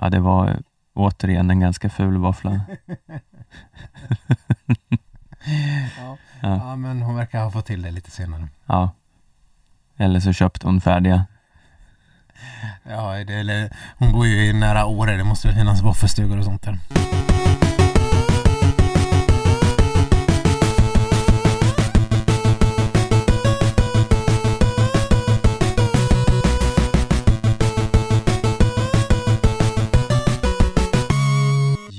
Ja, 0.00 0.10
det 0.10 0.20
var 0.20 0.62
återigen 0.94 1.50
en 1.50 1.60
ganska 1.60 1.90
ful 1.90 2.16
våffla. 2.16 2.60
Ja. 5.98 6.16
Ja. 6.40 6.56
ja, 6.56 6.76
men 6.76 7.02
hon 7.02 7.14
verkar 7.16 7.44
ha 7.44 7.50
fått 7.50 7.66
till 7.66 7.82
det 7.82 7.90
lite 7.90 8.10
senare. 8.10 8.48
Ja. 8.66 8.90
Eller 9.96 10.20
så 10.20 10.32
köpte 10.32 10.66
hon 10.66 10.80
färdiga. 10.80 11.26
Ja, 12.82 13.24
det, 13.24 13.34
eller, 13.34 13.70
hon 13.98 14.12
bor 14.12 14.26
ju 14.26 14.46
i 14.46 14.52
nära 14.52 14.86
Åre, 14.86 15.16
det 15.16 15.24
måste 15.24 15.48
väl 15.48 15.56
finnas 15.56 15.82
våffelstugor 15.82 16.38
och 16.38 16.44
sånt 16.44 16.62
där. 16.62 16.78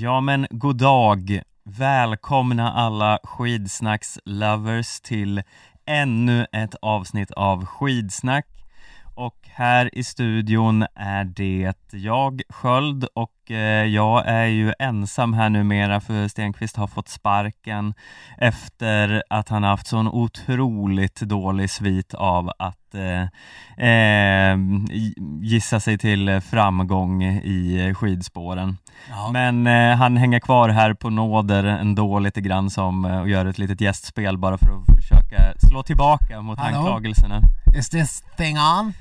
Ja 0.10 0.22
men 0.22 0.48
god 0.50 0.78
dag! 0.78 1.42
Välkomna 1.64 2.72
alla 2.72 3.20
skidsnacks-lovers 3.24 5.02
till 5.02 5.42
ännu 5.86 6.46
ett 6.52 6.76
avsnitt 6.76 7.32
av 7.32 7.66
Skidsnack. 7.66 8.48
Och 9.16 9.38
här 9.44 9.96
i 9.98 10.04
studion 10.04 10.86
är 10.96 11.24
det 11.24 11.74
jag, 11.92 12.42
Sköld, 12.50 13.04
och 13.14 13.52
eh, 13.52 13.86
jag 13.86 14.28
är 14.28 14.46
ju 14.46 14.74
ensam 14.80 15.34
här 15.34 15.50
numera 15.50 16.02
för 16.02 16.28
Stenqvist 16.28 16.76
har 16.76 16.88
fått 16.88 17.10
sparken 17.10 17.94
efter 18.38 19.24
att 19.30 19.50
han 19.50 19.64
haft 19.64 19.88
sån 19.88 20.08
otroligt 20.08 21.22
dålig 21.22 21.70
svit 21.70 22.14
av 22.14 22.52
att 22.60 22.89
eh, 22.96 23.22
eh, 23.88 24.58
gissa 25.42 25.80
sig 25.80 25.98
till 25.98 26.42
framgång 26.42 27.24
i 27.24 27.94
skidspåren. 27.98 28.78
Ja. 29.10 29.30
Men 29.34 29.68
eh, 29.68 29.96
han 29.98 30.18
hänger 30.18 30.40
kvar 30.40 30.70
här 30.70 30.94
på 30.94 31.10
nåder 31.10 31.64
ändå 31.64 32.20
lite 32.20 32.42
grann 32.42 32.70
som 32.70 33.06
eh, 33.06 33.20
och 33.20 33.30
gör 33.30 33.46
ett 33.46 33.58
litet 33.58 33.82
gästspel 33.82 34.38
bara 34.38 34.58
för 34.58 34.66
att 34.68 34.96
försöka 35.02 35.54
slå 35.70 35.84
tillbaka 35.84 36.42
mot 36.42 36.60
Hallå? 36.60 36.78
anklagelserna. 36.78 37.42
Is 37.78 37.90
this 37.90 38.24
thing 38.38 38.58
on? 38.58 38.94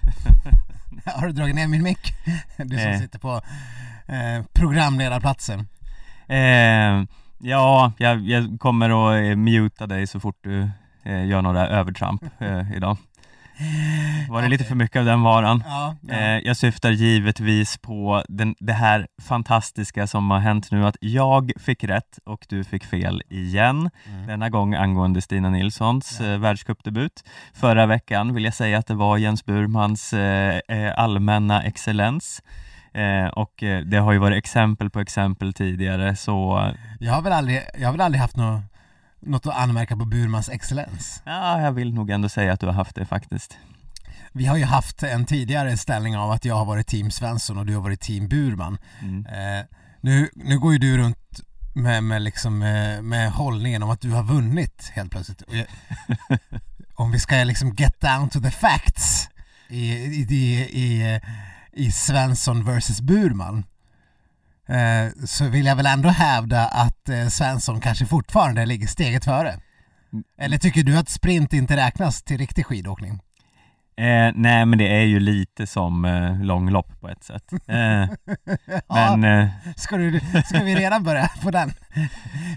Har 1.04 1.26
du 1.26 1.32
dragit 1.32 1.54
ner 1.54 1.68
min 1.68 1.82
mick? 1.82 2.12
Du 2.56 2.78
som 2.78 2.86
Eh. 2.88 2.98
sitter 3.00 3.18
på 3.18 3.40
eh, 4.06 4.44
programledarplatsen. 4.52 5.68
Eh, 6.26 7.04
ja, 7.38 7.92
jag, 7.98 8.20
jag 8.20 8.56
kommer 8.60 8.90
att 9.18 9.24
eh, 9.30 9.36
muta 9.36 9.86
dig 9.86 10.06
så 10.06 10.20
fort 10.20 10.36
du 10.42 10.70
eh, 11.04 11.26
gör 11.26 11.42
några 11.42 11.68
övertramp 11.68 12.22
eh, 12.38 12.72
idag. 12.76 12.96
Var 14.28 14.42
det 14.42 14.48
lite 14.48 14.64
för 14.64 14.74
mycket 14.74 14.96
av 15.00 15.04
den 15.04 15.22
varan? 15.22 15.62
Ja, 15.66 15.96
ja. 16.08 16.14
Eh, 16.14 16.38
jag 16.38 16.56
syftar 16.56 16.90
givetvis 16.90 17.78
på 17.78 18.24
den, 18.28 18.54
det 18.58 18.72
här 18.72 19.06
fantastiska 19.22 20.06
som 20.06 20.30
har 20.30 20.38
hänt 20.38 20.70
nu 20.70 20.86
att 20.86 20.96
jag 21.00 21.52
fick 21.56 21.84
rätt 21.84 22.18
och 22.26 22.46
du 22.48 22.64
fick 22.64 22.84
fel 22.84 23.22
igen. 23.28 23.90
Mm. 24.06 24.26
Denna 24.26 24.48
gång 24.50 24.74
angående 24.74 25.20
Stina 25.22 25.50
Nilssons 25.50 26.16
Ja. 26.20 26.26
eh, 26.26 26.38
världscupdebut. 26.38 27.24
Förra 27.54 27.86
veckan 27.86 28.34
vill 28.34 28.44
jag 28.44 28.54
säga 28.54 28.78
att 28.78 28.86
det 28.86 28.94
var 28.94 29.16
Jens 29.16 29.44
Burmans 29.44 30.12
eh, 30.12 30.60
allmänna 30.96 31.62
excellens. 31.62 32.42
Eh, 32.94 33.26
och 33.28 33.62
eh, 33.62 33.80
det 33.80 33.96
har 33.98 34.12
ju 34.12 34.18
varit 34.18 34.38
exempel 34.38 34.90
på 34.90 35.00
exempel 35.00 35.52
tidigare 35.52 36.16
så 36.16 36.70
Jag 37.00 37.12
har 37.12 37.22
väl 37.22 37.32
aldrig, 37.32 37.62
jag 37.78 37.88
har 37.88 37.92
väl 37.92 38.00
aldrig 38.00 38.20
haft 38.20 38.36
något, 38.36 38.62
något 39.20 39.46
att 39.46 39.56
anmärka 39.56 39.96
på 39.96 40.04
Burmans 40.04 40.48
excellens. 40.48 41.22
ja, 41.24 41.60
jag 41.60 41.72
vill 41.72 41.94
nog 41.94 42.10
ändå 42.10 42.28
säga 42.28 42.52
att 42.52 42.60
du 42.60 42.66
har 42.66 42.72
haft 42.72 42.94
det 42.94 43.06
faktiskt. 43.06 43.58
Vi 44.32 44.46
har 44.46 44.56
ju 44.56 44.64
haft 44.64 45.02
en 45.02 45.24
tidigare 45.24 45.76
ställning 45.76 46.16
av 46.16 46.30
att 46.30 46.44
jag 46.44 46.54
har 46.54 46.64
varit 46.64 46.86
team 46.86 47.10
Svensson 47.10 47.58
och 47.58 47.66
du 47.66 47.74
har 47.74 47.82
varit 47.82 48.00
team 48.00 48.28
Burman. 48.28 48.78
Mm. 49.00 49.26
Eh, 49.26 49.64
nu, 50.00 50.30
nu 50.34 50.58
går 50.58 50.72
ju 50.72 50.78
du 50.78 50.98
runt 50.98 51.40
med, 51.74 52.04
med, 52.04 52.22
liksom, 52.22 52.58
med, 52.58 53.04
med 53.04 53.32
hållningen 53.32 53.82
om 53.82 53.90
att 53.90 54.00
du 54.00 54.10
har 54.10 54.22
vunnit 54.22 54.90
helt 54.94 55.10
plötsligt. 55.10 55.42
Jag, 55.48 55.66
om 56.94 57.12
vi 57.12 57.18
ska 57.18 57.36
liksom 57.36 57.74
get 57.74 58.00
down 58.00 58.28
to 58.28 58.40
the 58.40 58.50
facts 58.50 59.28
i, 59.68 59.92
i, 59.92 60.26
i, 60.30 60.60
i, 60.60 61.20
i 61.72 61.92
Svensson 61.92 62.64
versus 62.64 63.00
Burman 63.00 63.64
eh, 64.68 65.24
så 65.26 65.44
vill 65.48 65.66
jag 65.66 65.76
väl 65.76 65.86
ändå 65.86 66.08
hävda 66.08 66.66
att 66.66 67.08
eh, 67.08 67.26
Svensson 67.28 67.80
kanske 67.80 68.06
fortfarande 68.06 68.66
ligger 68.66 68.86
steget 68.86 69.24
före. 69.24 69.54
Eller 70.40 70.58
tycker 70.58 70.82
du 70.82 70.98
att 70.98 71.08
sprint 71.08 71.52
inte 71.52 71.76
räknas 71.76 72.22
till 72.22 72.38
riktig 72.38 72.66
skidåkning? 72.66 73.20
Eh, 73.96 74.32
nej 74.34 74.66
men 74.66 74.78
det 74.78 74.88
är 74.96 75.04
ju 75.04 75.20
lite 75.20 75.66
som 75.66 76.04
eh, 76.04 76.42
långlopp 76.42 77.00
på 77.00 77.08
ett 77.08 77.24
sätt. 77.24 77.52
Eh, 77.52 78.08
men 78.88 79.24
eh, 79.24 79.48
Ska, 79.76 79.96
du, 79.96 80.20
ska 80.44 80.58
vi 80.62 80.74
redan 80.74 81.02
börja 81.04 81.30
på 81.42 81.50
den? 81.50 81.72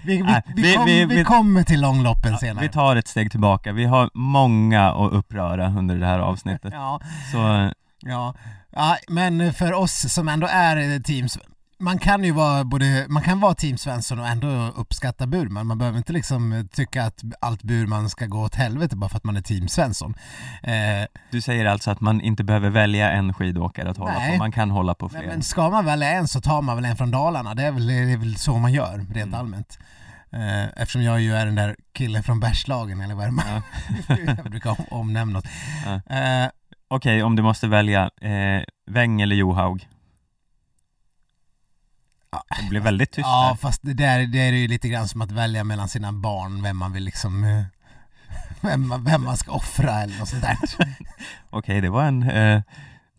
Vi, 0.04 0.22
vi, 0.22 0.22
vi, 0.62 0.74
kom, 0.74 0.84
vi- 1.08 1.24
kommer 1.24 1.62
till 1.62 1.80
långloppen 1.80 2.38
senare. 2.38 2.62
vi 2.66 2.68
tar 2.72 2.96
ett 2.96 3.08
steg 3.08 3.30
tillbaka. 3.30 3.72
Vi 3.72 3.84
har 3.84 4.10
många 4.14 4.90
att 4.90 5.12
uppröra 5.12 5.66
under 5.78 5.96
det 5.98 6.06
här 6.06 6.18
avsnittet. 6.18 6.72
Ja, 6.76 7.00
Så 7.32 7.54
eh, 7.56 7.70
ja. 8.00 8.34
ja, 8.70 8.96
men 9.08 9.52
för 9.54 9.72
oss 9.72 10.12
som 10.14 10.28
ändå 10.28 10.46
är 10.50 11.00
teams, 11.00 11.38
man 11.82 11.98
kan 11.98 12.24
ju 12.24 12.32
vara 12.32 12.64
både, 12.64 13.06
man 13.08 13.22
kan 13.22 13.40
vara 13.40 13.54
team 13.54 13.78
Svensson 13.78 14.18
och 14.18 14.26
ändå 14.28 14.72
uppskatta 14.76 15.26
Burman. 15.26 15.66
Man 15.66 15.78
behöver 15.78 15.98
inte 15.98 16.12
liksom 16.12 16.68
tycka 16.72 17.04
att 17.04 17.22
allt 17.40 17.62
Burman 17.62 18.10
ska 18.10 18.26
gå 18.26 18.40
åt 18.42 18.54
helvete 18.54 18.96
bara 18.96 19.08
för 19.08 19.16
att 19.16 19.24
man 19.24 19.36
är 19.36 19.40
team 19.40 19.68
Svensson. 19.68 20.14
Eh, 20.62 20.72
du 21.30 21.40
säger 21.40 21.64
alltså 21.66 21.90
att 21.90 22.00
man 22.00 22.20
inte 22.20 22.44
behöver 22.44 22.70
välja 22.70 23.10
en 23.10 23.34
skidåkare 23.34 23.90
att 23.90 23.96
hålla 23.96 24.12
Nej. 24.12 24.32
på, 24.32 24.38
man 24.38 24.52
kan 24.52 24.70
hålla 24.70 24.94
på 24.94 25.08
fler. 25.08 25.26
men 25.26 25.42
ska 25.42 25.70
man 25.70 25.84
välja 25.84 26.10
en 26.10 26.28
så 26.28 26.40
tar 26.40 26.62
man 26.62 26.76
väl 26.76 26.84
en 26.84 26.96
från 26.96 27.10
Dalarna, 27.10 27.54
det 27.54 27.62
är 27.62 27.72
väl, 27.72 27.86
det 27.86 27.94
är 27.94 28.16
väl 28.16 28.36
så 28.36 28.58
man 28.58 28.72
gör 28.72 28.96
rent 28.98 29.16
Mm. 29.32 29.34
allmänt. 29.34 29.78
Eh, 30.32 30.64
eftersom 30.82 31.02
jag 31.02 31.20
ju 31.20 31.34
är 31.34 31.46
den 31.46 31.54
där 31.54 31.76
killen 31.92 32.22
från 32.22 32.40
Bergslagen 32.40 33.00
eller 33.00 33.14
vad 33.14 33.26
är 33.26 33.30
man 33.30 33.44
Ja. 34.08 34.16
jag 34.42 34.50
brukar 34.50 34.70
om, 34.70 34.84
omnämna. 34.90 35.42
Ja. 35.86 36.16
Eh, 36.16 36.48
Okej, 36.88 37.22
om 37.22 37.36
du 37.36 37.42
måste 37.42 37.68
välja, 37.68 38.10
eh, 38.20 38.62
Weng 38.90 39.20
eller 39.20 39.36
Johaug? 39.36 39.88
Det 42.32 42.68
blir 42.68 42.80
väldigt 42.80 43.10
tyst 43.12 43.26
ja, 43.26 43.46
här. 43.48 43.54
fast 43.56 43.82
det 43.82 43.94
där 43.94 44.26
det 44.26 44.38
är 44.38 44.52
ju 44.52 44.68
lite 44.68 44.88
grann 44.88 45.08
som 45.08 45.22
att 45.22 45.30
välja 45.30 45.64
mellan 45.64 45.88
sina 45.88 46.12
barn, 46.12 46.62
vem 46.62 46.76
man 46.76 46.92
vill 46.92 47.04
liksom 47.04 47.44
eh, 47.44 47.62
vem, 48.60 48.88
man- 48.88 49.04
vem 49.04 49.24
man 49.24 49.36
ska 49.36 49.52
offra 49.52 50.02
eller 50.02 50.18
något 50.18 50.28
sånt 50.28 50.42
där. 50.42 50.56
Okej, 51.50 51.80
det 51.80 51.90
var 51.90 52.04
en, 52.04 52.22
eh, 52.22 52.62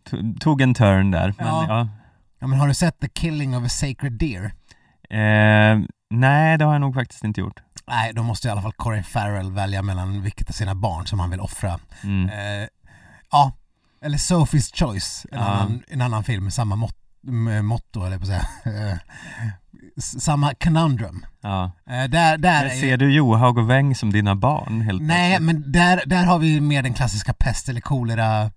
to- 0.09 0.40
tog 0.40 0.62
en 0.62 0.74
turn 0.74 1.12
där. 1.12 1.34
Men, 1.38 1.47
Ja. 1.47 1.66
ja. 1.68 1.88
Ja, 2.40 2.47
men 2.47 2.59
har 2.59 2.68
du 2.68 2.74
sett 2.74 3.00
The 3.00 3.07
Killing 3.09 3.57
of 3.57 3.66
a 3.66 3.69
Sacred 3.69 4.13
Deer? 4.13 4.44
Eh, 5.09 5.80
nej, 6.09 6.57
det 6.57 6.66
har 6.66 6.72
jag 6.74 6.81
nog 6.81 6.94
faktiskt 6.94 7.24
inte 7.24 7.40
gjort. 7.41 7.59
Nej, 7.88 8.13
då 8.13 8.24
måste 8.24 8.47
i 8.47 8.51
alla 8.51 8.62
fall 8.62 8.74
Corey 8.74 9.03
Farrell 9.03 9.51
välja 9.51 9.81
mellan 9.81 10.22
vilket 10.22 10.50
av 10.50 10.53
sina 10.53 10.75
barn 10.75 11.07
som 11.07 11.19
han 11.19 11.30
vill 11.30 11.40
offra. 11.40 11.80
Mm. 12.03 12.30
Eh, 12.30 12.68
ja, 13.31 13.51
eller 14.01 14.18
Sophie's 14.18 14.75
Choice, 14.75 15.25
en, 15.31 15.40
Ja. 15.40 15.45
annan, 15.45 15.84
en 15.88 16.01
annan 16.01 16.24
film 16.24 16.44
med 16.44 16.53
samma 16.53 16.75
mot, 16.75 16.95
m- 16.95 17.02
motto, 17.63 18.05
eller 18.05 18.17
på 18.17 18.21
att 18.23 18.27
säga. 18.27 18.45
Eh, 18.91 18.97
s- 19.97 20.21
samma 20.23 20.53
conundrum. 20.53 21.25
Ja. 21.41 21.71
Eh, 21.89 22.03
där, 22.09 22.37
där 22.37 22.61
Men 22.67 22.77
ser 22.77 22.97
du 22.97 23.13
Johaug 23.13 23.57
och 23.57 23.69
Weng 23.69 23.95
som 23.95 24.11
dina 24.11 24.35
barn 24.35 24.81
helt 24.81 25.01
Nej, 25.01 25.37
plötsligt? 25.37 25.63
men 25.63 25.71
där, 25.71 26.01
där 26.05 26.23
har 26.25 26.39
vi 26.39 26.61
mer 26.61 26.83
den 26.83 26.93
klassiska 26.93 27.33
pest 27.33 27.69
eller 27.69 27.81
kolera. 27.81 28.51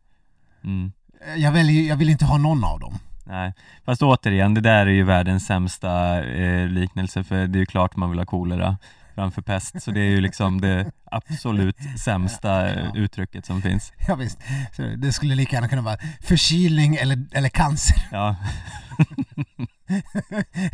Mm. 0.64 0.92
Eh, 1.26 1.42
Jag, 1.42 1.52
väljer, 1.52 1.88
jag 1.88 1.96
vill 1.96 2.10
inte 2.10 2.24
ha 2.24 2.38
någon 2.38 2.64
av 2.64 2.80
dem. 2.80 2.98
Nej, 3.28 3.52
fast 3.84 4.02
återigen, 4.02 4.54
det 4.54 4.60
där 4.60 4.86
är 4.86 4.90
ju 4.90 5.04
världens 5.04 5.46
sämsta 5.46 6.24
eh, 6.24 6.66
liknelse 6.68 7.24
för 7.24 7.46
det 7.46 7.58
är 7.58 7.60
ju 7.60 7.66
klart 7.66 7.96
man 7.96 8.10
vill 8.10 8.18
ha 8.18 8.26
kolera 8.26 8.76
framför 9.16 9.42
pest, 9.42 9.82
så 9.82 9.90
det 9.90 10.00
är 10.00 10.10
ju 10.10 10.20
liksom 10.20 10.60
det 10.60 10.92
absolut 11.10 11.76
sämsta 12.04 12.74
eh, 12.74 12.90
uttrycket 12.94 13.46
som 13.46 13.62
finns. 13.62 13.92
Ja, 14.08 14.14
visst. 14.14 14.38
Så 14.72 14.82
det 14.82 15.12
skulle 15.12 15.34
lika 15.34 15.56
gärna 15.56 15.68
kunna 15.68 15.82
vara 15.82 15.98
förkylning 16.20 16.96
eller, 16.96 17.26
eller 17.32 17.48
cancer. 17.48 17.96
Ja, 18.12 18.36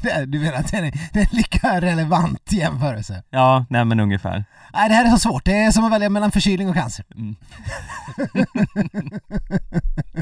Det 0.02 0.10
är, 0.10 0.26
du 0.26 0.38
vet 0.38 0.54
att 0.54 0.70
det 0.70 0.76
är, 0.76 0.82
det 1.12 1.20
är 1.20 1.24
en 1.30 1.36
lika 1.36 1.80
relevant 1.80 2.52
jämförelse. 2.52 3.22
ja 3.30 3.66
nej 3.70 3.84
men 3.84 4.00
ungefär. 4.00 4.44
Nej, 4.72 4.88
det 4.88 4.94
här 4.94 5.04
är 5.04 5.10
så 5.10 5.18
svårt. 5.18 5.44
Det 5.44 5.56
är 5.56 5.70
som 5.70 5.84
att 5.84 5.92
välja 5.92 6.08
mellan 6.10 6.32
förkylning 6.32 6.68
och 6.68 6.74
cancer. 6.74 7.04
Mm. 7.14 7.36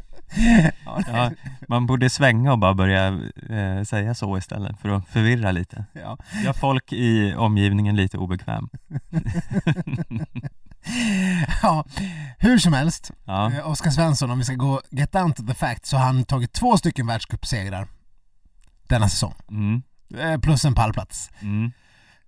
Ja, 1.06 1.30
man 1.68 1.86
borde 1.86 2.10
svänga 2.10 2.52
och 2.52 2.58
bara 2.58 2.74
börja 2.74 3.06
eh, 3.50 3.82
säga 3.84 4.14
så 4.14 4.38
istället 4.38 4.80
för 4.80 4.88
att 4.88 5.08
förvirra 5.08 5.50
lite. 5.50 5.84
ja. 5.92 6.18
Gör 6.44 6.52
folk 6.52 6.92
i 6.92 7.34
omgivningen 7.34 7.96
lite 7.96 8.18
obekväm. 8.18 8.68
ja, 11.62 11.84
hur 12.38 12.58
som 12.58 12.72
helst. 12.72 13.10
Ja, 13.24 13.52
Eh, 13.52 13.68
Oskar 13.70 13.90
Svensson, 13.90 14.30
om 14.30 14.38
vi 14.38 14.44
ska 14.44 14.54
gå 14.54 14.80
get 14.90 15.12
down 15.12 15.32
to 15.32 15.42
the 15.46 15.54
facts, 15.54 15.88
så 15.90 15.96
har 15.96 16.04
han 16.06 16.24
tagit 16.24 16.52
två 16.52 16.76
stycken 16.76 17.06
världscupsegrar 17.06 17.88
denna 18.88 19.08
säsong. 19.08 19.34
mm, 19.50 19.82
Eh, 20.18 20.40
Plus 20.40 20.64
en 20.64 20.74
pallplats. 20.74 21.30
mm, 21.40 21.72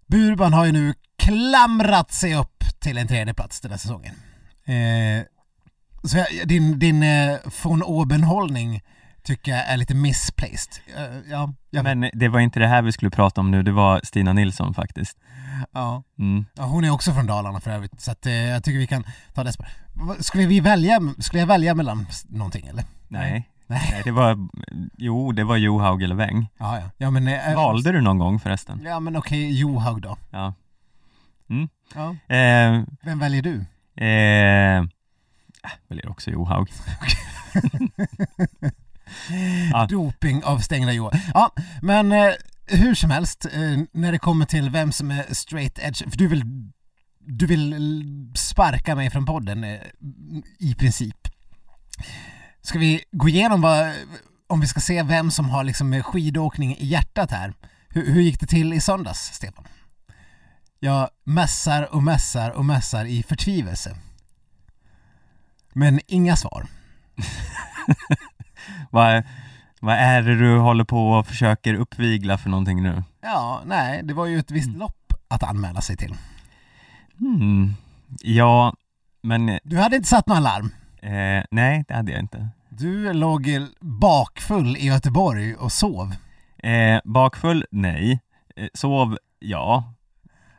Burban 0.06 0.52
har 0.52 0.64
ju 0.64 0.72
nu 0.72 0.94
klamrat 1.18 2.12
sig 2.12 2.34
upp 2.34 2.64
till 2.80 2.98
en 2.98 3.08
tredje 3.08 3.34
plats 3.34 3.60
den 3.60 3.70
här 3.70 3.78
säsongen. 3.78 4.14
Eh, 4.64 5.24
så 6.04 6.16
jag, 6.18 6.26
din, 6.48 6.78
din 6.78 7.02
eh, 7.02 7.36
von 7.62 7.82
Oben-hållning 7.82 8.80
tycker 9.22 9.52
jag 9.52 9.66
är 9.68 9.76
lite 9.76 9.94
misplaced. 9.94 10.82
Eh, 10.96 11.30
ja, 11.30 11.52
jag, 11.70 11.84
Men 11.84 12.10
det 12.12 12.28
var 12.28 12.40
inte 12.40 12.60
det 12.60 12.66
här 12.66 12.82
vi 12.82 12.92
skulle 12.92 13.10
prata 13.10 13.40
om 13.40 13.50
nu, 13.50 13.62
det 13.62 13.72
var 13.72 14.00
Stina 14.04 14.32
Nilsson 14.32 14.74
faktiskt. 14.74 15.18
ja. 15.72 16.02
Mm. 16.18 16.44
ja, 16.54 16.62
hon 16.64 16.84
är 16.84 16.90
också 16.90 17.12
från 17.12 17.26
Dalarna 17.26 17.60
för 17.60 17.70
övrigt, 17.70 18.00
så 18.00 18.10
att, 18.10 18.26
eh, 18.26 18.32
jag 18.32 18.64
tycker 18.64 18.78
vi 18.78 18.86
kan 18.86 19.04
ta 19.34 19.44
det. 19.44 19.52
Skulle 20.20 20.46
vi 20.46 20.60
välja, 20.60 21.00
skulle 21.18 21.40
jag 21.40 21.46
välja 21.46 21.74
mellan 21.74 22.06
någonting 22.28 22.66
eller? 22.66 22.84
Nej. 23.08 23.48
Nej. 23.66 23.88
Nej, 23.92 24.02
det 24.04 24.10
var, 24.10 24.48
jo 24.98 25.32
det 25.32 25.44
var 25.44 25.56
Johaug 25.56 26.02
eller 26.02 26.14
Weng. 26.14 26.48
Ja, 26.58 26.78
ja. 26.80 26.90
ja 26.96 27.10
men, 27.10 27.28
eh, 27.28 27.54
Valde 27.54 27.92
du 27.92 28.00
någon 28.00 28.18
gång 28.18 28.40
förresten? 28.40 28.80
Ja 28.84 29.00
men 29.00 29.16
okej, 29.16 29.60
Johaug 29.60 30.02
då. 30.02 30.16
Ja. 30.30 30.54
Ja. 31.94 32.10
Eh, 32.36 32.82
Vem 33.02 33.18
väljer 33.18 33.42
du? 33.42 33.54
eh, 34.06 34.84
äh, 35.64 35.70
väljer 35.88 36.08
också 36.08 36.30
Johaug. 36.30 36.68
Ja. 39.72 39.86
Doping 39.86 40.44
av 40.44 40.58
stängda 40.58 40.92
Johaug. 40.92 41.20
Ja, 41.34 41.52
men 41.82 42.12
eh, 42.12 42.32
hur 42.66 42.94
som 42.94 43.10
helst, 43.10 43.46
eh, 43.52 43.78
när 43.92 44.12
det 44.12 44.18
kommer 44.18 44.46
till 44.46 44.70
vem 44.70 44.92
som 44.92 45.10
är 45.10 45.34
straight 45.34 45.78
edge, 45.78 46.10
för 46.10 46.18
du 46.18 46.28
vill, 46.28 46.44
du 47.18 47.46
vill 47.46 47.76
sparka 48.34 48.94
mig 48.94 49.10
från 49.10 49.26
podden 49.26 49.64
eh, 49.64 49.80
i 50.58 50.74
princip. 50.74 51.28
Ska 52.60 52.78
vi 52.78 53.04
gå 53.12 53.28
igenom 53.28 53.60
vad, 53.60 53.92
om 54.46 54.60
vi 54.60 54.66
ska 54.66 54.80
se 54.80 55.02
vem 55.02 55.30
som 55.30 55.50
har 55.50 55.64
liksom 55.64 55.92
eh, 55.92 56.02
skidåkning 56.02 56.76
i 56.76 56.86
hjärtat 56.86 57.30
här. 57.30 57.54
Hur, 57.88 58.12
hur 58.12 58.22
gick 58.22 58.40
det 58.40 58.46
till 58.46 58.72
i 58.72 58.80
söndags, 58.80 59.18
Stefan? 59.18 59.64
Jag 60.80 61.08
mässar 61.24 61.94
och 61.94 62.02
mässar 62.02 62.50
och 62.50 62.64
mässar 62.64 63.04
i 63.04 63.22
förtvivelse. 63.22 63.96
Men 65.72 66.00
inga 66.06 66.36
svar. 66.36 66.66
Vad, 68.90 69.22
vad 69.80 69.94
är 69.94 70.22
det 70.22 70.38
du 70.38 70.58
håller 70.58 70.84
på 70.84 71.10
och 71.10 71.26
försöker 71.26 71.74
uppvigla 71.74 72.38
för 72.38 72.50
någonting 72.50 72.82
nu? 72.82 73.02
Ja, 73.22 73.62
nej, 73.66 74.00
det 74.04 74.14
var 74.14 74.26
ju 74.26 74.38
ett 74.38 74.50
visst 74.50 74.76
lopp 74.76 75.12
att 75.28 75.42
anmäla 75.42 75.80
sig 75.80 75.96
till. 75.96 76.14
Hmm. 77.18 77.74
Ja, 78.22 78.74
men 79.22 79.58
Du 79.64 79.78
hade 79.78 79.96
inte 79.96 80.08
satt 80.08 80.26
några 80.26 80.40
larm. 80.40 80.70
eh, 81.02 81.44
nej 81.50 81.84
det 81.88 81.94
hade 81.94 82.12
jag 82.12 82.20
inte. 82.20 82.48
Du 82.68 83.12
låg 83.12 83.48
bakfull 83.80 84.76
i 84.76 84.86
Göteborg 84.86 85.54
och 85.54 85.72
sov. 85.72 86.14
Eh, 86.58 87.00
bakfull? 87.04 87.66
Nej. 87.70 88.20
Eh, 88.56 88.68
sov? 88.74 89.18
Ja. 89.38 89.92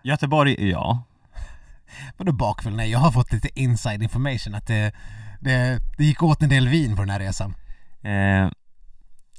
Göteborg? 0.04 0.70
Ja. 0.70 1.04
Vadå 2.18 2.32
bakfull? 2.32 2.76
Nej, 2.76 2.92
jag 2.92 3.00
har 3.00 3.12
fått 3.12 3.32
lite 3.32 3.60
inside 3.60 4.04
information 4.04 4.56
att 4.56 4.68
det, 4.68 4.94
det, 5.40 5.80
det 5.98 6.06
gick 6.06 6.24
åt 6.24 6.42
en 6.42 6.50
del 6.50 6.68
vin 6.68 6.96
på 6.96 7.02
den 7.02 7.10
här 7.10 7.20
resan. 7.20 7.56
Eh, 8.04 8.52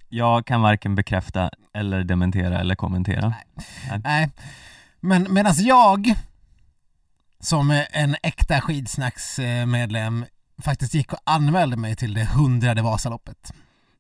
jag 0.09 0.47
kan 0.47 0.63
varken 0.63 0.95
bekräfta 0.95 1.51
eller 1.75 2.05
dementera 2.05 2.61
eller 2.61 2.75
kommentera. 2.75 3.35
Nej, 4.05 4.31
men 5.01 5.27
medan 5.31 5.55
jag 5.59 6.15
som 7.41 7.83
en 7.91 8.17
äkta 8.23 8.61
skidsnacksmedlem 8.61 10.25
faktiskt 10.63 10.95
gick 10.95 11.13
och 11.13 11.19
anmälde 11.25 11.77
mig 11.77 11.97
till 11.97 12.15
det 12.15 12.25
hundrade 12.25 12.83
Vasaloppet. 12.83 13.53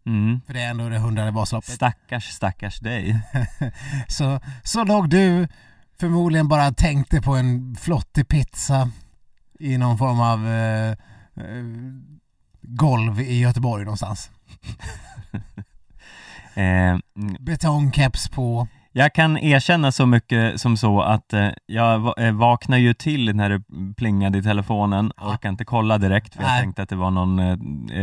Mm. 0.07 0.41
För 0.47 0.55
det 0.55 0.61
är 0.61 0.71
ändå 0.71 0.89
det 0.89 0.99
hundrade 0.99 1.31
Vasaloppet. 1.31 1.75
Stackars, 1.75 2.25
stackars 2.25 2.81
dig. 2.81 3.21
Så, 4.09 4.41
så 4.63 4.85
låg 4.85 5.09
du 5.09 5.49
förmodligen 6.01 6.49
bara 6.49 6.73
tänkte 6.73 7.23
på 7.23 7.37
en 7.37 7.77
flottig 7.81 8.29
pizza 8.29 8.91
i 9.61 9.79
någon 9.79 9.99
form 9.99 10.21
av 10.21 10.47
eh, 10.49 10.91
eh, 10.91 11.65
golv 12.63 13.21
i 13.21 13.39
Göteborg 13.41 13.85
någonstans. 13.85 14.31
Eh, 16.57 16.63
mm, 16.63 17.01
Betongkeps 17.41 18.29
på. 18.29 18.69
jag 18.93 19.15
kan 19.15 19.39
erkänna 19.39 19.93
så 19.93 20.07
mycket 20.07 20.61
som 20.61 20.77
så 20.77 21.03
att 21.03 21.33
eh, 21.33 21.49
jag 21.67 22.19
eh, 22.27 22.33
vaknade 22.33 22.83
ju 22.83 22.95
till 22.95 23.37
när 23.37 23.51
det 23.51 23.63
plingade 23.97 24.39
i 24.39 24.43
telefonen, 24.43 25.13
Ja. 25.17 25.29
orkade 25.33 25.49
inte 25.53 25.65
kolla 25.65 25.99
direkt 25.99 26.35
för 26.35 26.43
jag 26.43 26.49
Nej. 26.51 26.61
tänkte 26.63 26.83
att 26.83 26.89
det 26.89 26.97
var 26.97 27.11
någon 27.11 27.39
eh, 27.39 27.49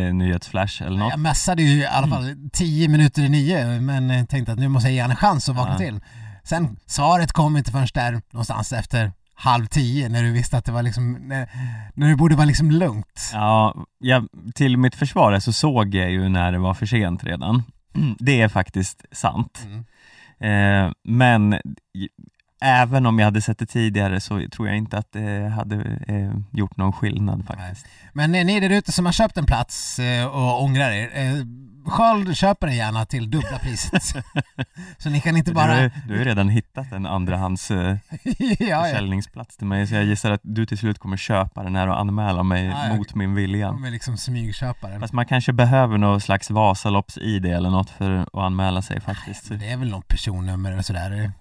eh, 0.01 0.13
nyhetsflash 0.13 0.83
eller 0.83 0.97
något. 0.99 1.09
Jag 1.11 1.19
mässade 1.19 1.63
ju 1.63 1.79
i 1.81 1.85
alla 1.85 2.07
fall 2.07 2.35
tio 2.53 2.87
minuter 2.87 3.21
i 3.21 3.29
nio 3.29 3.81
men 3.81 4.27
tänkte 4.27 4.51
att 4.53 4.59
nu 4.59 4.67
måste 4.67 4.89
jag 4.89 4.93
ge 4.93 4.99
en 5.11 5.15
chans 5.15 5.49
att 5.49 5.55
vakna 5.55 5.73
Ja. 5.73 5.77
till. 5.77 5.99
Sen 6.43 6.77
svaret 6.85 7.31
kom 7.31 7.57
inte 7.57 7.71
förrän 7.71 7.87
där 7.93 8.21
någonstans 8.31 8.73
efter 8.73 9.11
halv 9.33 9.65
tio 9.65 10.09
när 10.09 10.23
du 10.23 10.31
visste 10.31 10.57
att 10.57 10.65
det 10.65 10.71
var 10.71 10.83
liksom, 10.83 11.13
när, 11.13 11.49
när 11.93 12.09
det 12.09 12.15
borde 12.15 12.35
vara 12.35 12.45
liksom 12.45 12.71
lugnt. 12.71 13.29
Ja, 13.33 13.75
jag, 13.99 14.27
till 14.55 14.77
mitt 14.77 14.95
försvar 14.95 15.39
så 15.39 15.53
såg 15.53 15.95
jag 15.95 16.11
ju 16.11 16.29
när 16.29 16.51
det 16.51 16.59
var 16.59 16.73
för 16.73 16.85
sent 16.85 17.23
redan. 17.23 17.63
Det 18.19 18.41
är 18.41 18.47
faktiskt 18.47 19.05
sant. 19.11 19.65
Mm. 19.65 19.85
Eh, 20.41 20.93
men 21.03 21.59
även 22.61 23.05
om 23.05 23.19
jag 23.19 23.25
hade 23.25 23.41
sett 23.41 23.57
det 23.59 23.65
tidigare 23.65 24.19
så 24.19 24.47
tror 24.53 24.67
jag 24.67 24.77
inte 24.77 24.97
att 24.97 25.11
det 25.11 25.49
hade 25.55 25.75
eh, 26.07 26.31
gjort 26.51 26.77
någon 26.77 26.93
skillnad 26.93 27.45
faktiskt. 27.47 27.85
Men 28.13 28.31
ni 28.31 28.59
där 28.59 28.69
ute 28.69 28.91
som 28.91 29.05
har 29.05 29.13
köpt 29.13 29.37
en 29.37 29.45
plats 29.45 29.99
eh, 29.99 30.25
och 30.25 30.63
ångrar 30.63 30.91
er, 30.91 31.09
eh, 31.13 31.33
Sköld 31.85 32.37
köper 32.37 32.67
den 32.67 32.75
gärna 32.75 33.05
till 33.05 33.31
dubbla 33.31 33.59
priset. 33.61 34.03
Så 34.97 35.09
ni 35.09 35.21
kan 35.21 35.37
inte 35.37 35.51
Du, 35.51 35.55
bara... 35.55 35.71
har- 35.73 35.91
du 36.07 36.13
har 36.13 36.19
ju 36.19 36.23
redan 36.25 36.49
hittat 36.49 36.91
en 36.91 37.05
andrahands 37.05 37.71
eh, 37.71 37.97
ja, 38.59 38.83
försäljningsplats 38.83 39.57
till 39.57 39.67
mig 39.67 39.87
så 39.87 39.95
jag 39.95 40.03
gissar 40.03 40.31
att 40.31 40.39
du 40.43 40.65
till 40.65 40.77
slut 40.77 40.99
kommer 40.99 41.17
köpa 41.17 41.63
den 41.63 41.75
här 41.75 41.87
och 41.87 41.99
anmäla 41.99 42.43
mig 42.43 42.65
Ja, 42.65 42.95
mot 42.95 43.15
min 43.15 43.35
vilja. 43.35 43.67
Är 43.67 43.91
liksom 43.91 44.17
smygköparen. 44.17 44.99
Fast 44.99 45.13
man 45.13 45.25
kanske 45.25 45.53
behöver 45.53 45.97
någon 45.97 46.21
slags 46.21 46.49
Vasalopps-id 46.51 47.45
eller 47.45 47.69
något 47.69 47.89
för 47.89 48.11
att 48.17 48.35
anmäla 48.35 48.81
sig 48.81 49.01
faktiskt. 49.01 49.49
Men 49.49 49.59
det 49.59 49.69
är 49.71 49.77
väl 49.77 49.89
något 49.89 50.07
personnummer 50.07 50.77
och 50.77 50.85
sådär. 50.85 51.31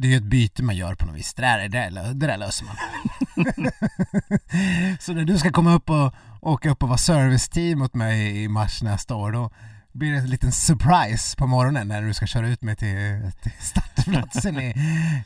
Det- 0.00 0.12
är 0.12 0.16
ett 0.16 0.22
byte 0.22 0.62
man 0.62 0.76
gör 0.76 0.94
på 0.94 1.06
något 1.06 1.16
vis. 1.16 1.34
Det 1.34 1.42
där, 1.42 1.58
det 1.58 1.68
där, 1.68 2.14
det 2.14 2.26
där 2.26 2.36
löser 2.36 2.64
man. 2.66 2.76
så 5.00 5.12
när 5.12 5.24
du 5.24 5.38
ska 5.38 5.50
komma 5.50 5.74
upp 5.74 5.90
och 5.90 6.14
åka 6.40 6.70
upp 6.70 6.82
och 6.82 6.88
vara 6.88 6.98
serviceteam 6.98 7.82
åt 7.82 7.94
mig 7.94 8.42
i 8.42 8.48
mars 8.48 8.82
nästa 8.82 9.14
år, 9.14 9.32
då 9.32 9.50
blir 9.92 10.12
det 10.12 10.18
en 10.18 10.30
liten 10.30 10.52
surprise 10.52 11.36
på 11.36 11.46
morgonen 11.46 11.88
när 11.88 12.02
du 12.02 12.14
ska 12.14 12.26
köra 12.26 12.48
ut 12.48 12.62
mig 12.62 12.76
till, 12.76 13.30
till 13.42 13.52
startplatsen 13.60 14.60
i, 14.60 14.74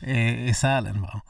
i, 0.01 0.47
i 0.49 0.53
Sälen. 0.53 1.01
Va? 1.01 1.21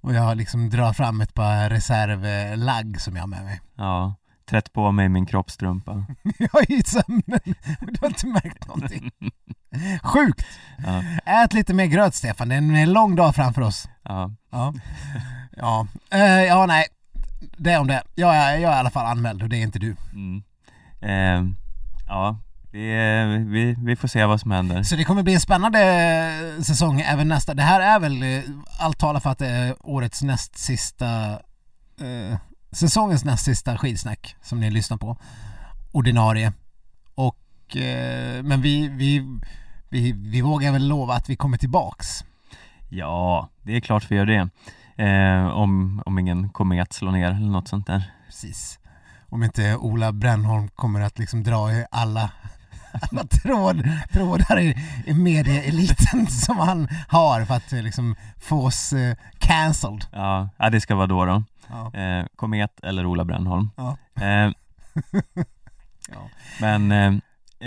Och 0.00 0.14
jag 0.14 0.36
liksom 0.36 0.70
drar 0.70 0.92
fram 0.92 1.20
ett 1.20 1.34
par 1.34 1.70
reservlagg 1.70 3.00
som 3.00 3.16
jag 3.16 3.22
har 3.22 3.28
med 3.28 3.44
mig. 3.44 3.60
Ja, 3.76 4.14
trätt 4.46 4.72
på 4.72 4.92
mig 4.92 5.08
min 5.08 5.26
kroppstrumpa. 5.26 6.04
Jag 6.38 6.70
är 6.70 6.72
i 6.72 6.82
sömnen. 6.82 7.40
Du 7.80 7.98
har 8.00 8.08
inte 8.08 8.26
märkt 8.26 8.66
någonting. 8.66 9.10
Sjukt! 10.02 10.46
Ja, 10.86 11.02
Ät 11.42 11.52
lite 11.52 11.74
mer 11.74 11.86
gröt 11.86 12.14
Stefan, 12.14 12.48
det 12.48 12.54
är 12.54 12.58
en 12.58 12.92
lång 12.92 13.16
dag 13.16 13.34
framför 13.34 13.62
oss. 13.62 13.88
ja. 14.02 14.30
Ja, 14.50 14.72
ja, 15.56 15.86
eh, 16.10 16.44
ja 16.44 16.66
nej. 16.66 16.86
Det 17.56 17.72
är 17.72 17.80
om 17.80 17.86
det. 17.86 18.02
Jag 18.14 18.36
är, 18.36 18.58
jag 18.58 18.72
är 18.72 18.76
i 18.76 18.78
alla 18.78 18.90
fall 18.90 19.06
anmäld 19.06 19.42
och 19.42 19.48
det 19.48 19.56
är 19.56 19.62
inte 19.62 19.78
du. 19.78 19.96
Mm. 20.12 20.42
Eh, 21.00 21.54
ja, 22.06 22.38
vi, 22.70 22.88
vi, 23.46 23.76
vi 23.78 23.96
får 23.96 24.08
se 24.08 24.24
vad 24.24 24.40
som 24.40 24.50
händer. 24.50 24.82
Så 24.82 24.96
det 24.96 25.04
kommer 25.04 25.22
bli 25.22 25.34
en 25.34 25.40
spännande 25.40 25.80
eh, 26.56 26.62
säsong 26.62 27.00
även 27.00 27.28
nästa. 27.28 27.54
Det 27.54 27.62
här 27.62 27.80
är 27.80 27.98
väl, 27.98 28.42
allt 28.78 28.98
talar 28.98 29.20
för 29.20 29.30
att 29.30 29.38
det 29.38 29.48
är 29.48 29.74
årets 29.80 30.22
näst 30.22 30.58
sista, 30.58 31.30
eh, 32.00 32.38
säsongens 32.72 33.24
näst 33.24 33.44
sista 33.44 33.78
skidsnack 33.78 34.36
som 34.42 34.60
ni 34.60 34.70
lyssnar 34.70 34.96
på. 34.96 35.16
Ordinarie. 35.92 36.52
Och, 37.14 37.76
eh, 37.76 38.42
men 38.42 38.62
vi, 38.62 38.88
vi, 38.88 39.38
vi, 39.88 40.12
vi 40.12 40.40
vågar 40.40 40.72
väl 40.72 40.88
lova 40.88 41.14
att 41.14 41.30
vi 41.30 41.36
kommer 41.36 41.58
tillbaks. 41.58 42.24
Ja, 42.88 43.48
det 43.62 43.76
är 43.76 43.80
klart 43.80 44.10
vi 44.10 44.16
gör 44.16 44.26
det. 44.26 44.48
Eh, 45.04 45.46
om, 45.46 46.02
om 46.06 46.18
ingen 46.18 46.48
komet 46.48 46.92
slår 46.92 47.12
ner 47.12 47.30
eller 47.30 47.50
något 47.50 47.68
sånt 47.68 47.86
där. 47.86 48.12
Precis. 48.26 48.78
Om 49.28 49.42
inte 49.42 49.76
Ola 49.76 50.12
Brännholm 50.12 50.68
kommer 50.68 51.00
att 51.00 51.18
liksom 51.18 51.42
dra 51.42 51.72
i 51.72 51.86
alla, 51.90 52.30
alla 53.10 53.24
tråd, 53.42 53.88
trådar 54.12 54.60
i, 54.60 54.76
i 55.06 55.14
medieeliten 55.14 56.26
som 56.30 56.58
han 56.58 56.88
har 57.08 57.44
för 57.44 57.54
att 57.54 57.72
eh, 57.72 57.82
liksom 57.82 58.16
få 58.40 58.66
oss 58.66 58.92
eh, 58.92 59.16
cancelled. 59.38 60.04
Ja, 60.12 60.48
ja, 60.56 60.70
det 60.70 60.80
ska 60.80 60.94
vara 60.94 61.06
då 61.06 61.24
då. 61.24 61.42
Ja. 61.70 62.00
Eh, 62.00 62.26
komet 62.36 62.80
eller 62.82 63.06
Ola 63.06 63.24
Brännholm. 63.24 63.70
Ja. 63.76 63.96
Eh, 64.24 64.50
Ja. 66.12 66.28
Men 66.60 66.92
eh, 66.92 67.06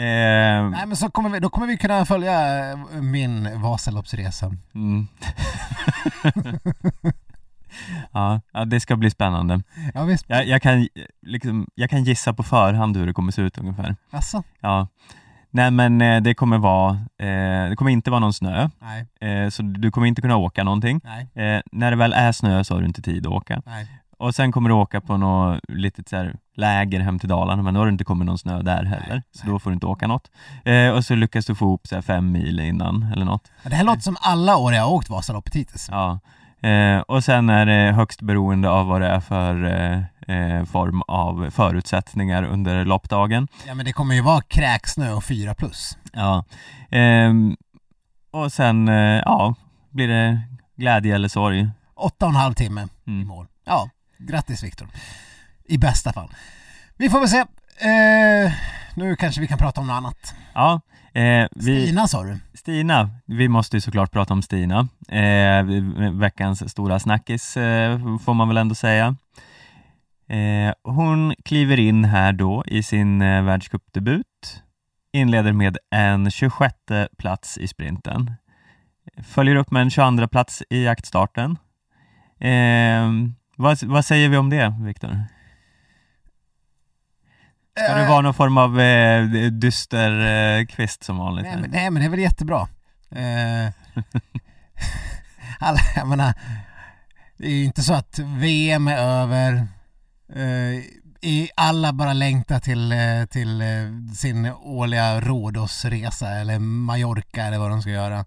eh, 0.04 0.70
Nej 0.70 0.86
men 0.88 0.96
så 0.96 1.10
kommer 1.10 1.30
vi, 1.30 1.40
då 1.40 1.50
kommer 1.50 1.68
vi 1.68 1.78
kunna 1.78 2.06
följa 2.06 2.70
eh, 2.72 2.78
min 3.02 3.62
Vasaloppsresa. 3.62 4.52
mm. 4.76 5.08
ja, 8.12 8.42
ja, 8.54 8.66
det 8.66 8.80
ska 8.80 8.96
bli 8.96 9.10
spännande. 9.10 9.62
Ja 9.94 10.04
visst. 10.04 10.26
Jag, 10.28 10.48
jag, 10.48 10.62
kan, 10.62 10.88
liksom, 11.22 11.68
jag 11.76 11.90
kan 11.90 12.04
gissa 12.04 12.34
på 12.34 12.44
förhand 12.44 12.98
hur 12.98 13.08
det 13.08 13.14
kommer 13.14 13.32
se 13.32 13.42
ut 13.42 13.58
ungefär. 13.58 13.96
Alltså? 14.12 14.44
Ja. 14.60 14.88
Nej 15.52 15.72
men 15.72 16.02
eh, 16.02 16.22
det 16.22 16.34
kommer 16.34 16.58
vara, 16.58 16.92
eh, 17.20 17.70
det 17.70 17.76
kommer 17.78 17.92
inte 17.92 18.12
vara 18.12 18.20
någon 18.20 18.34
snö, 18.34 18.70
Nej, 18.82 19.06
eh, 19.46 19.50
så 19.50 19.62
du 19.64 19.92
kommer 19.92 20.08
inte 20.08 20.22
kunna 20.22 20.38
åka 20.38 20.64
någonting. 20.64 21.02
nej, 21.04 21.28
Eh, 21.56 21.62
när 21.72 21.92
det 21.92 21.98
väl 21.98 22.14
är 22.14 22.32
snö 22.32 22.64
så 22.64 22.74
har 22.74 22.82
du 22.82 22.88
inte 22.88 23.02
tid 23.02 23.26
att 23.28 23.32
åka. 23.34 23.62
nej. 23.66 23.88
Och 24.18 24.36
sen 24.36 24.52
kommer 24.52 24.70
du 24.70 24.76
åka 24.76 25.02
på 25.02 25.18
något 25.18 25.60
litet 25.68 26.10
så 26.10 26.16
här 26.16 26.36
läger 26.56 27.00
hem 27.00 27.20
till 27.20 27.30
Dalarna, 27.30 27.62
men 27.64 27.74
då 27.74 27.80
har 27.80 27.86
det 27.86 27.92
inte 27.92 28.04
kommit 28.04 28.26
någon 28.26 28.38
snö 28.38 28.62
där 28.62 28.84
heller, 28.84 29.08
Nej, 29.10 29.22
så 29.32 29.48
då 29.48 29.60
får 29.60 29.70
du 29.70 29.74
inte 29.74 29.86
åka 29.86 30.08
något. 30.08 30.32
Eh, 30.66 30.90
och 30.90 31.06
så 31.06 31.16
lyckas 31.16 31.46
du 31.46 31.56
få 31.56 31.66
ihop 31.66 31.88
så 31.88 31.96
här, 31.96 32.02
fem 32.02 32.32
mil 32.32 32.60
innan 32.60 33.12
eller 33.14 33.26
något. 33.26 33.52
Det 33.64 33.76
här 33.76 33.84
låter 33.84 34.02
som 34.02 34.18
alla 34.22 34.58
år 34.58 34.74
jag 34.74 34.84
har 34.84 34.92
åkt 34.92 35.10
Vasaloppet 35.10 35.56
hittills. 35.56 35.88
Ja. 35.92 36.20
Eh, 36.62 37.00
och 37.00 37.24
sen 37.24 37.50
är 37.50 37.66
det 37.66 37.92
högst 37.94 38.22
beroende 38.22 38.70
av 38.70 38.88
vad 38.88 39.02
det 39.02 39.08
är 39.08 39.20
för 39.20 39.64
eh, 39.66 40.36
eh, 40.38 40.66
form 40.66 41.02
av 41.02 41.50
förutsättningar 41.50 42.44
under 42.44 42.86
loppdagen. 42.86 43.48
Ja 43.68 43.74
men 43.74 43.86
det 43.86 43.94
kommer 43.94 44.16
ju 44.16 44.22
vara 44.22 44.42
kräksnö 44.42 45.12
och 45.14 45.24
fyra 45.24 45.56
plus. 45.56 45.98
Ja. 46.14 46.46
Ehm, 46.92 47.56
och 48.32 48.52
sen, 48.54 48.88
eh, 48.88 48.96
ja, 49.26 49.56
blir 49.90 50.08
det 50.08 50.42
glädje 50.76 51.16
eller 51.16 51.28
sorg. 51.28 51.70
Åtta 51.96 52.26
och 52.26 52.32
en 52.32 52.36
halv 52.36 52.54
timme 52.54 52.88
i 53.06 53.10
Mm. 53.12 53.28
mål. 53.28 53.48
Ja, 53.66 53.90
grattis 54.18 54.64
Viktor. 54.64 54.88
I 55.66 55.78
bästa 55.78 56.14
fall. 56.14 56.30
Vi 56.98 57.10
får 57.10 57.20
väl 57.20 57.30
se. 57.30 57.40
Eh, 57.40 58.52
nu 58.96 59.16
kanske 59.16 59.42
vi 59.42 59.48
kan 59.48 59.58
prata 59.58 59.82
om 59.82 59.88
något 59.88 59.94
annat. 59.98 60.34
Ja, 60.54 60.82
eh, 61.14 61.48
vi, 61.56 61.86
Stina 61.86 62.08
sa 62.08 62.24
du? 62.24 62.38
Stina, 62.54 63.10
vi 63.26 63.48
måste 63.48 63.78
ju 63.78 63.82
såklart 63.82 64.12
prata 64.12 64.34
om 64.34 64.42
Stina. 64.42 64.88
Eh, 65.08 65.64
veckans 66.14 66.72
stora 66.72 67.00
snackis 67.00 67.58
eh, 67.58 68.18
får 68.18 68.34
man 68.34 68.48
väl 68.48 68.58
ändå 68.58 68.76
säga. 68.76 69.16
Eh, 70.30 70.74
hon 70.84 71.36
kliver 71.46 71.80
in 71.80 72.06
här 72.06 72.34
då 72.34 72.64
i 72.68 72.84
sin 72.84 73.22
eh, 73.22 73.44
världscupdebut. 73.44 74.64
Inleder 75.14 75.54
med 75.54 75.78
en 75.92 76.32
26 76.32 76.76
plats 77.18 77.58
i 77.58 77.68
sprinten. 77.68 78.32
Följer 79.24 79.56
upp 79.56 79.72
med 79.72 79.82
en 79.82 79.90
22 79.90 80.28
plats 80.28 80.64
i 80.70 80.84
jaktstarten. 80.84 81.58
Eh, 82.40 83.10
vad, 83.56 83.84
vad 83.84 84.06
säger 84.06 84.30
vi 84.30 84.38
om 84.38 84.50
det, 84.50 84.74
Viktor? 84.82 85.24
Ska 87.86 87.96
det 87.96 88.08
vara 88.08 88.22
någon 88.22 88.34
form 88.34 88.58
av 88.58 88.80
eh, 88.80 89.26
dyster 89.52 90.12
eh, 90.60 90.66
kvist 90.66 91.04
som 91.04 91.18
vanligt? 91.18 91.46
Nej 91.46 91.58
men, 91.62 91.72
nej 91.72 91.90
men 91.90 92.02
det 92.02 92.08
är 92.08 92.10
väl 92.10 92.20
jättebra. 92.20 92.68
Eh, 93.12 93.74
alla, 95.60 95.80
jag 95.96 96.08
menar, 96.08 96.34
det 97.38 97.48
är 97.48 97.52
ju 97.52 97.64
inte 97.64 97.82
så 97.82 97.94
att 97.94 98.20
VM 98.20 98.88
är 98.88 98.98
över. 98.98 99.68
Eh, 100.36 100.84
i 101.22 101.50
alla 101.56 101.94
bara 101.94 102.14
längtar 102.14 102.60
till, 102.60 102.92
eh, 102.92 103.26
till 103.30 103.62
eh, 103.62 104.14
sin 104.16 104.46
årliga 104.46 105.22
Rhodosresa 105.22 106.30
eller 106.30 106.60
Mallorca 106.60 107.44
eller 107.46 107.58
vad 107.58 107.70
de 107.70 107.82
ska 107.82 107.92
göra. 107.92 108.26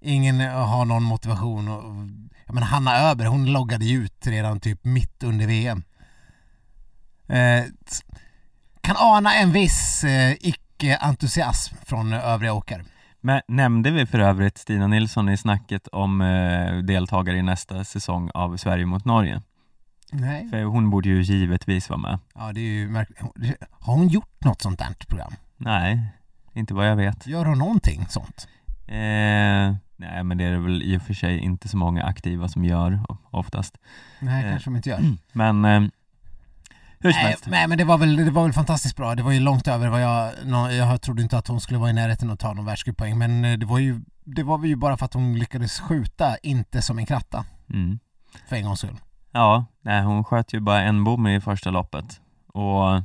Ingen 0.00 0.40
har 0.40 0.84
någon 0.84 1.02
motivation. 1.02 1.68
Och, 1.68 1.84
jag 2.46 2.54
menar, 2.54 2.66
Hanna 2.66 2.98
Öber, 3.10 3.24
hon 3.24 3.52
loggade 3.52 3.84
ju 3.84 4.04
ut 4.04 4.26
redan 4.26 4.60
typ 4.60 4.84
mitt 4.84 5.22
under 5.22 5.46
VM. 5.46 5.82
Eh, 7.28 7.64
kan 8.80 8.96
ana 8.98 9.34
en 9.34 9.52
viss 9.52 10.04
eh, 10.04 10.32
icke-entusiasm 10.40 11.74
från 11.84 12.12
övriga 12.12 12.52
åkare. 12.52 12.84
Men 13.20 13.40
nämnde 13.48 13.90
vi 13.90 14.06
för 14.06 14.18
övrigt 14.18 14.58
Stina 14.58 14.86
Nilsson 14.86 15.28
i 15.28 15.36
snacket 15.36 15.88
om 15.88 16.20
eh, 16.20 16.76
deltagare 16.76 17.36
i 17.36 17.42
nästa 17.42 17.84
säsong 17.84 18.30
av 18.34 18.56
Sverige 18.56 18.86
mot 18.86 19.04
Norge? 19.04 19.42
Nej. 20.12 20.48
För 20.48 20.62
hon 20.64 20.90
borde 20.90 21.08
ju 21.08 21.22
givetvis 21.22 21.88
vara 21.90 21.98
med. 22.00 22.18
Ja, 22.34 22.52
det 22.52 22.60
är 22.60 22.64
ju 22.64 22.88
märkligt. 22.88 23.18
Har 23.70 23.94
hon 23.94 24.08
gjort 24.08 24.44
något 24.44 24.62
sånt 24.62 24.78
där 24.78 24.94
program? 25.08 25.32
Nej, 25.56 26.00
inte 26.52 26.74
vad 26.74 26.88
jag 26.88 26.96
vet. 26.96 27.26
Gör 27.26 27.44
hon 27.44 27.58
någonting 27.58 28.06
sånt? 28.08 28.48
Eh, 28.86 29.74
nej, 29.96 30.24
men 30.24 30.38
det 30.38 30.44
är 30.44 30.50
det 30.52 30.58
väl 30.58 30.82
i 30.82 30.96
och 30.98 31.02
för 31.02 31.14
sig 31.14 31.38
inte 31.38 31.68
så 31.68 31.76
många 31.76 32.02
aktiva 32.04 32.48
som 32.48 32.64
gör 32.64 33.00
oftast. 33.30 33.78
Nej, 34.20 34.44
Eh. 34.44 34.50
kanske 34.50 34.70
de 34.70 34.76
inte 34.76 34.88
gör. 34.90 35.00
Men 35.32 35.64
eh, 35.64 35.82
hur 37.00 37.12
som 37.12 37.22
Nej, 37.22 37.30
helst. 37.30 37.46
nej, 37.46 37.66
men 37.68 37.78
det 37.78 37.84
var, 37.84 37.98
väl, 37.98 38.16
det 38.16 38.30
var 38.30 38.42
väl 38.42 38.52
fantastiskt 38.52 38.96
bra. 38.96 39.14
Det 39.14 39.22
var 39.22 39.32
ju 39.32 39.40
långt 39.40 39.68
över 39.68 39.88
vad 39.88 40.02
jag... 40.02 40.32
Jag 40.74 41.02
trodde 41.02 41.22
inte 41.22 41.38
att 41.38 41.48
hon 41.48 41.60
skulle 41.60 41.78
vara 41.78 41.90
i 41.90 41.92
närheten 41.92 42.30
att 42.30 42.38
ta 42.40 42.52
någon 42.52 42.64
världscuppoäng, 42.64 43.18
men 43.18 43.44
eh, 43.44 43.58
det 43.58 43.66
var 43.66 43.78
ju 43.78 44.00
det 44.24 44.42
var 44.42 44.64
ju 44.64 44.76
bara 44.76 44.96
för 44.96 45.04
att 45.04 45.14
hon 45.14 45.38
lyckades 45.38 45.80
skjuta, 45.80 46.36
inte 46.42 46.82
som 46.82 46.98
en 46.98 47.06
kratta, 47.06 47.44
Mm. 47.70 47.98
för 48.48 48.56
en 48.56 48.64
gångs 48.64 48.78
skull. 48.78 48.96
Ja, 49.32 49.64
nej, 49.80 50.02
hon 50.02 50.24
sköt 50.24 50.52
ju 50.54 50.60
bara 50.60 50.82
en 50.82 51.04
bom 51.04 51.26
i 51.26 51.40
första 51.40 51.70
loppet. 51.70 52.20
Och 52.46 53.02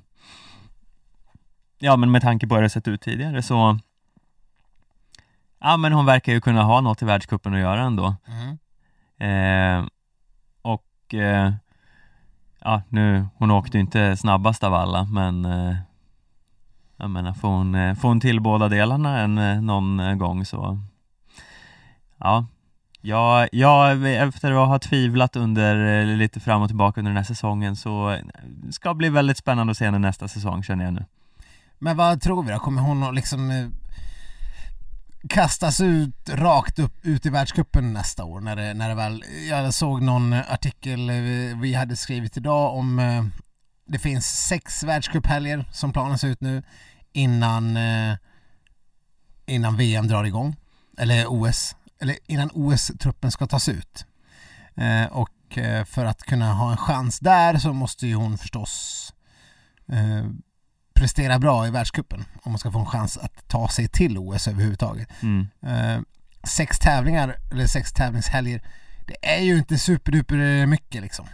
ja, 1.79 1.95
men 1.95 2.11
med 2.11 2.21
tanke 2.21 2.47
på 2.47 2.55
hur 2.55 2.61
det 2.61 2.69
sett 2.69 2.87
ut 2.87 3.01
tidigare 3.01 3.41
så 3.41 3.79
Ja, 5.59 5.77
men 5.77 5.93
hon 5.93 6.05
verkar 6.05 6.33
ju 6.33 6.41
kunna 6.41 6.63
ha 6.63 6.81
något 6.81 7.01
i 7.01 7.05
världscupen 7.05 7.53
att 7.53 7.59
göra 7.59 7.81
ändå. 7.81 8.15
Mm. 8.27 8.57
Eh, 9.81 9.87
och 10.61 11.13
eh, 11.13 11.53
ja, 12.65 12.81
nu, 12.89 13.25
hon 13.35 13.51
åkte 13.51 13.77
ju 13.77 13.81
inte 13.81 14.17
snabbast 14.17 14.63
av 14.63 14.73
alla, 14.73 15.03
men 15.03 15.45
eh, 15.45 15.75
jag 16.97 17.09
menar, 17.09 17.33
får 17.33 17.47
hon, 17.47 17.75
eh, 17.75 17.95
får 17.95 18.07
hon 18.07 18.19
till 18.19 18.41
båda 18.41 18.69
delarna 18.69 19.19
en, 19.19 19.37
eh, 19.37 19.61
någon 19.61 20.17
gång 20.17 20.45
så 20.45 20.79
ja, 22.19 22.45
jag, 23.01 23.49
jag, 23.51 24.13
efter 24.13 24.51
att 24.51 24.67
ha 24.67 24.79
tvivlat 24.79 25.35
under 25.35 26.05
lite 26.05 26.39
fram 26.39 26.61
och 26.61 26.67
tillbaka 26.67 27.01
under 27.01 27.09
den 27.09 27.17
här 27.17 27.23
säsongen 27.23 27.75
så 27.75 28.19
ska 28.71 28.71
ska 28.71 28.93
bli 28.93 29.09
väldigt 29.09 29.37
spännande 29.37 29.71
att 29.71 29.77
se 29.77 29.85
henne 29.85 29.99
nästa 29.99 30.27
säsong 30.27 30.63
känner 30.63 30.85
jag 30.85 30.93
nu. 30.93 31.05
Men 31.79 31.97
vad 31.97 32.21
tror 32.21 32.43
vi 32.43 32.51
då? 32.51 32.59
Kommer 32.59 32.81
hon 32.81 33.03
att 33.03 33.15
liksom 33.15 33.71
kastas 35.29 35.81
ut 35.81 36.29
rakt 36.29 36.79
upp 36.79 37.05
ut 37.05 37.25
i 37.25 37.29
världscupen 37.29 37.93
nästa 37.93 38.23
år 38.23 38.39
när 38.41 38.55
det, 38.55 38.73
när 38.73 38.89
det 38.89 38.95
väl... 38.95 39.23
Jag 39.49 39.73
såg 39.73 40.01
någon 40.01 40.33
artikel 40.33 41.09
eh, 41.09 41.59
vi 41.61 41.73
hade 41.73 41.95
skrivit 41.95 42.37
idag 42.37 42.75
om 42.75 42.99
eh, 42.99 43.25
det 43.87 43.99
finns 43.99 44.47
sex 44.47 44.83
världscuphelger 44.83 45.65
som 45.71 45.93
planen 45.93 46.17
ser 46.17 46.27
ut 46.27 46.41
nu 46.41 46.63
innan 47.13 47.77
eh, 47.77 48.15
innan 49.45 49.77
VM 49.77 50.07
drar 50.07 50.23
igång 50.23 50.55
eller 50.97 51.25
OS 51.27 51.75
eller 52.01 52.17
innan 52.27 52.49
OS-truppen 52.53 53.31
ska 53.31 53.47
tas 53.47 53.69
ut. 53.69 54.05
Och 55.09 55.57
för 55.85 56.05
att 56.05 56.21
kunna 56.21 56.53
ha 56.53 56.71
en 56.71 56.77
chans 56.77 57.19
där 57.19 57.57
så 57.57 57.73
måste 57.73 58.07
ju 58.07 58.15
hon 58.15 58.37
förstås 58.37 59.13
prestera 60.95 61.39
bra 61.39 61.67
i 61.67 61.71
världscupen 61.71 62.25
om 62.43 62.51
man 62.51 62.59
ska 62.59 62.71
få 62.71 62.79
en 62.79 62.85
chans 62.85 63.17
att 63.17 63.47
ta 63.47 63.67
sig 63.67 63.87
till 63.87 64.17
OS 64.17 64.47
överhuvudtaget. 64.47 65.09
Mm. 65.21 65.47
Eh, 65.61 66.01
sex 66.43 66.79
tävlingar, 66.79 67.35
eller 67.51 67.67
sex 67.67 67.93
tävlingshelger, 67.93 68.61
det 69.07 69.15
är 69.35 69.41
ju 69.41 69.57
inte 69.57 69.77
superduper 69.77 70.65
mycket 70.65 71.01
liksom. 71.01 71.25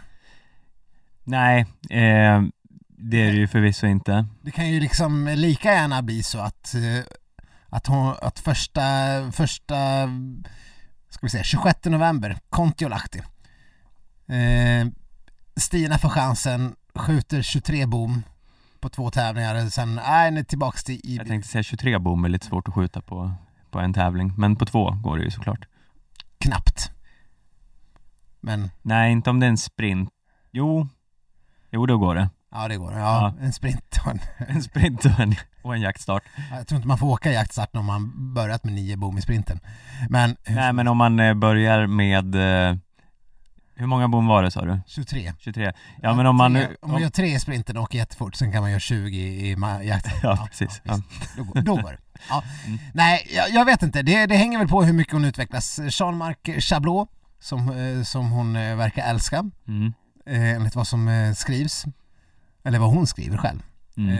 Nej, 1.24 1.60
eh, 1.90 2.42
det 2.88 3.22
är 3.22 3.32
det 3.32 3.38
ju 3.38 3.48
förvisso 3.48 3.86
inte. 3.86 4.26
Det 4.42 4.50
kan 4.50 4.68
ju 4.70 4.80
liksom 4.80 5.28
lika 5.36 5.72
gärna 5.72 6.02
bli 6.02 6.22
så 6.22 6.38
att, 6.38 6.74
eh, 6.74 7.04
att, 7.68 7.86
hon, 7.86 8.14
att 8.22 8.38
första, 8.38 8.82
första, 9.32 10.08
ska 11.08 11.26
vi 11.26 11.28
säga, 11.28 11.44
26 11.44 11.84
november, 11.84 12.38
Kontiolahti. 12.50 13.18
Eh, 14.28 14.86
Stina 15.56 15.98
får 15.98 16.08
chansen, 16.08 16.74
skjuter 16.94 17.42
23 17.42 17.86
bom 17.86 18.22
på 18.82 18.88
två 18.88 19.10
tävlingar, 19.10 19.66
sen 19.68 19.98
är 19.98 20.30
ni 20.30 20.44
tillbaks 20.44 20.84
till 20.84 21.00
i, 21.04 21.16
Jag 21.16 21.26
tänkte 21.26 21.48
säga 21.50 21.62
23 21.62 21.98
bom 21.98 22.24
är 22.24 22.28
lite 22.28 22.46
svårt 22.46 22.68
att 22.68 22.74
skjuta 22.74 23.00
på, 23.02 23.32
på 23.70 23.78
en 23.80 23.92
tävling, 23.94 24.32
men 24.36 24.56
på 24.56 24.66
två 24.66 24.90
går 24.90 25.18
det 25.18 25.24
ju 25.24 25.30
såklart. 25.30 25.64
knappt. 26.38 26.90
Men 28.40 28.70
Nej, 28.82 29.12
inte 29.12 29.30
om 29.30 29.40
det 29.40 29.46
är 29.46 29.50
en 29.50 29.56
sprint. 29.58 30.10
Jo, 30.52 30.88
jo 31.70 31.86
då 31.86 31.98
går 31.98 32.14
det. 32.14 32.30
ja, 32.50 32.68
det 32.68 32.76
går. 32.76 32.92
Ja, 32.92 32.98
Ja. 32.98 33.44
en 33.44 33.52
sprint 33.52 33.98
och 34.04 34.10
en, 34.10 34.18
En 34.48 34.62
sprint 34.62 35.04
och 35.04 35.20
en, 35.20 35.34
och 35.62 35.74
en 35.74 35.80
jaktstart. 35.80 36.22
Jag 36.50 36.66
tror 36.66 36.76
inte 36.76 36.88
man 36.88 36.98
får 36.98 37.06
åka 37.06 37.32
jaktstart 37.32 37.76
om 37.76 37.84
man 37.86 38.34
börjat 38.34 38.64
med 38.64 38.72
nio 38.74 38.96
bom 38.96 39.18
i 39.18 39.22
sprinten. 39.22 39.60
Men, 40.08 40.36
Nej, 40.48 40.72
men 40.72 40.88
om 40.88 40.96
man 40.96 41.20
eh, 41.20 41.34
börjar 41.34 41.86
med... 41.86 42.34
Hur 43.74 43.86
många 43.86 44.08
bom 44.08 44.26
var 44.26 44.42
det 44.42 44.50
sa 44.50 44.64
du? 44.64 44.80
23. 44.86 45.32
23? 45.38 45.72
Ja, 46.02 46.14
men 46.14 46.26
om 46.26 46.36
man 46.36 46.52
nu... 46.52 46.76
Om 46.82 46.90
man 46.92 47.02
gör 47.02 47.10
tre 47.10 47.34
i 47.34 47.40
sprinten 47.40 47.76
och 47.76 47.82
åker 47.82 47.98
jättefort, 47.98 48.34
sen 48.34 48.52
kan 48.52 48.62
man 48.62 48.70
göra 48.70 48.80
20 48.80 49.18
i, 49.18 49.50
i 49.50 49.54
ma- 49.56 49.82
jakt. 49.82 50.06
Ja, 50.22 50.46
precis. 50.50 50.80
Ja. 50.84 50.94
visst. 50.94 51.36
Då, 51.36 51.60
då 51.60 51.74
går 51.74 51.90
det. 51.92 51.98
Ja. 52.28 52.42
Mm. 52.66 52.78
Nej, 52.94 53.26
jag, 53.34 53.50
jag 53.50 53.64
vet 53.64 53.82
inte. 53.82 54.02
Det, 54.02 54.26
det 54.26 54.36
hänger 54.36 54.58
väl 54.58 54.68
på 54.68 54.82
hur 54.82 54.92
mycket 54.92 55.12
hon 55.12 55.24
utvecklas. 55.24 55.78
Jean-Marc 55.78 56.36
Chablot, 56.60 57.08
som, 57.40 57.68
eh, 57.98 58.02
som 58.02 58.30
hon 58.30 58.56
eh, 58.56 58.76
verkar 58.76 59.10
älska, 59.10 59.44
Mm. 59.68 59.92
eh, 60.26 60.50
enligt 60.56 60.74
vad 60.76 60.86
som 60.86 61.34
skrivs. 61.36 61.84
Eller 62.64 62.78
vad 62.78 62.90
hon 62.90 63.06
skriver 63.06 63.36
själv. 63.38 63.62
Mm. 63.96 64.16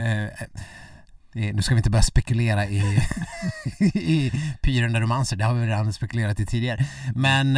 Det, 1.33 1.53
nu 1.53 1.61
ska 1.61 1.75
vi 1.75 1.79
inte 1.79 1.89
börja 1.89 2.03
spekulera 2.03 2.65
i, 2.65 2.99
i 3.93 4.31
pyrande 4.61 4.99
romanser, 4.99 5.35
det 5.35 5.43
har 5.45 5.53
vi 5.53 5.67
redan 5.67 5.93
spekulerat 5.93 6.39
i 6.39 6.45
tidigare. 6.45 6.85
Men 7.15 7.57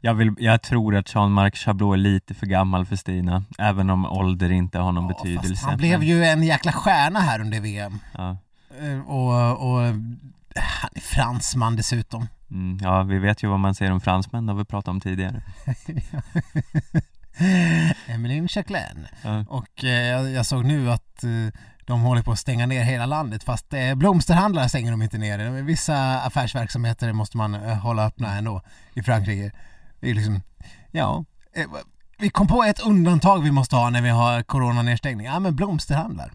Jag, 0.00 0.14
vill, 0.14 0.34
jag 0.38 0.62
tror 0.62 0.96
att 0.96 1.14
Jean-Marc 1.14 1.54
Chablot 1.54 1.94
är 1.94 1.96
lite 1.96 2.34
för 2.34 2.46
gammal 2.46 2.86
för 2.86 2.96
Stina, 2.96 3.44
även 3.58 3.90
om 3.90 4.06
ålder 4.06 4.50
inte 4.52 4.78
har 4.78 4.92
någon 4.92 5.04
ja, 5.04 5.10
fast 5.10 5.24
betydelse. 5.24 5.66
han 5.66 5.78
blev 5.78 6.02
ju 6.02 6.24
en 6.24 6.42
jäkla 6.42 6.72
stjärna 6.72 7.20
här 7.20 7.40
under 7.40 7.60
VM. 7.60 7.98
Ja. 8.12 8.36
Eh, 8.80 9.00
och, 9.00 9.70
och 9.70 9.80
han 10.56 10.90
är 10.94 11.00
fransman 11.00 11.76
dessutom. 11.76 12.28
Mm, 12.50 12.78
ja, 12.82 13.02
vi 13.02 13.18
vet 13.18 13.42
ju 13.42 13.48
vad 13.48 13.60
man 13.60 13.74
säger 13.74 13.92
om 13.92 14.00
fransmän, 14.00 14.46
det 14.46 14.52
har 14.52 14.58
vi 14.58 14.64
pratat 14.64 14.88
om 14.88 15.00
tidigare. 15.00 15.42
Emmeline 18.06 18.48
Jacquelin. 18.50 19.06
Ja. 19.22 19.44
Och 19.48 19.84
eh, 19.84 20.30
jag, 20.30 20.46
såg 20.46 20.64
nu 20.64 20.90
att 20.90 21.24
eh, 21.24 21.30
de 21.84 22.00
håller 22.00 22.22
på 22.22 22.32
att 22.32 22.38
stänga 22.38 22.66
ner 22.66 22.82
hela 22.82 23.06
landet 23.06 23.44
fast 23.44 23.72
eh, 23.72 23.94
blomsterhandlare 23.94 24.68
stänger 24.68 24.90
de 24.90 25.02
inte 25.02 25.18
ner. 25.18 25.62
Vissa 25.62 26.20
affärsverksamheter 26.20 27.12
måste 27.12 27.36
man 27.36 27.54
hålla 27.54 28.06
öppna 28.06 28.38
ändå 28.38 28.62
i 28.94 29.02
Frankrike. 29.02 29.52
Det 30.06 30.10
är 30.10 30.14
liksom, 30.14 30.42
ja. 30.90 31.24
Eh, 31.56 31.66
vi 32.18 32.30
kom 32.30 32.46
på 32.46 32.64
ett 32.64 32.80
undantag 32.80 33.42
vi 33.42 33.50
måste 33.50 33.76
ha 33.76 33.90
när 33.90 34.02
vi 34.02 34.08
har 34.08 34.42
coronanedstängning. 34.42 35.26
Ja 35.26 35.38
men 35.38 35.56
blomsterhandlar. 35.56 36.32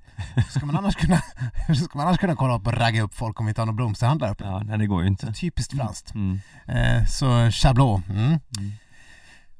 Ska 0.49 0.65
man 0.65 0.77
annars 0.77 0.95
kunna, 0.95 1.21
hur 1.67 1.75
ska 1.75 1.97
man 1.97 2.07
annars 2.07 2.19
kunna 2.19 2.35
kolla 2.35 2.55
upp 2.55 2.67
och 2.67 2.73
ragga 2.73 3.01
upp 3.01 3.13
folk 3.13 3.39
om 3.39 3.45
vi 3.45 3.49
inte 3.49 3.61
har 3.61 3.65
någon 3.65 3.75
blomsterhandlare 3.75 4.31
uppe? 4.31 4.43
Ja, 4.43 4.63
nej, 4.63 4.77
det 4.77 4.87
går 4.87 5.01
ju 5.01 5.07
inte. 5.07 5.33
Typiskt 5.33 5.77
franskt. 5.77 6.13
Mm. 6.13 6.39
Eh, 6.67 7.05
så 7.05 7.51
Chablot. 7.51 8.09
Mm. 8.09 8.23
Mm. 8.23 8.39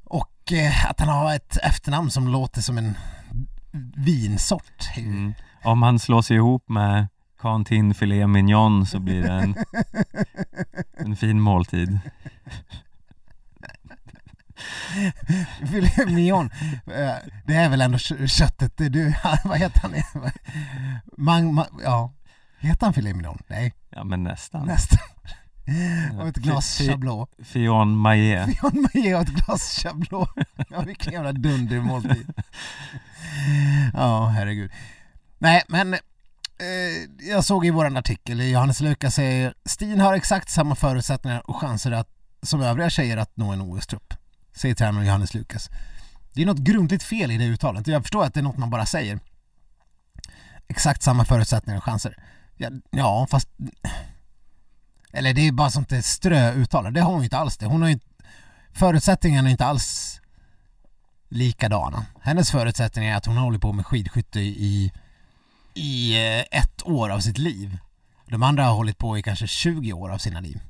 Och 0.04 0.52
eh, 0.52 0.90
att 0.90 1.00
han 1.00 1.08
har 1.08 1.34
ett 1.34 1.56
efternamn 1.56 2.10
som 2.10 2.28
låter 2.28 2.60
som 2.60 2.78
en 2.78 2.94
vinsort. 3.96 4.96
Mm. 4.96 5.34
Om 5.64 5.82
han 5.82 5.98
slår 5.98 6.22
sig 6.22 6.36
ihop 6.36 6.68
med 6.68 7.08
Cantin 7.40 7.94
Filet 7.94 8.28
Mignon 8.28 8.86
så 8.86 9.00
blir 9.00 9.22
det 9.22 9.32
en, 9.32 9.56
en 11.06 11.16
fin 11.16 11.40
måltid. 11.40 11.98
Filet 15.70 16.08
mignon. 16.10 16.50
Eh, 16.86 17.14
Det 17.46 17.54
är 17.54 17.68
väl 17.68 17.80
ändå 17.80 17.98
kö- 17.98 18.26
köttet. 18.28 18.72
Du, 18.76 19.14
vad 19.44 19.58
heter 19.58 19.80
han? 19.80 19.92
Man, 21.18 21.54
man, 21.54 21.66
ja. 21.84 22.12
Heter 22.58 22.86
han 22.86 22.94
filet 22.94 23.16
mignon? 23.16 23.38
Nej, 23.46 23.74
Ja 23.90 24.04
men 24.04 24.24
nästan. 24.24 24.66
nästan. 24.66 24.98
Och 26.20 26.28
ett 26.28 26.36
glas 26.36 26.78
chablot. 26.78 27.30
Fion 27.44 27.96
Maillet. 27.96 28.44
Fion 28.58 28.86
Maillet 28.94 29.14
och 29.16 29.22
ett 29.22 29.46
glas 29.46 29.78
chablot. 29.82 30.28
Ja, 30.70 30.80
vilken 30.80 31.12
jävla 31.12 31.32
dundermåltid. 31.32 32.32
Ja, 33.94 34.26
herregud. 34.28 34.70
Nej, 35.38 35.62
men 35.68 35.94
eh, 35.94 36.00
jag 37.28 37.44
såg 37.44 37.66
i 37.66 37.70
vår 37.70 37.96
artikel, 37.98 38.40
Johannes 38.40 38.80
Lukas 38.80 39.14
säger 39.14 39.54
Stin 39.64 40.00
har 40.00 40.14
exakt 40.14 40.50
samma 40.50 40.74
förutsättningar 40.74 41.50
och 41.50 41.56
chanser 41.56 41.92
att, 41.92 42.08
som 42.42 42.62
övriga 42.62 42.90
tjejer 42.90 43.16
att 43.16 43.36
nå 43.36 43.52
en 43.52 43.60
OS-trupp. 43.60 44.14
Säger 44.54 44.74
tränaren 44.74 45.06
Johannes 45.06 45.34
Lukas. 45.34 45.70
Det 46.32 46.42
är 46.42 46.46
något 46.46 46.58
grundligt 46.58 47.02
fel 47.02 47.30
i 47.30 47.38
det 47.38 47.44
uttalet. 47.44 47.86
Jag 47.86 48.02
förstår 48.02 48.24
att 48.24 48.34
det 48.34 48.40
är 48.40 48.44
något 48.44 48.56
man 48.56 48.70
bara 48.70 48.86
säger. 48.86 49.20
Exakt 50.68 51.02
samma 51.02 51.24
förutsättningar 51.24 51.78
och 51.78 51.84
chanser. 51.84 52.16
Ja, 52.56 52.70
ja 52.90 53.26
fast... 53.30 53.48
Eller 55.12 55.34
det 55.34 55.48
är 55.48 55.52
bara 55.52 55.70
sånt 55.70 55.88
där 55.88 56.02
strö-uttalande. 56.02 57.00
Det 57.00 57.04
har 57.04 57.12
hon 57.12 57.20
ju 57.20 57.24
inte 57.24 57.38
alls 57.38 57.56
det. 57.56 57.66
Hon 57.66 57.80
har 57.80 57.88
ju 57.88 57.92
inte... 57.92 58.06
Förutsättningarna 58.72 59.48
är 59.48 59.52
inte 59.52 59.64
alls 59.64 60.20
likadana. 61.28 62.06
Hennes 62.20 62.50
förutsättning 62.50 63.04
är 63.04 63.16
att 63.16 63.26
hon 63.26 63.36
har 63.36 63.44
hållit 63.44 63.62
på 63.62 63.72
med 63.72 63.86
skidskytte 63.86 64.40
i, 64.40 64.92
i 65.74 66.14
eh, 66.14 66.60
ett 66.60 66.86
år 66.86 67.10
av 67.10 67.20
sitt 67.20 67.38
liv. 67.38 67.78
De 68.28 68.42
andra 68.42 68.64
har 68.64 68.74
hållit 68.74 68.98
på 68.98 69.18
i 69.18 69.22
kanske 69.22 69.46
20 69.46 69.92
år 69.92 70.10
av 70.10 70.18
sina 70.18 70.40
liv. 70.40 70.60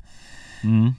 Mm. 0.62 0.95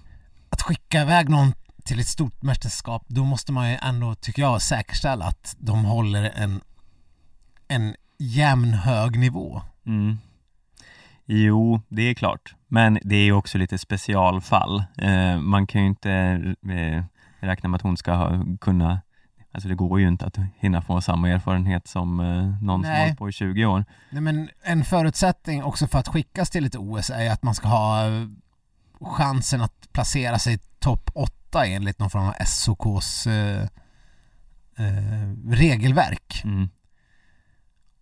Att 0.50 0.62
skicka 0.62 1.02
iväg 1.02 1.30
någon 1.30 1.54
till 1.84 2.00
ett 2.00 2.08
stort 2.08 2.42
mästerskap, 2.42 3.06
då 3.08 3.26
måste 3.26 3.52
man 3.52 3.70
ju 3.70 3.78
ändå, 3.82 4.16
tycker 4.16 4.42
jag, 4.42 4.62
säkerställa 4.62 5.26
att 5.26 5.56
de 5.60 5.86
håller 5.86 6.24
en, 6.36 6.62
en 7.68 7.96
jämn 8.18 8.74
hög 8.74 9.20
nivå. 9.20 9.62
Mm. 9.86 10.18
Jo, 11.26 11.82
det 11.88 12.02
är 12.02 12.14
klart. 12.14 12.56
Men 12.68 13.00
det 13.04 13.16
är 13.16 13.24
ju 13.24 13.34
också 13.34 13.58
lite 13.58 13.78
specialfall. 13.78 14.84
Eh, 14.98 15.38
man 15.38 15.68
kan 15.68 15.82
ju 15.82 15.88
inte 15.88 16.12
eh, 16.70 17.04
räkna 17.40 17.70
med 17.70 17.76
att 17.78 17.82
hon 17.82 17.98
ska 17.98 18.14
ha, 18.14 18.46
kunna 18.62 19.02
Alltså 19.56 19.70
det 19.70 19.76
går 19.76 20.00
ju 20.00 20.08
inte 20.08 20.26
att 20.26 20.38
hinna 20.60 20.82
få 20.82 21.02
samma 21.02 21.30
erfarenhet 21.30 21.88
som 21.88 22.20
eh, 22.20 22.64
någon 22.64 22.82
som 22.82 22.82
Nej. 22.82 23.00
har 23.00 23.06
hållit 23.06 23.18
på 23.18 23.30
i 23.30 23.32
20 23.32 23.66
år. 23.66 23.86
Nej, 24.10 24.22
men 24.22 24.50
en 24.64 24.84
förutsättning 24.86 25.64
också 25.64 25.88
för 25.88 26.00
att 26.00 26.08
skickas 26.08 26.50
till 26.50 26.66
ett 26.66 26.76
OS 26.76 27.10
är 27.10 27.32
att 27.32 27.44
man 27.44 27.56
ska 27.56 27.68
ha 27.68 28.08
eh, 28.08 28.28
chansen 29.02 29.62
att 29.62 29.92
placera 29.92 30.40
sig 30.40 30.58
topp 30.80 31.10
8 31.14 31.34
enligt 31.56 32.00
någon 32.00 32.10
form 32.10 32.28
av 32.28 32.34
SOKs 32.46 33.28
eh, 33.28 33.68
eh, 34.78 35.34
regelverk. 35.48 36.42
Mm. 36.44 36.70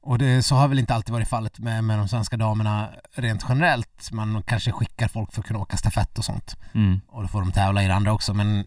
Och 0.03 0.17
det, 0.17 0.43
så 0.43 0.55
har 0.55 0.67
väl 0.67 0.79
inte 0.79 0.93
alltid 0.93 1.13
varit 1.13 1.27
fallet 1.27 1.59
med, 1.59 1.83
med 1.83 1.97
de 1.97 2.07
svenska 2.07 2.37
damerna 2.37 2.89
rent 3.15 3.45
generellt. 3.49 4.11
Man 4.11 4.43
kanske 4.43 4.71
skickar 4.71 5.07
folk 5.07 5.33
för 5.33 5.41
att 5.41 5.47
kunna 5.47 5.59
åka 5.59 5.77
stafett 5.77 6.17
och 6.17 6.25
sånt. 6.25 6.57
Mm. 6.73 7.01
Och 7.07 7.21
då 7.21 7.27
får 7.27 7.41
de 7.41 7.51
tävla 7.51 7.83
i 7.83 7.87
det 7.87 7.93
andra 7.93 8.13
också 8.13 8.33
men 8.33 8.65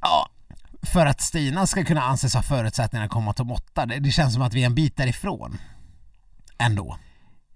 Ja 0.00 0.30
För 0.82 1.06
att 1.06 1.20
Stina 1.20 1.66
ska 1.66 1.84
kunna 1.84 2.02
anses 2.02 2.34
ha 2.34 2.42
förutsättningar 2.42 3.04
att 3.04 3.10
komma 3.10 3.32
topp 3.32 3.50
8 3.50 3.86
det, 3.86 3.98
det 3.98 4.10
känns 4.10 4.34
som 4.34 4.42
att 4.42 4.54
vi 4.54 4.62
är 4.62 4.66
en 4.66 4.74
bit 4.74 4.96
därifrån 4.96 5.58
Ändå, 6.58 6.98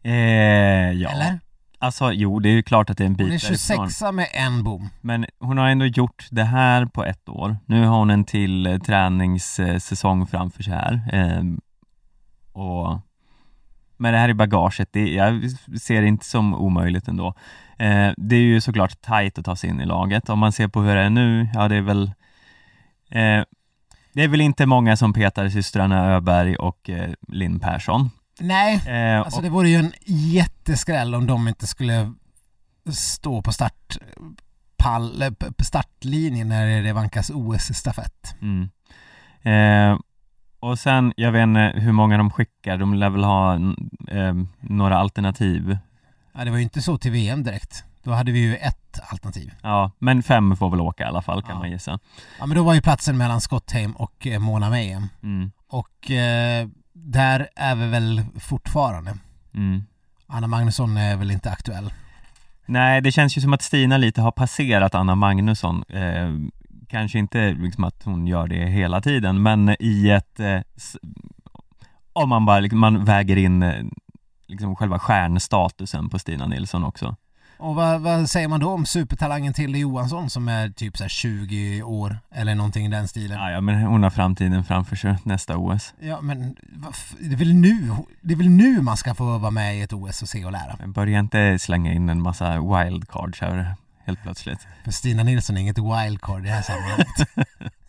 Eh, 0.05 0.93
ja. 0.93 1.11
eller? 1.11 1.41
Alltså 1.83 2.13
jo, 2.13 2.39
det 2.39 2.49
är 2.49 2.53
ju 2.53 2.63
klart 2.63 2.91
att 2.91 2.99
det 2.99 3.05
är 3.05 3.07
en 3.07 3.15
bit 3.15 3.27
Hon 3.27 3.35
är 3.35 3.39
därifrån. 3.39 3.89
26 3.91 4.13
med 4.13 4.29
en 4.33 4.65
bom 4.65 4.89
Men 5.01 5.27
hon 5.41 5.59
har 5.59 5.69
ändå 5.69 5.87
gjort 5.87 6.27
det 6.31 6.45
här 6.45 6.87
på 6.87 7.05
ett 7.05 7.29
år. 7.29 7.57
Nu 7.67 7.87
har 7.87 7.99
hon 7.99 8.11
en 8.11 8.25
till 8.25 8.67
eh, 8.67 8.79
träningssäsong 8.79 10.27
framför 10.27 10.63
sig 10.63 10.73
här. 10.73 11.09
Ehm, 11.13 11.61
och 12.53 12.99
med 13.97 14.15
det 14.15 14.19
här 14.19 14.29
i 14.29 14.35
bagaget, 14.35 14.89
det, 14.93 15.09
jag 15.09 15.51
ser 15.81 16.03
det 16.03 16.09
inte 16.09 16.25
som 16.25 16.55
omöjligt 16.55 17.09
ändå. 17.09 17.35
Eh, 17.79 18.11
det 18.17 18.37
är 18.37 18.41
ju 18.41 18.61
såklart 18.61 19.01
tajt 19.01 19.39
att 19.39 19.45
ta 19.45 19.57
sig 19.57 19.71
in 19.71 19.81
i 19.81 19.87
laget. 19.87 20.29
Om 20.29 20.39
man 20.39 20.53
ser 20.53 20.69
på 20.69 20.81
hur 20.81 20.95
det 20.95 21.03
är 21.03 21.11
nu, 21.11 21.49
ja 21.55 21.69
det 21.69 21.77
är 21.77 21.83
väl 21.83 22.03
eh, 23.11 23.45
det 24.13 24.23
är 24.23 24.29
väl 24.29 24.41
inte 24.41 24.67
många 24.67 24.97
som 24.97 25.13
petar 25.13 25.49
systrarna 25.49 26.11
Öberg 26.11 26.57
och 26.57 26.91
eh, 26.91 27.11
Linn 27.29 27.61
Persson. 27.61 28.11
Nej, 28.43 28.83
Eh, 28.87 29.21
alltså 29.21 29.37
och, 29.39 29.43
det 29.43 29.51
vore 29.51 29.69
ju 29.69 29.77
en 29.77 29.93
jätteskräll 30.07 31.15
om 31.15 31.27
de 31.27 31.49
inte 31.49 31.67
skulle 31.67 32.13
stå 32.93 33.43
på 33.43 33.53
startpall, 33.53 35.23
eh, 35.23 35.31
på 35.31 35.65
startlinjen 35.65 36.49
när 36.49 36.83
det 36.83 36.93
vankas 36.93 37.31
OS-stafett 37.31 38.35
Mm. 38.43 38.69
Eh, 39.45 39.99
och 40.61 40.79
sen, 40.79 41.13
jag 41.17 41.33
vet 41.33 41.43
inte 41.43 41.73
hur 41.77 41.93
många 41.93 42.17
de 42.17 42.31
skickar, 42.31 42.77
de 42.79 42.95
lär 42.95 43.11
väl 43.11 43.25
ha 43.25 43.55
eh, 44.09 44.35
några 44.61 44.99
alternativ. 44.99 45.79
Ja 46.33 46.45
det 46.45 46.51
var 46.51 46.57
ju 46.59 46.63
inte 46.63 46.83
så 46.83 46.99
till 46.99 47.11
VM 47.11 47.43
direkt 47.43 47.85
Då 48.03 48.11
hade 48.13 48.33
vi 48.33 48.39
ju 48.39 48.57
ett 48.57 49.01
alternativ 49.11 49.53
Ja, 49.63 49.91
men 49.99 50.23
fem 50.23 50.57
får 50.57 50.71
väl 50.71 50.81
åka 50.81 51.03
i 51.05 51.07
alla 51.07 51.23
fall 51.23 51.43
kan 51.43 51.51
Ja. 51.51 51.59
man 51.59 51.71
gissa. 51.71 51.99
Ja 52.39 52.47
men 52.47 52.57
då 52.57 52.63
var 52.65 52.75
ju 52.75 52.81
platsen 52.81 53.19
mellan 53.19 53.41
Scottheim 53.41 53.93
och 53.93 54.27
eh, 54.27 54.39
Mona 54.39 54.71
Mayhem 54.71 55.09
Mm. 55.23 55.51
Och 55.69 56.11
eh, 56.11 56.69
där 57.05 57.49
är 57.57 57.75
vi 57.75 57.89
väl 57.89 58.23
fortfarande. 58.41 59.15
Mm. 59.55 59.85
Anna 60.27 60.47
Magnusson 60.47 60.97
är 60.97 61.17
väl 61.17 61.31
inte 61.31 61.51
aktuell. 61.51 61.93
Nej, 62.67 63.01
det 63.01 63.13
känns 63.13 63.37
ju 63.37 63.41
som 63.41 63.53
att 63.53 63.63
Stina 63.63 63.97
lite 63.97 64.21
har 64.21 64.31
passerat 64.31 64.95
Anna 64.95 65.15
Magnusson. 65.15 65.85
Eh, 65.89 66.31
kanske 66.89 67.19
inte 67.19 67.51
liksom 67.51 67.85
att 67.85 68.03
hon 68.05 68.27
gör 68.27 68.49
det 68.49 68.67
hela 68.67 69.01
tiden, 69.01 69.43
men 69.43 69.77
i 69.79 70.11
ett... 70.11 70.41
Eh, 70.41 70.61
om 72.13 72.29
man 72.29 72.45
bara 72.45 72.61
liksom, 72.61 72.79
man 72.79 73.05
väger 73.05 73.37
in 73.37 73.63
eh, 73.63 73.85
liksom 74.47 74.77
själva 74.77 74.99
stjärnstatusen 74.99 76.09
på 76.09 76.19
Stina 76.19 76.47
Nilsson 76.47 76.85
också. 76.85 77.17
Och 77.63 77.75
vad, 77.75 78.01
vad 78.01 78.31
säger 78.31 78.49
man 78.49 78.61
då 78.61 78.71
om 78.71 78.87
supertalangen 78.87 79.53
Tilde 79.53 79.79
Johansson 79.79 80.31
som 80.31 80.49
är 80.49 80.69
typ 80.71 80.97
så 80.97 81.05
här 81.05 81.09
20 81.09 81.83
år 81.83 82.19
eller 82.35 82.55
någonting 82.55 82.87
i 82.87 82.89
den 82.89 83.09
stilen? 83.09 83.39
Ja, 83.39 83.51
ja, 83.51 83.61
men 83.61 83.83
hon 83.83 84.03
har 84.03 84.11
framtiden 84.11 84.65
framför 84.65 84.97
sig 84.97 85.17
nästa 85.25 85.57
OS. 85.57 85.95
Ja 86.01 86.21
men 86.21 86.57
det 87.21 87.33
är 87.33 87.37
väl 87.37 87.55
nu, 87.55 87.91
det 88.21 88.35
är 88.35 88.37
väl 88.37 88.51
nu 88.51 88.81
man 88.81 88.97
ska 88.97 89.15
få 89.15 89.39
vara 89.39 89.51
med 89.51 89.77
i 89.77 89.81
ett 89.81 89.93
OS 89.93 90.23
och 90.23 90.29
se 90.29 90.45
och 90.45 90.53
lära. 90.53 90.77
Men 90.79 90.93
börja 90.93 91.19
inte 91.19 91.59
slänga 91.59 91.93
in 91.93 92.09
en 92.09 92.23
massa 92.23 92.61
wildcards 92.61 93.41
här 93.41 93.75
helt 94.05 94.23
plötsligt. 94.23 94.67
För 94.85 94.91
Stina 94.91 95.23
Nilsson 95.23 95.57
är 95.57 95.61
inget 95.61 95.79
wildcard 95.79 96.41
i 96.41 96.47
det 96.47 96.55
här 96.55 96.63
sammanhanget. 96.63 97.29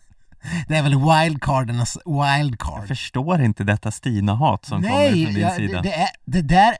det 0.68 0.76
är 0.76 0.82
väl 0.82 0.94
wildcardernas 0.94 1.98
Jag 2.04 2.38
wildcard. 2.38 2.88
förstår 2.88 3.40
inte 3.42 3.64
detta 3.64 3.90
Stina-hat 3.90 4.64
som 4.64 4.82
kommer 4.82 4.94
Nej, 4.94 5.24
från 5.24 5.34
din 5.34 5.42
ja, 5.42 5.50
sida. 5.50 5.82
det, 5.82 5.88
det, 5.88 5.94
är, 5.94 6.08
det 6.24 6.42
där, 6.42 6.76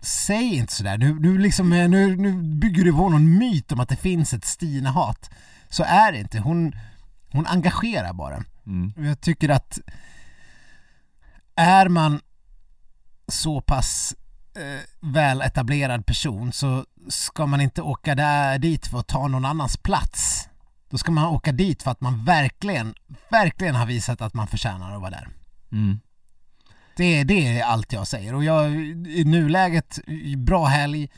säg 0.00 0.54
inte 0.56 0.72
sådär. 0.72 0.98
Nu, 0.98 1.20
nu, 1.20 1.38
liksom, 1.38 1.72
eh, 1.72 1.88
nu, 1.88 2.16
nu 2.16 2.32
bygger 2.42 2.84
du 2.84 2.92
på 2.92 3.08
någon 3.08 3.38
myt 3.38 3.72
om 3.72 3.80
att 3.80 3.88
det 3.88 3.96
finns 3.96 4.32
ett 4.32 4.44
Stina-hat. 4.44 5.30
Så 5.68 5.84
är 5.84 6.12
det 6.12 6.18
inte. 6.18 6.38
Hon, 6.38 6.72
hon 7.32 7.46
engagerar 7.46 8.12
bara. 8.12 8.44
Mm. 8.66 8.92
Jag 8.96 9.20
tycker 9.20 9.48
att 9.48 9.78
är 11.56 11.88
man 11.88 12.20
så 13.28 13.60
pass 13.60 14.14
eh, 14.56 15.08
väl 15.12 15.42
etablerad 15.42 16.06
person 16.06 16.52
så 16.52 16.84
ska 17.08 17.46
man 17.46 17.60
inte 17.60 17.82
åka 17.82 18.14
där, 18.14 18.58
dit 18.58 18.86
för 18.86 18.98
att 18.98 19.06
ta 19.06 19.28
någon 19.28 19.44
annans 19.44 19.76
plats. 19.76 20.37
Då 20.90 20.98
ska 20.98 21.10
man 21.12 21.24
åka 21.24 21.52
dit 21.52 21.82
för 21.82 21.90
att 21.90 22.00
man 22.00 22.24
verkligen, 22.24 22.94
verkligen 23.30 23.74
har 23.74 23.86
visat 23.86 24.22
att 24.22 24.34
man 24.34 24.46
förtjänar 24.46 24.94
att 24.94 25.00
vara 25.00 25.10
där. 25.10 25.28
Mm. 25.72 26.00
Det, 26.96 27.24
det 27.24 27.58
är 27.58 27.64
allt 27.64 27.92
jag 27.92 28.06
säger 28.06 28.34
och 28.34 28.44
jag, 28.44 28.70
i 29.06 29.24
nuläget, 29.26 29.98
bra 30.36 30.66
helg, 30.66 31.08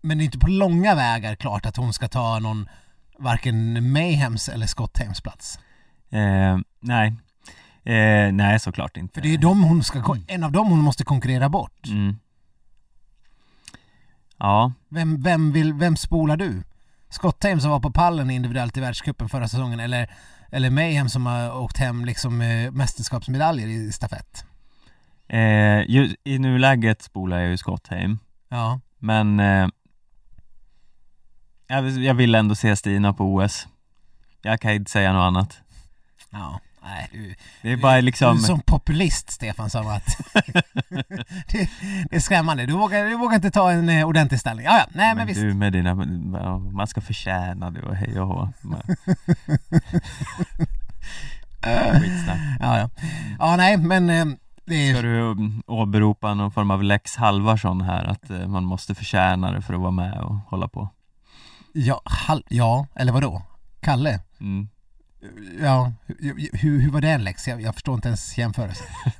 men 0.00 0.18
det 0.18 0.22
är 0.22 0.26
inte 0.26 0.38
på 0.38 0.46
långa 0.46 0.94
vägar 0.94 1.34
klart 1.34 1.66
att 1.66 1.76
hon 1.76 1.92
ska 1.92 2.08
ta 2.08 2.38
någon 2.38 2.68
varken 3.18 3.92
Mayhems 3.92 4.48
eller 4.48 4.66
Scottheims 4.66 5.20
plats. 5.20 5.58
Eh, 6.10 6.58
nej. 6.80 7.14
Eh, 7.84 8.32
nej, 8.32 8.60
såklart 8.60 8.96
inte. 8.96 9.14
För 9.14 9.20
det 9.20 9.34
är 9.34 9.38
de 9.38 9.62
hon 9.64 9.84
ska, 9.84 10.16
en 10.26 10.44
av 10.44 10.52
dem 10.52 10.70
hon 10.70 10.80
måste 10.80 11.04
konkurrera 11.04 11.48
bort. 11.48 11.86
Mm. 11.86 12.16
Ja, 14.38 14.72
Vem, 14.88 15.22
vem, 15.22 15.52
vill, 15.52 15.72
vem 15.72 15.96
spolar 15.96 16.36
du? 16.36 16.62
Scottheim 17.14 17.60
som 17.60 17.70
var 17.70 17.80
på 17.80 17.90
pallen 17.90 18.30
individuellt 18.30 18.76
i 18.76 18.80
världscupen 18.80 19.28
förra 19.28 19.48
säsongen 19.48 19.80
eller, 19.80 20.10
eller 20.52 20.70
Mayhem 20.70 21.08
som 21.08 21.26
har 21.26 21.56
åkt 21.58 21.76
hem 21.78 22.04
liksom 22.04 22.40
eh, 22.40 22.70
mästerskapsmedaljer 22.70 23.68
i 23.68 23.92
stafett? 23.92 24.44
eh, 25.28 25.80
ju, 25.90 26.16
i 26.24 26.38
nuläget 26.38 27.02
spolar 27.02 27.38
jag 27.40 27.50
ju 27.50 27.56
Scottheim. 27.56 28.18
Ja. 28.48 28.80
Men 28.98 29.40
eh, 29.40 29.68
jag, 31.66 31.82
vill- 31.82 32.04
jag 32.04 32.14
vill 32.14 32.34
ändå 32.34 32.54
se 32.54 32.76
Stina 32.76 33.12
på 33.12 33.34
OS. 33.34 33.66
Jag 34.42 34.60
kan 34.60 34.72
inte 34.72 34.90
säga 34.90 35.12
något 35.12 35.22
annat. 35.26 35.58
Ja, 36.30 36.60
nej 36.84 37.08
du, 37.12 37.34
Det 37.62 37.72
är 37.72 37.76
bara 37.76 38.00
liksom... 38.00 38.36
du 38.36 38.42
är 38.42 38.46
som 38.46 38.60
populist 38.60 39.30
Stefan 39.30 39.70
som 39.70 39.86
att 39.88 40.06
det, 41.52 41.70
det 42.10 42.16
är 42.16 42.20
skrämmande. 42.20 42.66
Du 42.66 42.72
vågar, 42.72 43.04
du 43.04 43.16
vågar 43.16 43.34
inte 43.34 43.50
ta 43.50 43.70
en 43.70 43.88
eh, 43.88 44.08
ordentlig 44.08 44.40
ställning. 44.40 44.66
Ja, 44.66 44.78
ja, 44.78 44.86
nej 44.92 45.08
men, 45.08 45.16
men 45.16 45.26
visst. 45.26 45.40
du 45.40 45.54
med 45.54 45.72
dina, 45.72 45.94
man 46.72 46.86
ska 46.86 47.00
förtjäna 47.00 47.70
det 47.70 47.82
och 47.82 47.96
hej 47.96 48.20
och 48.20 48.26
hå. 48.28 48.48
Skitsnack. 52.00 52.38
Ja, 52.60 52.78
ja. 52.78 52.90
Ja, 53.38 53.56
nej 53.56 53.76
men 53.76 54.10
eh, 54.10 54.24
det 54.66 54.90
Ska 54.90 54.98
är... 54.98 55.02
du 55.02 55.20
mm, 55.20 55.62
åberopa 55.66 56.34
någon 56.34 56.52
form 56.52 56.70
av 56.70 56.82
lex 56.82 57.16
Halvarsson 57.16 57.80
här, 57.80 58.04
att 58.04 58.30
eh, 58.30 58.46
man 58.46 58.64
måste 58.64 58.94
förtjäna 58.94 59.52
det 59.52 59.62
för 59.62 59.74
att 59.74 59.80
vara 59.80 59.90
med 59.90 60.20
och 60.20 60.34
hålla 60.34 60.68
på? 60.68 60.88
Ja, 61.72 62.02
hal, 62.04 62.44
ja, 62.48 62.86
eller 62.94 63.12
vadå? 63.12 63.42
Kalle? 63.80 64.20
Mm. 64.40 64.68
Ja, 65.62 65.92
hur, 66.06 66.58
hur, 66.58 66.90
var 66.90 67.00
det 67.00 67.18
läx? 67.18 67.48
Jag, 67.48 67.60
jag 67.62 67.74
förstår 67.74 67.94
inte 67.94 68.08
ens 68.08 68.38
jämförelsen. 68.38 68.86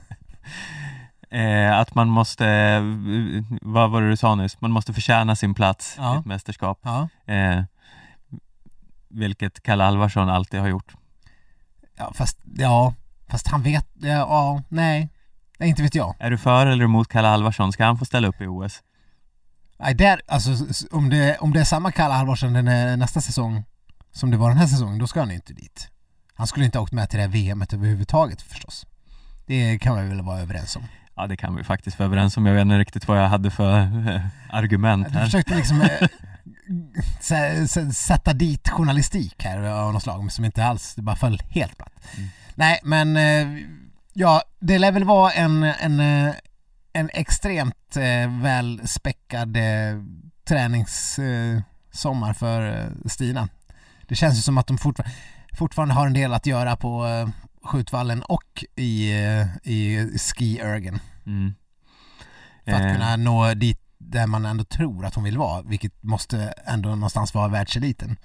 Eh, 1.31 1.79
att 1.79 1.95
man 1.95 2.09
måste, 2.09 2.47
eh, 2.49 2.83
vad 3.62 3.90
var 3.90 4.03
det 4.03 4.09
du 4.11 4.17
sa 4.17 4.35
nyss? 4.35 4.61
Man 4.61 4.71
måste 4.71 4.93
förtjäna 4.93 5.37
sin 5.37 5.55
plats 5.55 5.95
Ja. 5.99 6.17
i 6.17 6.19
ett 6.19 6.25
mästerskap. 6.25 6.79
Ja, 6.83 7.09
Eh, 7.35 7.62
vilket 9.09 9.62
Kalle 9.62 9.85
Alvarsson 9.85 10.29
alltid 10.29 10.61
har 10.61 10.69
gjort. 10.69 10.95
ja 11.97 12.12
fast, 12.14 12.38
ja, 12.57 12.95
fast 13.29 13.49
han 13.49 13.62
vet, 13.62 13.87
ja, 13.95 14.09
ja 14.09 14.62
nej. 14.69 15.09
Nej, 15.59 15.69
inte 15.69 15.83
vet 15.83 15.95
jag. 15.95 16.14
Är 16.19 16.31
du 16.31 16.38
för 16.38 16.67
eller 16.67 16.85
emot 16.85 17.09
Kalle 17.09 17.29
Alvarsson? 17.29 17.73
Ska 17.73 17.85
han 17.85 17.99
få 17.99 18.05
ställa 18.05 18.29
upp 18.29 18.40
i 18.40 18.47
OS? 18.47 18.83
Nej, 19.79 19.95
där, 19.95 20.21
alltså 20.29 20.51
om 20.90 21.11
det, 21.11 21.38
om 21.38 21.53
det 21.53 21.61
är 21.61 21.64
samma 21.64 21.93
Kalle 21.93 22.14
Halvarsson 22.14 22.53
den 22.53 22.69
är 22.69 22.97
nästa 22.97 23.21
säsong 23.21 23.64
som 24.12 24.31
det 24.31 24.37
var 24.37 24.49
den 24.49 24.59
här 24.59 24.67
säsongen, 24.67 24.99
då 24.99 25.07
ska 25.07 25.21
han 25.21 25.31
inte 25.31 25.53
dit. 25.53 25.90
Han 26.35 26.47
skulle 26.47 26.64
inte 26.64 26.79
ha 26.79 26.83
åkt 26.83 26.92
med 26.92 27.11
till 27.11 27.16
det 27.18 27.23
här 27.25 27.31
VMet 27.55 27.73
överhuvudtaget 27.73 28.42
förstås. 28.42 28.87
Det 29.47 29.79
kan 29.79 30.03
vi 30.03 30.09
väl 30.09 30.23
vara 30.23 30.40
överens 30.40 30.77
om. 30.77 30.83
Ja, 31.16 31.27
det 31.27 31.37
kan 31.37 31.55
vi 31.57 31.64
faktiskt 31.64 31.99
vara 31.99 32.07
överens 32.07 32.37
om. 32.37 32.47
Jag 32.47 32.55
vet 32.55 32.62
inte 32.62 32.79
riktigt 32.79 33.09
vad 33.09 33.18
jag 33.23 33.29
hade 33.29 33.51
för 33.51 33.79
eh, 33.81 34.20
argument 34.51 35.07
Du 35.12 35.18
här. 35.18 35.25
försökte 35.25 35.55
liksom 35.57 35.81
eh, 35.83 35.88
sä- 37.20 37.66
sä- 37.66 37.92
sätta 37.92 38.33
dit 38.33 38.68
journalistik 38.68 39.44
här 39.44 39.59
av 39.62 39.92
något 39.92 40.03
slag, 40.03 40.33
som 40.33 40.44
inte 40.44 40.64
alls, 40.66 40.94
det 40.94 41.03
bara 41.03 41.16
föll 41.16 41.42
helt 41.51 41.77
platt. 41.79 41.92
Mm. 42.16 42.29
Nej, 42.55 42.81
men 42.85 43.16
eh, 43.16 43.62
ja, 44.12 44.42
det 44.61 44.79
lär 44.79 44.92
väl 44.92 45.05
vara 45.05 45.33
en, 45.33 45.62
en, 45.62 46.01
eh, 46.01 46.35
en 46.92 47.11
extremt 47.14 47.97
eh, 47.97 48.40
välspäckad 48.42 49.57
eh, 49.57 49.62
träningssommar 50.49 52.33
för 52.33 52.90
Stina. 53.09 53.49
Det 54.09 54.14
känns 54.14 54.38
ju 54.38 54.42
som 54.42 54.59
att 54.59 54.66
de 54.66 54.77
fortfar- 54.79 55.09
fortfarande 55.55 55.95
har 55.95 56.07
en 56.07 56.12
del 56.12 56.33
att 56.35 56.47
göra 56.47 56.77
på 56.77 57.07
eh, 57.07 57.29
skjutvallen 57.62 58.23
och 58.23 58.64
i, 58.77 59.12
eh, 59.25 59.47
i 59.73 60.09
ski-ergen 60.19 60.99
Mm. 61.27 61.55
för 62.64 62.73
att 62.73 62.81
Eh, 62.83 62.93
kunna 62.93 63.17
nå 63.17 63.55
dit 63.55 63.81
där 63.99 64.27
man 64.27 64.45
ändå 64.45 64.64
tror 64.64 65.05
att 65.07 65.14
hon 65.14 65.25
vill 65.25 65.38
vara, 65.38 65.62
vilket 65.62 66.03
måste 66.03 66.55
ändå 66.67 66.88
någonstans 66.88 67.35
vara 67.35 67.49
världseliten. 67.49 68.17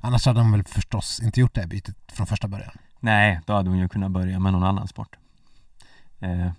Annars 0.00 0.26
hade 0.26 0.40
de 0.40 0.52
väl 0.52 0.64
förstås 0.64 1.20
inte 1.22 1.40
gjort 1.40 1.54
det 1.54 1.60
här 1.60 1.68
bytet 1.68 1.96
från 2.12 2.26
första 2.26 2.48
början. 2.48 2.72
Nej, 3.00 3.40
då 3.46 3.52
hade 3.52 3.70
hon 3.70 3.78
ju 3.78 3.88
kunnat 3.88 4.10
börja 4.10 4.38
med 4.38 4.52
någon 4.52 4.62
annan 4.64 4.88
sport. 4.88 5.16
Eh, 6.20 6.50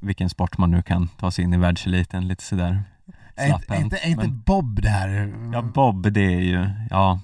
vilken 0.00 0.30
sport 0.30 0.58
man 0.58 0.70
nu 0.70 0.82
kan 0.82 1.08
ta 1.08 1.30
sig 1.30 1.44
in 1.44 1.54
i 1.54 1.56
världseliten 1.58 2.28
lite 2.28 2.44
sådär 2.44 2.84
Är 3.36 3.46
inte, 3.54 3.74
är 3.74 3.80
inte, 3.80 3.96
är 3.98 4.08
inte 4.08 4.26
Men- 4.26 4.40
Bob 4.40 4.82
det 4.82 4.88
här? 4.88 5.34
Ja, 5.52 5.62
Bob, 5.62 6.12
det 6.12 6.20
är 6.34 6.40
ju, 6.40 6.70
ja, 6.90 7.20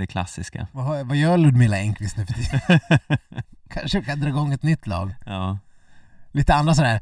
det 0.00 0.06
klassiska. 0.06 0.66
Vad, 0.72 1.06
vad 1.06 1.16
gör 1.16 1.38
Ludmilla 1.38 1.76
Engqvist 1.76 2.16
nu 2.16 2.26
för 2.26 2.34
tiden? 2.34 2.80
Kanske 3.70 4.02
kan 4.02 4.20
dra 4.20 4.28
igång 4.28 4.52
ett 4.52 4.62
nytt 4.62 4.86
lag. 4.86 5.14
Ja, 5.26 5.58
Lite 6.32 6.54
andra 6.54 6.74
sådär. 6.74 7.00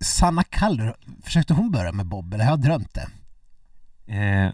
Sanna 0.00 0.42
Kallur, 0.44 0.94
försökte 1.22 1.54
hon 1.54 1.70
börja 1.70 1.92
med 1.92 2.06
Bob 2.06 2.34
eller 2.34 2.44
har 2.44 2.52
jag 2.52 2.60
drömt 2.60 2.94
det? 2.94 3.08
eh, 4.14 4.50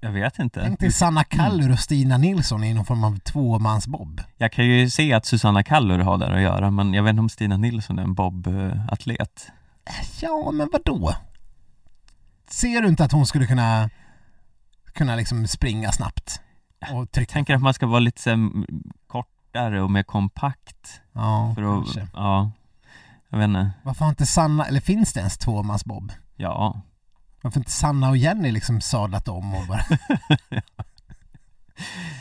jag 0.00 0.10
vet 0.12 0.38
inte. 0.38 0.60
Tänk 0.64 0.80
dig 0.80 0.92
Sanna 0.92 1.24
Kallur 1.24 1.72
och 1.72 1.78
Stina 1.78 2.16
Nilsson 2.18 2.64
i 2.64 2.74
någon 2.74 2.84
form 2.84 3.04
av 3.04 3.18
tvåmans-Bob. 3.18 4.20
Jag 4.36 4.52
kan 4.52 4.64
ju 4.66 4.90
se 4.90 5.12
att 5.12 5.26
Susanna 5.26 5.62
Kallur 5.62 5.98
har 5.98 6.18
där 6.18 6.30
att 6.30 6.42
göra, 6.42 6.70
men 6.70 6.94
jag 6.94 7.02
vet 7.02 7.10
inte 7.10 7.20
om 7.20 7.28
Stina 7.28 7.56
Nilsson 7.56 7.98
är 7.98 8.02
en 8.02 8.14
Bob-atlet. 8.14 9.48
Ja, 10.20 10.50
men 10.52 10.68
vad 10.72 10.82
då? 10.84 11.14
Ser 12.50 12.82
du 12.82 12.88
inte 12.88 13.04
att 13.04 13.12
hon 13.12 13.26
skulle 13.26 13.46
kunna 13.46 13.90
kunna 14.92 15.16
liksom 15.16 15.46
springa 15.46 15.92
snabbt? 15.92 16.40
Och 16.80 16.86
Jag 16.98 17.10
trycka? 17.12 17.32
tänker 17.32 17.54
att 17.54 17.62
man 17.62 17.74
ska 17.74 17.86
vara 17.86 18.00
lite 18.00 18.22
så 18.22 18.50
kortare 19.06 19.82
och 19.82 19.90
mer 19.90 20.02
kompakt. 20.02 21.00
Ja, 21.12 21.52
För 21.54 21.62
att, 21.62 21.84
kanske. 21.84 22.08
ja, 22.14 22.50
jag 23.28 23.38
vet 23.38 23.48
inte. 23.48 23.70
Varför 23.82 24.04
har 24.04 24.10
inte 24.10 24.26
Sanna, 24.26 24.64
eller 24.66 24.80
finns 24.80 25.12
det 25.12 25.20
ens 25.20 25.38
tvåmans-Bob? 25.38 26.12
Ja, 26.36 26.80
Varför 27.42 27.60
inte 27.60 27.70
Sanna 27.70 28.08
och 28.08 28.16
Jenny 28.16 28.52
liksom 28.52 28.80
sadlat 28.80 29.28
om 29.28 29.54
och 29.54 29.66
bara, 29.66 29.80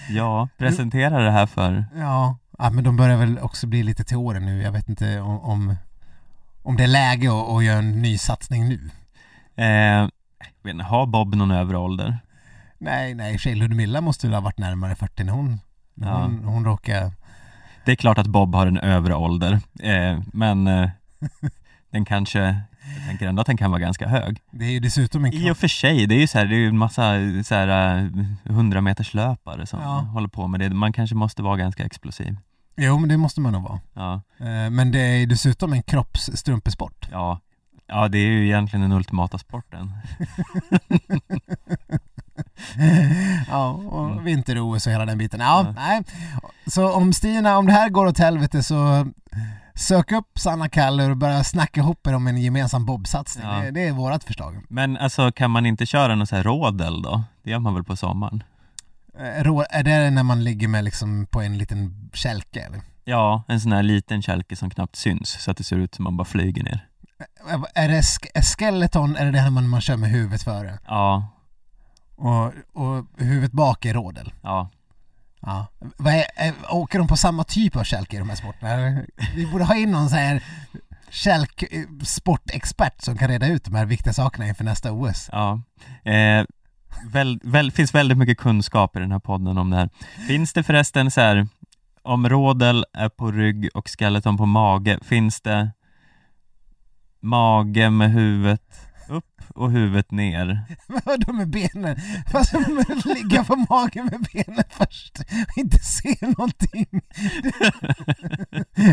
ja, 0.10 0.50
presentera 0.58 1.24
det 1.24 1.32
här 1.32 1.46
för 1.46 1.86
ja, 1.96 2.38
ja 2.58 2.70
men 2.70 2.84
de 2.84 2.98
börjar 2.98 3.18
väl 3.18 3.40
också 3.40 3.68
bli 3.68 3.84
lite 3.84 4.04
till 4.04 4.18
åren 4.18 4.46
nu. 4.46 4.62
Jag 4.62 4.72
vet 4.72 4.90
inte 4.90 5.22
om, 5.22 5.40
om, 5.40 5.76
om 6.64 6.76
det 6.76 6.84
är 6.84 6.88
läge 6.88 7.28
att, 7.28 7.50
att 7.50 7.64
göra 7.64 7.78
en 7.80 8.02
ny 8.02 8.18
satsning 8.18 8.68
nu. 8.70 8.90
Eh, 9.56 9.66
jag 9.68 10.10
vet 10.64 10.74
inte, 10.74 10.84
har 10.86 11.06
Bob 11.06 11.36
någon 11.36 11.52
övre 11.52 11.78
ålder? 11.78 12.20
Nej, 12.78 13.14
nej, 13.14 13.40
i 13.46 13.56
Ludmilla 13.56 14.02
måste 14.02 14.28
väl 14.28 14.34
ha 14.34 14.42
varit 14.42 14.58
närmare 14.58 14.96
40 14.96 15.24
när 15.24 15.34
hon, 15.34 15.60
när 15.94 16.08
Ja. 16.08 16.22
hon, 16.22 16.44
hon 16.44 16.66
råkade... 16.66 17.12
Det 17.86 17.92
är 17.92 17.96
klart 17.96 18.18
att 18.18 18.28
Bob 18.28 18.56
har 18.56 18.68
en 18.68 18.78
övre 18.78 19.16
ålder, 19.16 19.54
eh, 19.80 20.20
men 20.34 20.68
eh, 20.68 20.90
den 21.92 22.06
kanske, 22.06 22.40
jag 22.40 23.08
tänker 23.08 23.28
ändå 23.28 23.42
att 23.42 23.48
den 23.48 23.58
kan 23.58 23.72
vara 23.72 23.82
ganska 23.82 24.08
hög. 24.08 24.40
Det 24.52 24.66
är 24.66 24.72
ju 24.72 24.80
dessutom 24.80 25.26
en 25.26 25.34
I 25.34 25.52
och 25.52 25.58
för 25.58 25.68
sig, 25.68 26.08
det 26.08 26.16
är 26.16 26.20
ju 26.20 26.28
så 26.28 26.38
här, 26.38 26.46
det 26.46 26.56
är 26.56 26.60
ju 26.60 26.68
en 26.68 26.78
massa 26.78 27.04
så 27.44 27.56
här, 27.56 27.98
eh, 28.46 28.52
100 28.52 28.82
meters 28.82 29.14
löpare 29.14 29.66
som 29.66 29.82
Ja. 29.82 29.88
håller 30.00 30.28
på 30.28 30.48
med 30.48 30.60
det. 30.60 30.70
Man 30.70 30.94
kanske 30.94 31.16
måste 31.16 31.42
vara 31.44 31.58
ganska 31.58 31.86
explosiv. 31.86 32.38
Jo, 32.78 33.00
men 33.00 33.10
det 33.10 33.18
måste 33.18 33.42
man 33.42 33.54
nog 33.54 33.64
vara. 33.64 33.80
Ja, 33.94 34.22
Eh, 34.40 34.70
Men 34.70 34.92
det 34.92 35.00
är 35.00 35.26
dessutom 35.28 35.74
en 35.74 35.84
kroppsstrumpesport. 35.84 37.08
ja, 37.12 37.40
ja 37.88 38.08
det 38.08 38.18
är 38.18 38.28
ju 38.28 38.46
egentligen 38.46 38.82
den 38.82 38.92
ultimata 38.92 39.38
sporten. 39.38 39.92
ja, 43.50 43.70
och 43.72 44.12
Mm. 44.12 44.24
vinter-OS 44.24 44.88
och 44.88 44.94
hela 44.94 45.06
den 45.06 45.18
biten. 45.18 45.40
Ja, 45.40 45.64
Ja. 45.66 45.74
nej. 45.76 46.02
Så 46.68 46.92
om 46.94 47.14
Stina, 47.14 47.58
om 47.58 47.66
det 47.66 47.74
här 47.74 47.90
går 47.90 48.06
åt 48.06 48.18
helvete 48.20 48.64
så 48.64 49.08
sök 49.76 50.12
upp 50.12 50.40
Sanna 50.40 50.70
Kallur 50.70 51.10
och 51.12 51.18
börja 51.18 51.44
snacka 51.44 51.80
ihop 51.80 52.08
er 52.08 52.14
om 52.14 52.28
en 52.28 52.38
gemensam 52.38 52.86
bobsatsning. 52.86 53.46
Ja. 53.48 53.54
Det, 53.60 53.72
det 53.72 53.88
är 53.88 53.92
vårat 53.92 54.24
förslag. 54.24 54.64
Men 54.70 54.98
alltså 54.98 55.32
kan 55.32 55.52
man 55.52 55.66
inte 55.66 55.86
köra 55.86 56.16
någon 56.16 56.28
så 56.28 56.36
här 56.36 56.44
rådel 56.44 57.02
då? 57.02 57.24
Det 57.44 57.50
gör 57.52 57.60
man 57.60 57.74
väl 57.74 57.84
på 57.84 57.96
sommaren? 57.96 58.44
Eh, 59.20 59.44
rå- 59.44 59.66
Är 59.70 59.84
det 59.84 60.10
när 60.10 60.24
man 60.24 60.44
ligger 60.44 60.68
med 60.68 60.84
liksom 60.84 61.26
på 61.32 61.42
en 61.42 61.58
liten 61.58 62.10
kälke 62.14 62.60
eller? 62.62 62.82
Ja, 63.06 63.44
en 63.48 63.60
sån 63.62 63.72
här 63.72 63.84
liten 63.84 64.22
kälke 64.22 64.56
som 64.56 64.70
knappt 64.70 64.96
syns 64.96 65.30
så 65.44 65.52
att 65.52 65.58
det 65.58 65.64
ser 65.64 65.76
ut 65.78 65.96
som 65.96 66.04
man 66.04 66.18
bara 66.18 66.26
flyger 66.26 66.64
ner. 66.64 66.88
Eh, 67.50 67.64
Är 67.84 67.88
det 67.90 68.02
sk- 68.02 68.28
är 68.34 68.42
skeleton, 68.42 69.16
är 69.16 69.26
det 69.26 69.32
det 69.32 69.40
här 69.40 69.50
man, 69.50 69.70
man 69.70 69.82
kör 69.82 69.98
med 69.98 70.10
huvudet 70.10 70.44
före? 70.44 70.80
Ja, 70.88 71.28
Och, 72.18 72.46
och 72.74 73.06
huvudet 73.18 73.52
bak 73.52 73.86
är 73.86 73.94
rådel? 73.94 74.34
ja. 74.42 74.70
Ja. 75.42 75.68
Åker 76.70 77.00
de 77.00 77.08
på 77.08 77.18
samma 77.18 77.44
typ 77.44 77.76
av 77.76 77.84
kälke 77.84 78.16
i 78.16 78.20
de 78.20 78.30
här 78.30 78.36
sporterna? 78.36 79.02
Vi 79.36 79.46
borde 79.46 79.64
ha 79.64 79.76
in 79.76 79.92
någon 79.92 80.10
så 80.10 80.16
här 80.16 80.44
kälk 81.10 81.64
eh, 81.64 81.84
sportexpert 82.04 83.02
som 83.02 83.18
kan 83.18 83.28
reda 83.28 83.48
ut 83.48 83.64
de 83.64 83.76
här 83.76 83.86
viktiga 83.86 84.14
sakerna 84.14 84.48
inför 84.48 84.64
nästa 84.64 84.92
OS. 84.92 85.30
Ja. 85.32 85.62
Eh, 86.12 86.46
väl, 87.12 87.40
väl, 87.44 87.72
finns 87.72 87.96
väldigt 87.96 88.18
mycket 88.18 88.38
kunskap 88.38 88.96
i 88.96 89.00
den 89.00 89.12
här 89.12 89.20
podden 89.20 89.58
om 89.58 89.70
det 89.70 89.78
här. 89.78 89.90
Finns 90.28 90.54
det 90.54 90.64
förresten 90.64 91.12
så 91.12 91.22
här, 91.22 91.48
om 92.04 92.30
rådel 92.30 92.86
är 92.94 93.10
på 93.10 93.32
rygg 93.32 93.70
och 93.74 93.90
skeleton 93.90 94.38
på 94.38 94.46
mage, 94.46 95.00
finns 95.04 95.42
det 95.42 95.72
mage 97.20 97.90
med 97.90 98.12
huvudet 98.12 98.87
och 99.58 99.72
huvudet 99.72 100.12
ner? 100.12 100.62
Vadå 101.06 101.34
med 101.34 101.48
benen? 101.50 101.98
Fast 102.32 102.54
ligga 103.06 103.44
på 103.44 103.56
magen 103.70 104.06
med 104.06 104.28
benen 104.34 104.64
först 104.70 105.20
och 105.20 105.58
inte 105.58 105.80
se 105.80 106.16
någonting. 106.22 106.88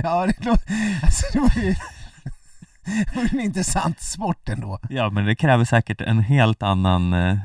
ja, 0.03 0.27
det, 0.27 0.33
lå- 0.41 0.59
alltså, 1.03 1.27
det 1.33 1.39
var 1.41 1.53
ju 1.65 1.75
det 2.85 3.17
var 3.17 3.23
en 3.33 3.41
intressant 3.41 4.01
sport 4.01 4.49
ändå. 4.49 4.79
Ja, 4.91 5.11
men 5.11 5.25
det 5.25 5.35
kräver 5.37 5.65
säkert 5.65 6.01
en 6.01 6.19
helt 6.19 6.63
annan 6.63 7.13
eh, 7.13 7.37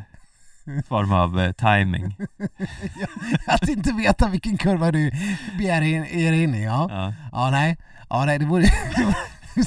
form 0.88 1.13
av 1.13 1.39
eh, 1.39 1.51
timing. 1.51 2.15
Att 3.47 3.69
inte 3.69 3.91
veta 3.93 4.27
vilken 4.27 4.58
kurva 4.58 4.91
du 4.91 5.12
begär 5.58 5.82
in, 5.82 6.05
ger 6.19 6.34
in 6.34 6.55
i. 6.55 6.63
Ja. 6.63 6.88
Ja. 6.91 7.13
Ja, 7.32 7.49
nej. 7.51 7.77
Ja, 8.10 8.25
nej, 8.25 8.39
det 8.39 8.45
vore, 8.45 8.65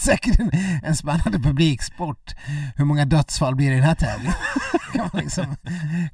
säkert 0.01 0.39
en, 0.41 0.51
en 0.83 0.97
spännande 0.97 1.39
publiksport. 1.39 2.35
Hur 2.77 2.85
många 2.85 3.05
dödsfall 3.05 3.55
blir 3.57 3.67
det 3.71 3.73
i 3.77 3.79
den 3.79 3.89
här 3.89 3.95
tävlingen? 3.95 4.35
kan, 4.93 5.11
man 5.13 5.23
liksom, 5.23 5.57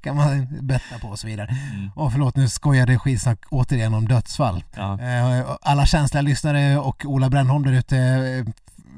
kan 0.03 0.17
man 0.17 0.47
betta 0.67 0.99
på 0.99 1.09
och 1.09 1.19
så 1.19 1.27
vidare. 1.27 1.49
Mm. 1.75 1.91
Och 1.95 2.13
förlåt, 2.13 2.37
nu 2.37 2.49
skojade 2.49 2.99
skitsnack 2.99 3.39
återigen 3.51 3.95
om 3.95 4.09
dödsfall. 4.09 4.65
Ja. 4.77 5.01
Eh, 5.01 5.57
Alla 5.63 5.87
känsliga 5.87 6.23
lyssnare 6.23 6.79
och 6.79 7.05
Ola 7.05 7.31
Brännholm 7.31 7.65
där 7.65 7.73
ute, 7.73 7.99
eh, 7.99 8.45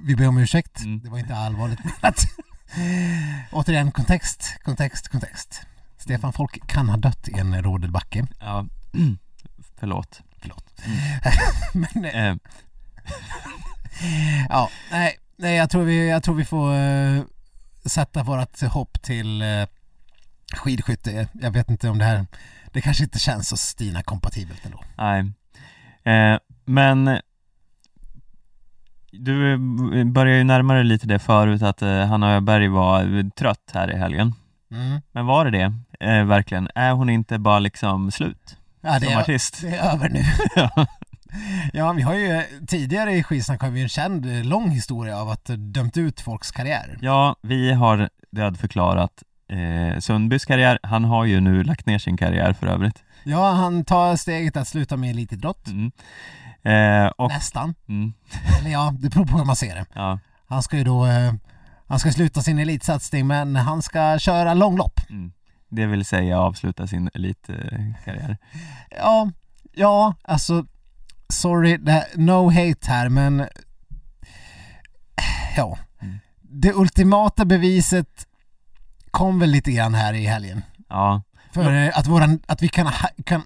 vi 0.05 0.16
ber 0.16 0.29
om 0.29 0.38
ursäkt. 0.38 0.81
Mm. 0.81 1.01
Det 1.01 1.11
var 1.11 1.19
inte 1.19 1.37
allvarligt 1.37 1.81
menat. 1.85 2.25
återigen, 3.53 3.93
kontext, 3.93 4.57
kontext, 4.64 5.09
kontext. 5.09 5.61
Stefan 5.99 6.33
Folk 6.33 6.66
kan 6.66 6.88
ha 6.88 6.97
dött 6.97 7.29
i 7.29 7.38
en 7.38 7.62
rodelbacke. 7.62 8.27
ja. 8.40 8.66
Förlåt. 9.81 10.21
Förlåt. 10.40 10.64
Mm. 10.85 11.88
Men, 11.95 12.05
eh, 12.05 12.27
Eh, 12.31 12.37
Ja, 14.48 14.70
nej, 14.90 15.16
nej 15.36 15.56
jag, 15.56 15.70
tror 15.70 15.82
vi, 15.84 16.08
jag 16.08 16.22
tror 16.22 16.34
vi 16.34 16.44
får 16.44 16.74
eh, 16.74 17.22
sätta 17.84 18.22
vårt 18.22 18.60
hopp 18.62 19.02
till 19.02 19.42
uh, 19.42 19.66
skidskytte. 20.52 21.28
Jag 21.32 21.50
vet 21.50 21.70
inte 21.70 21.88
om 21.88 21.98
det 21.98 22.04
här, 22.04 22.26
det 22.72 22.80
kanske 22.80 23.04
inte 23.04 23.18
känns 23.18 23.48
så 23.48 23.56
Stina-kompatibelt 23.56 24.64
ändå. 24.64 24.80
nej. 24.96 25.32
Eh, 26.04 26.38
men 26.64 27.20
du 29.12 29.58
börjar 30.04 30.36
ju 30.36 30.44
närma 30.44 30.74
dig 30.74 30.84
lite 30.84 31.06
det 31.06 31.18
förut 31.18 31.62
att 31.62 31.82
eh, 31.82 32.06
Hanna 32.06 32.34
Öberg 32.34 32.68
var 32.68 33.30
trött 33.30 33.70
här 33.74 33.90
i 33.90 33.96
helgen. 33.96 34.34
Mm. 34.70 35.00
Men 35.12 35.26
var 35.26 35.44
det 35.44 35.50
det? 35.50 35.74
Eh, 36.06 36.24
verkligen? 36.24 36.68
Är 36.74 36.92
hon 36.92 37.10
inte 37.10 37.38
bara 37.38 37.58
liksom 37.58 38.10
slut 38.10 38.56
Ja, 38.80 38.98
det 38.98 39.06
som 39.06 39.14
är, 39.14 39.20
artist? 39.20 39.60
det 39.62 39.76
är 39.76 39.92
över 39.92 40.08
nu. 40.08 40.22
Ja. 40.56 40.86
Ja, 41.73 41.93
vi 41.93 42.03
har 42.03 42.14
ju 42.14 42.43
tidigare 42.66 43.12
i 43.12 43.23
Skitsnack 43.23 43.62
har 43.62 43.71
vi 43.71 43.83
en 43.83 43.88
känd 43.88 44.27
eh, 44.27 44.45
lång 44.45 44.71
historia 44.71 45.19
av 45.21 45.29
att 45.29 45.51
eh, 45.51 45.57
dömt 45.57 45.97
ut 45.97 46.21
folks 46.21 46.51
karriärer. 46.51 46.99
Ja, 47.01 47.37
vi 47.43 47.73
har 47.73 48.09
dödförklarat 48.31 49.23
eh, 49.49 49.99
Sundbys 49.99 50.45
karriär. 50.45 50.79
Han 50.83 51.05
har 51.05 51.25
ju 51.25 51.40
nu 51.40 51.62
lagt 51.62 51.87
ner 51.87 51.99
sin 51.99 52.16
karriär 52.16 52.53
för 52.53 52.66
övrigt. 52.66 53.03
Ja, 53.25 53.51
han 53.53 53.85
tar 53.85 54.16
steget 54.16 54.57
att 54.57 54.69
sluta 54.69 54.97
med 54.97 55.11
elitidrott. 55.11 55.66
Mm. 55.69 55.93
Eh, 56.62 57.07
och, 57.16 57.29
Nästan. 57.29 57.75
mm, 57.88 58.12
Eller 58.61 58.71
ja, 58.71 58.95
det 58.99 59.09
beror 59.11 59.27
på 59.27 59.38
hur 59.38 59.45
man 59.45 59.57
ser 59.57 59.75
det. 59.75 59.85
ja, 59.95 60.19
Han 60.47 60.62
ska 60.62 60.77
ju 60.79 60.85
då, 60.85 61.07
eh, 61.07 61.33
han 61.88 61.99
ska 61.99 62.11
sluta 62.12 62.40
sin 62.43 62.59
elitsatsning 62.59 63.27
men 63.27 63.57
han 63.57 63.83
ska 63.83 64.19
köra 64.19 64.55
långlopp. 64.55 65.01
mm. 65.11 65.33
Det 65.73 65.87
vill 65.87 66.05
säga 66.05 66.38
avsluta 66.38 66.87
sin 66.87 67.11
elitkarriär. 67.14 68.37
Ja, 68.99 69.31
ja, 69.75 70.14
alltså 70.23 70.64
sorry, 71.31 71.79
no 72.14 72.51
hate 72.51 72.87
här 72.90 73.09
men 73.09 73.47
ja, 75.57 75.79
Mm. 76.03 76.19
det 76.43 76.73
ultimata 76.73 77.45
beviset 77.45 78.27
kom 79.11 79.38
väl 79.38 79.51
lite 79.51 79.73
grann 79.73 79.95
här 79.95 80.14
i 80.14 80.27
helgen. 80.27 80.62
Ja, 80.88 81.23
För 81.53 81.90
att, 81.99 82.07
våran, 82.07 82.40
att 82.47 82.62
vi 82.62 82.69
kan, 82.69 82.93
kan, 83.25 83.43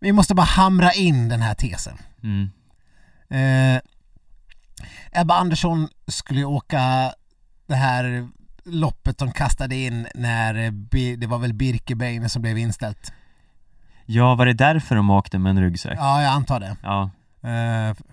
vi 0.00 0.12
måste 0.12 0.34
bara 0.34 0.42
hamra 0.46 0.92
in 0.92 1.28
den 1.28 1.42
här 1.42 1.54
tesen. 1.54 1.98
mm. 2.22 2.50
Eh, 3.30 3.80
Ebba 5.12 5.34
Andersson 5.34 5.88
skulle 6.06 6.44
åka 6.44 7.12
det 7.66 7.74
här 7.74 8.28
loppet 8.64 9.18
de 9.18 9.32
kastade 9.32 9.76
in 9.76 10.06
när 10.14 10.54
det 11.16 11.26
var 11.26 11.38
väl 11.38 11.52
Birkebein 11.54 12.28
som 12.28 12.42
blev 12.42 12.58
inställt. 12.58 13.12
ja 14.06 14.34
var 14.34 14.46
det 14.46 14.52
därför 14.52 14.96
de 14.96 15.10
åkte 15.10 15.38
med 15.38 15.50
en 15.50 15.60
ryggsäck? 15.62 15.98
Ja, 15.98 16.22
jag 16.22 16.30
antar 16.32 16.60
det. 16.60 16.76
Ja, 16.82 17.10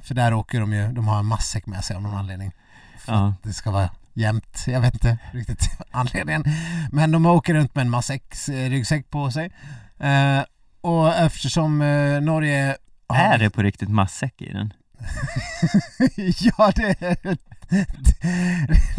för 0.02 0.14
där 0.14 0.34
åker 0.34 0.60
de 0.60 0.74
ju, 0.74 0.88
de 0.92 1.08
har 1.08 1.20
en 1.20 1.26
matsäck 1.26 1.66
med 1.66 1.84
sig 1.84 1.96
av 1.96 2.02
någon 2.02 2.18
anledning. 2.18 2.52
För 3.00 3.12
Ja. 3.14 3.28
att 3.28 3.44
det 3.44 3.54
ska 3.54 3.72
vara 3.72 3.90
jämnt, 4.14 4.64
jag 4.68 4.82
vet 4.82 4.94
inte 4.94 5.18
riktigt 5.32 5.70
anledningen. 5.92 6.44
Men 6.92 7.12
de 7.12 7.26
åker 7.26 7.54
runt 7.54 7.76
med 7.76 7.82
en 7.82 7.90
matsäck, 7.90 8.24
eh, 8.50 8.70
ryggsäck 8.70 9.10
på 9.10 9.32
sig. 9.32 9.52
Eh, 10.00 10.40
och 10.82 11.16
eftersom 11.16 11.82
eh, 11.82 12.22
Norge 12.22 12.76
har- 13.08 13.16
är 13.34 13.38
det 13.38 13.50
på 13.50 13.62
riktigt 13.62 13.90
matsäck 13.90 14.42
i 14.42 14.54
den? 14.54 14.74
ja, 16.42 16.72
det 16.76 17.02
är, 17.02 17.38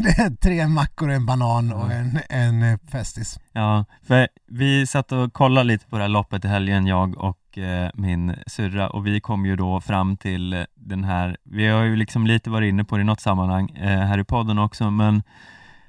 det 0.02 0.18
är 0.18 0.36
tre 0.36 0.68
mackor, 0.68 1.10
en 1.10 1.26
banan 1.26 1.72
och 1.72 1.92
en, 1.92 2.18
en 2.28 2.62
eh, 2.62 2.78
Festis. 2.92 3.40
Ja, 3.52 3.84
för 4.02 4.28
vi 4.46 4.86
satt 4.86 5.12
och 5.12 5.32
kollade 5.32 5.64
lite 5.64 5.86
på 5.86 5.96
det 5.96 6.02
här 6.02 6.08
loppet 6.08 6.44
i 6.44 6.48
helgen, 6.48 6.86
jag 6.86 7.18
och 7.18 7.58
eh, 7.58 7.90
min 7.94 8.36
syrra 8.46 8.90
och 8.90 9.06
vi 9.06 9.20
kom 9.20 9.46
ju 9.46 9.56
då 9.56 9.80
fram 9.80 10.16
till 10.16 10.66
den 10.74 11.04
här, 11.04 11.36
vi 11.44 11.66
har 11.66 11.82
ju 11.82 11.96
liksom 11.96 12.26
lite 12.26 12.50
varit 12.50 12.68
inne 12.68 12.84
på 12.84 12.96
det 12.96 13.00
i 13.00 13.04
något 13.04 13.20
sammanhang 13.20 13.70
eh, 13.70 14.00
här 14.00 14.18
i 14.18 14.24
podden 14.24 14.58
också, 14.58 14.90
men 14.90 15.22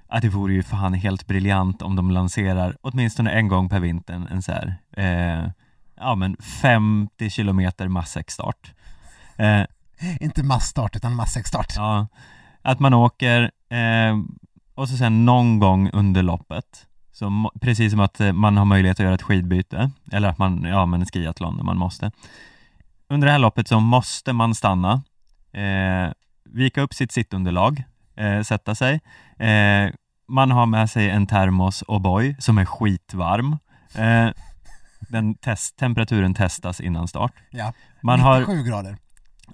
att 0.08 0.22
det 0.22 0.30
vore 0.30 0.54
ju 0.54 0.64
fan 0.64 0.94
helt 0.94 1.28
briljant 1.28 1.82
om 1.82 1.96
de 1.96 2.12
lanserar 2.12 2.78
åtminstone 2.82 3.32
en 3.32 3.48
gång 3.48 3.70
per 3.70 3.80
vintern 3.80 4.28
en 4.32 4.42
så 4.42 4.52
här, 4.52 4.76
eh, 4.98 5.50
ja 5.96 6.16
men 6.16 6.38
50 6.38 7.30
kilometer 7.30 7.88
massäckstart. 7.88 8.74
Eh, 9.38 9.64
Inte 10.20 10.44
massstart 10.44 10.96
utan 10.96 11.16
massäckstart. 11.16 11.74
Ja, 11.76 12.08
att 12.62 12.80
man 12.80 12.94
åker 12.94 13.52
eh, 13.70 14.18
och 14.76 14.90
så 14.90 14.98
sen 14.98 15.26
någon 15.26 15.60
gång 15.60 15.90
under 15.94 16.24
loppet, 16.24 16.86
så 17.12 17.52
precis 17.62 17.92
som 17.92 18.00
att 18.00 18.20
eh, 18.20 18.34
man 18.34 18.58
har 18.58 18.66
möjlighet 18.66 19.00
att 19.00 19.04
göra 19.04 19.16
ett 19.16 19.22
skidbyte, 19.22 19.92
eller 20.12 20.30
att 20.30 20.38
man, 20.38 20.64
ja 20.64 20.86
men 20.86 21.02
en 21.02 21.06
skiathlon 21.06 21.56
när 21.56 21.64
man 21.64 21.78
måste. 21.78 22.12
Under 23.10 23.26
det 23.28 23.32
här 23.32 23.40
loppet 23.40 23.68
så 23.68 23.80
måste 23.80 24.34
man 24.34 24.56
stanna, 24.56 25.04
eh, 25.52 26.12
vika 26.46 26.82
upp 26.82 26.94
sitt 26.94 27.12
sittunderlag, 27.12 27.84
eh, 28.16 28.42
sätta 28.42 28.76
sig. 28.76 29.02
Eh, 29.40 29.92
man 30.28 30.52
har 30.52 30.66
med 30.66 30.90
sig 30.90 31.10
en 31.10 31.28
termos 31.28 31.84
O'boy 31.84 32.36
som 32.40 32.58
är 32.58 32.66
skitvarm. 32.66 33.58
Eh, 33.96 34.30
den 35.10 35.36
test, 35.36 35.78
temperaturen 35.78 36.34
testas 36.34 36.82
innan 36.82 37.08
start. 37.08 37.34
Ja, 37.50 37.74
Man 38.02 38.20
har 38.20 38.40
97 38.40 38.64
grader. 38.64 38.98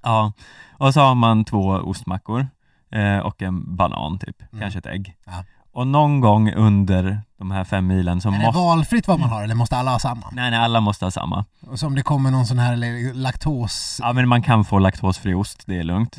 Ja, 0.03 0.33
och 0.77 0.93
så 0.93 0.99
har 1.01 1.15
man 1.15 1.45
två 1.45 1.67
ostmackor 1.69 2.47
eh, 2.91 3.17
och 3.17 3.41
en 3.41 3.75
banan 3.75 4.19
typ, 4.19 4.41
Mm. 4.51 4.61
kanske 4.61 4.79
ett 4.79 4.85
ägg. 4.85 5.15
Ja. 5.25 5.43
Och 5.71 5.87
någon 5.87 6.19
gång 6.21 6.53
under 6.53 7.21
de 7.37 7.51
här 7.51 7.63
fem 7.63 7.87
milen 7.87 8.21
så 8.21 8.27
är 8.29 8.31
det 8.31 8.37
måste... 8.39 8.59
valfritt 8.59 9.07
vad 9.07 9.19
man 9.19 9.29
har 9.29 9.43
eller 9.43 9.55
måste 9.55 9.77
alla 9.77 9.91
ha 9.91 9.99
samma? 9.99 10.25
Nej, 10.31 10.51
nej, 10.51 10.59
alla 10.59 10.81
måste 10.81 11.05
ha 11.05 11.11
samma. 11.11 11.45
Och 11.67 11.79
så 11.79 11.87
om 11.87 11.95
det 11.95 12.01
kommer 12.01 12.31
någon 12.31 12.45
sån 12.45 12.59
här 12.59 13.13
laktos... 13.13 13.99
Ja, 14.03 14.13
men 14.13 14.27
man 14.27 14.41
kan 14.41 14.65
få 14.65 14.79
laktosfri 14.79 15.33
ost, 15.33 15.63
det 15.65 15.77
är 15.79 15.83
lugnt. 15.83 16.17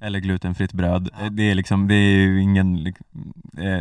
Eller 0.00 0.18
glutenfritt 0.18 0.72
bröd. 0.72 1.08
Ja. 1.20 1.28
Det 1.30 1.50
är 1.50 1.54
liksom, 1.54 1.88
det 1.88 1.94
är 1.94 2.16
ju 2.16 2.42
ingen, 2.42 2.86
eh, 2.86 2.92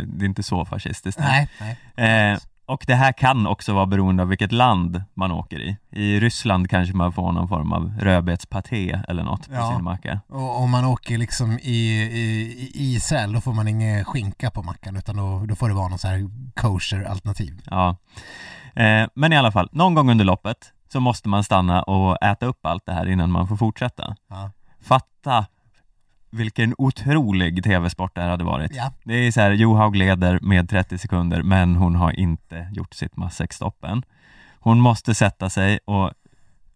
det 0.05 0.25
är 0.25 0.25
inte 0.25 0.43
så 0.43 0.65
fascistiskt. 0.65 1.19
Nej, 1.21 1.49
nej. 1.95 2.31
Eh, 2.31 2.39
och 2.65 2.83
det 2.87 2.95
här 2.95 3.11
kan 3.11 3.47
också 3.47 3.73
vara 3.73 3.85
beroende 3.85 4.23
av 4.23 4.29
vilket 4.29 4.51
land 4.51 5.03
man 5.13 5.31
åker 5.31 5.59
i. 5.59 5.77
I 5.91 6.19
Ryssland 6.19 6.69
kanske 6.69 6.93
man 6.95 7.13
får 7.13 7.31
någon 7.31 7.47
form 7.47 7.73
av 7.73 7.93
rödbetspaté 7.99 8.99
eller 9.07 9.23
något 9.23 9.47
på 9.47 9.53
Ja. 9.55 9.71
sin 9.75 9.83
macka. 9.83 10.19
Och 10.29 10.59
om 10.61 10.69
man 10.71 10.85
åker 10.85 11.17
liksom 11.17 11.51
i, 11.51 11.87
i, 12.01 12.71
i 12.73 12.93
Israel 12.95 13.33
då 13.33 13.41
får 13.41 13.53
man 13.53 13.67
ingen 13.67 14.05
skinka 14.05 14.51
på 14.51 14.63
mackan 14.63 14.95
utan 14.97 15.17
då, 15.17 15.45
då 15.45 15.55
får 15.55 15.69
det 15.69 15.75
vara 15.75 15.87
någon 15.87 15.99
sån 15.99 16.11
här 16.11 16.29
kosher 16.55 17.03
alternativ. 17.03 17.61
Ja. 17.65 17.95
Eh, 18.75 19.07
men 19.15 19.33
i 19.33 19.37
alla 19.37 19.51
fall, 19.51 19.69
någon 19.71 19.93
gång 19.95 20.09
under 20.11 20.25
loppet 20.25 20.57
så 20.91 20.99
måste 20.99 21.29
man 21.29 21.43
stanna 21.43 21.83
och 21.83 22.23
äta 22.23 22.45
upp 22.45 22.65
allt 22.65 22.85
det 22.85 22.93
här 22.93 23.09
innan 23.09 23.31
man 23.31 23.47
får 23.47 23.57
fortsätta. 23.57 24.15
Ja. 24.29 24.51
Fatta 24.81 25.45
vilken 26.33 26.75
otrolig 26.77 27.63
tv-sport 27.63 28.15
det 28.15 28.21
här 28.21 28.29
hade 28.29 28.43
varit. 28.43 28.71
Ja. 28.75 28.91
Det 29.03 29.13
är 29.13 29.31
så 29.31 29.41
här, 29.41 29.51
Johaug 29.51 29.95
leder 29.95 30.39
med 30.41 30.69
30 30.69 30.97
sekunder 30.97 31.43
men 31.43 31.75
hon 31.75 31.95
har 31.95 32.11
inte 32.19 32.67
gjort 32.71 32.93
sitt 32.93 33.17
massäckstopp 33.17 33.83
än. 33.83 34.03
Hon 34.59 34.79
måste 34.79 35.15
sätta 35.15 35.49
sig 35.49 35.79
och 35.85 36.11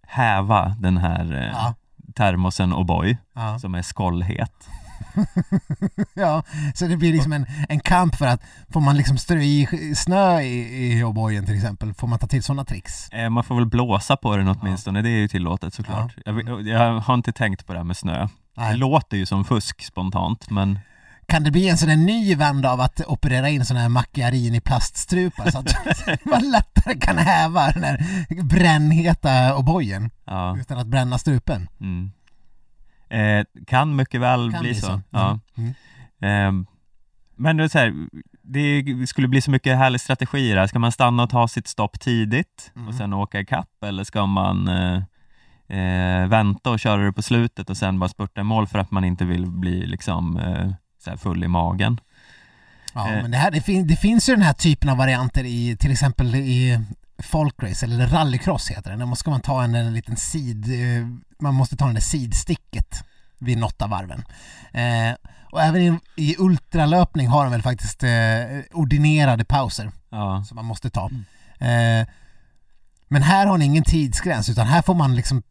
häva 0.08 0.76
den 0.80 0.98
här 0.98 1.34
eh, 1.34 1.48
Ja. 1.52 1.74
termosen 2.16 2.74
O'boy 2.74 3.18
Ja. 3.36 3.60
som 3.60 3.76
är 3.76 3.82
skållhet. 3.82 4.70
ja, 6.14 6.44
så 6.76 6.88
det 6.88 6.98
blir 6.98 7.14
liksom 7.14 7.34
en, 7.34 7.46
en 7.70 7.80
kamp 7.80 8.16
för 8.16 8.26
att 8.28 8.42
får 8.74 8.82
man 8.82 8.98
liksom 8.98 9.18
strö 9.18 9.40
i 9.40 9.68
snö 9.96 10.42
i, 10.42 10.94
i 10.94 11.04
O'boyen 11.04 11.46
till 11.46 11.56
exempel, 11.56 11.94
får 11.94 12.08
man 12.08 12.20
ta 12.20 12.28
till 12.28 12.44
sådana 12.44 12.66
tricks? 12.66 13.10
Eh, 13.10 13.30
man 13.30 13.44
får 13.44 13.56
väl 13.56 13.66
blåsa 13.66 14.18
på 14.18 14.38
den 14.38 14.48
åtminstone, 14.48 15.02
det 15.02 15.10
är 15.10 15.18
ju 15.20 15.28
tillåtet 15.28 15.74
såklart. 15.74 16.14
Ja. 16.26 16.42
Jag, 16.46 16.68
jag 16.68 17.00
har 17.00 17.14
inte 17.14 17.32
tänkt 17.32 17.66
på 17.68 17.74
det 17.74 17.80
här 17.80 17.84
med 17.84 17.98
snö. 17.98 18.28
Nej. 18.58 18.72
Det 18.72 18.78
låter 18.78 19.18
ju 19.18 19.26
som 19.26 19.46
fusk 19.46 19.82
spontant, 19.84 20.50
men 20.50 20.80
Kan 21.28 21.44
det 21.44 21.52
bli 21.52 21.70
en 21.70 21.78
sån 21.78 21.90
här 21.90 21.96
ny 21.96 22.36
vända 22.36 22.72
av 22.72 22.82
att 22.82 23.02
operera 23.08 23.50
in 23.50 23.66
sådana 23.66 23.82
här 23.82 23.90
macchiarin 23.90 24.56
i 24.56 24.62
plaststrupar 24.62 25.52
så 25.52 25.60
att 25.60 26.26
man 26.26 26.52
lättare 26.52 27.00
kan 27.00 27.18
häva 27.18 27.72
den 27.72 27.84
här 27.84 27.98
brännheta 28.44 29.30
O'boyen 29.56 30.10
ja. 30.26 30.58
utan 30.60 30.78
att 30.78 30.88
bränna 30.88 31.18
strupen? 31.18 31.68
Mm. 31.80 32.12
Eh, 33.10 33.46
kan 33.68 33.96
mycket 33.96 34.22
väl 34.22 34.52
Kan 34.52 34.62
bli 34.62 34.70
bli 34.72 34.82
så. 34.82 34.88
så. 34.88 35.02
Ja. 35.10 35.40
Mm. 35.58 35.74
Ehm, 36.22 36.66
men 37.36 37.58
det, 37.58 37.64
är 37.64 37.68
så 37.68 37.78
här, 37.80 37.94
det 38.42 38.84
skulle 39.08 39.28
bli 39.28 39.42
så 39.42 39.52
mycket 39.52 39.78
härlig 39.78 40.02
strategi 40.02 40.54
där. 40.54 40.68
Ska 40.68 40.80
man 40.80 40.92
stanna 40.92 41.24
och 41.24 41.30
ta 41.30 41.48
sitt 41.48 41.68
stopp 41.68 42.00
tidigt 42.00 42.72
och 42.74 42.82
Mm. 42.82 42.94
sen 42.94 43.14
åka 43.14 43.40
ikapp 43.40 43.84
eller 43.86 44.04
ska 44.04 44.26
man 44.26 44.68
eh, 44.68 45.02
eh, 45.70 46.28
vänta 46.28 46.70
och 46.72 46.80
köra 46.80 47.02
det 47.06 47.14
på 47.14 47.22
slutet 47.22 47.70
och 47.70 47.78
sen 47.78 48.00
bara 48.00 48.10
spurta 48.10 48.42
i 48.42 48.44
mål 48.44 48.68
för 48.68 48.80
att 48.80 48.92
man 48.92 49.04
inte 49.04 49.26
vill 49.26 49.46
bli 49.46 49.86
liksom 49.88 50.38
eh, 50.38 51.16
full 51.18 51.44
i 51.44 51.48
magen? 51.48 52.00
Ja, 52.94 53.08
Eh. 53.14 53.22
men 53.22 53.32
det, 53.32 53.38
här, 53.38 53.52
det, 53.52 53.62
fin- 53.62 53.88
det 53.88 53.96
finns 53.96 54.30
ju 54.30 54.34
den 54.34 54.42
här 54.44 54.54
typen 54.54 54.90
av 54.90 54.98
varianter 54.98 55.44
i 55.44 55.78
till 55.80 55.92
exempel 55.92 56.36
i 56.36 56.80
folkrace 57.24 57.86
eller 57.86 58.08
rallycross 58.08 58.72
heter 58.72 58.92
det. 58.92 59.06
Då 59.06 59.16
ska 59.16 59.30
man 59.32 59.42
ta 59.42 59.64
en, 59.64 59.76
en 59.76 59.94
liten 59.94 60.16
sid, 60.18 60.66
eh, 60.68 61.08
man 61.40 61.54
måste 61.54 61.76
ta 61.78 61.88
där 61.88 62.02
sidsticket 62.02 63.04
vid 63.40 63.58
något 63.58 63.82
av 63.82 63.90
varven. 63.90 64.24
Eh, 64.74 65.16
och 65.52 65.62
även 65.62 65.82
i, 65.82 66.00
i 66.16 66.36
ultralöpning 66.40 67.28
har 67.28 67.44
de 67.44 67.52
väl 67.52 67.62
faktiskt 67.62 68.04
eh, 68.04 68.10
ordinerade 68.74 69.46
pauser 69.46 69.92
Ja, 70.10 70.44
som 70.48 70.56
man 70.56 70.66
måste 70.66 70.90
ta. 70.90 71.10
Eh, 71.60 72.08
men 73.08 73.22
här 73.24 73.46
har 73.48 73.58
ni 73.58 73.66
ingen 73.66 73.84
tidsgräns 73.84 74.50
utan 74.50 74.68
här 74.68 74.82
får 74.82 74.94
man 74.94 75.16
liksom 75.16 75.44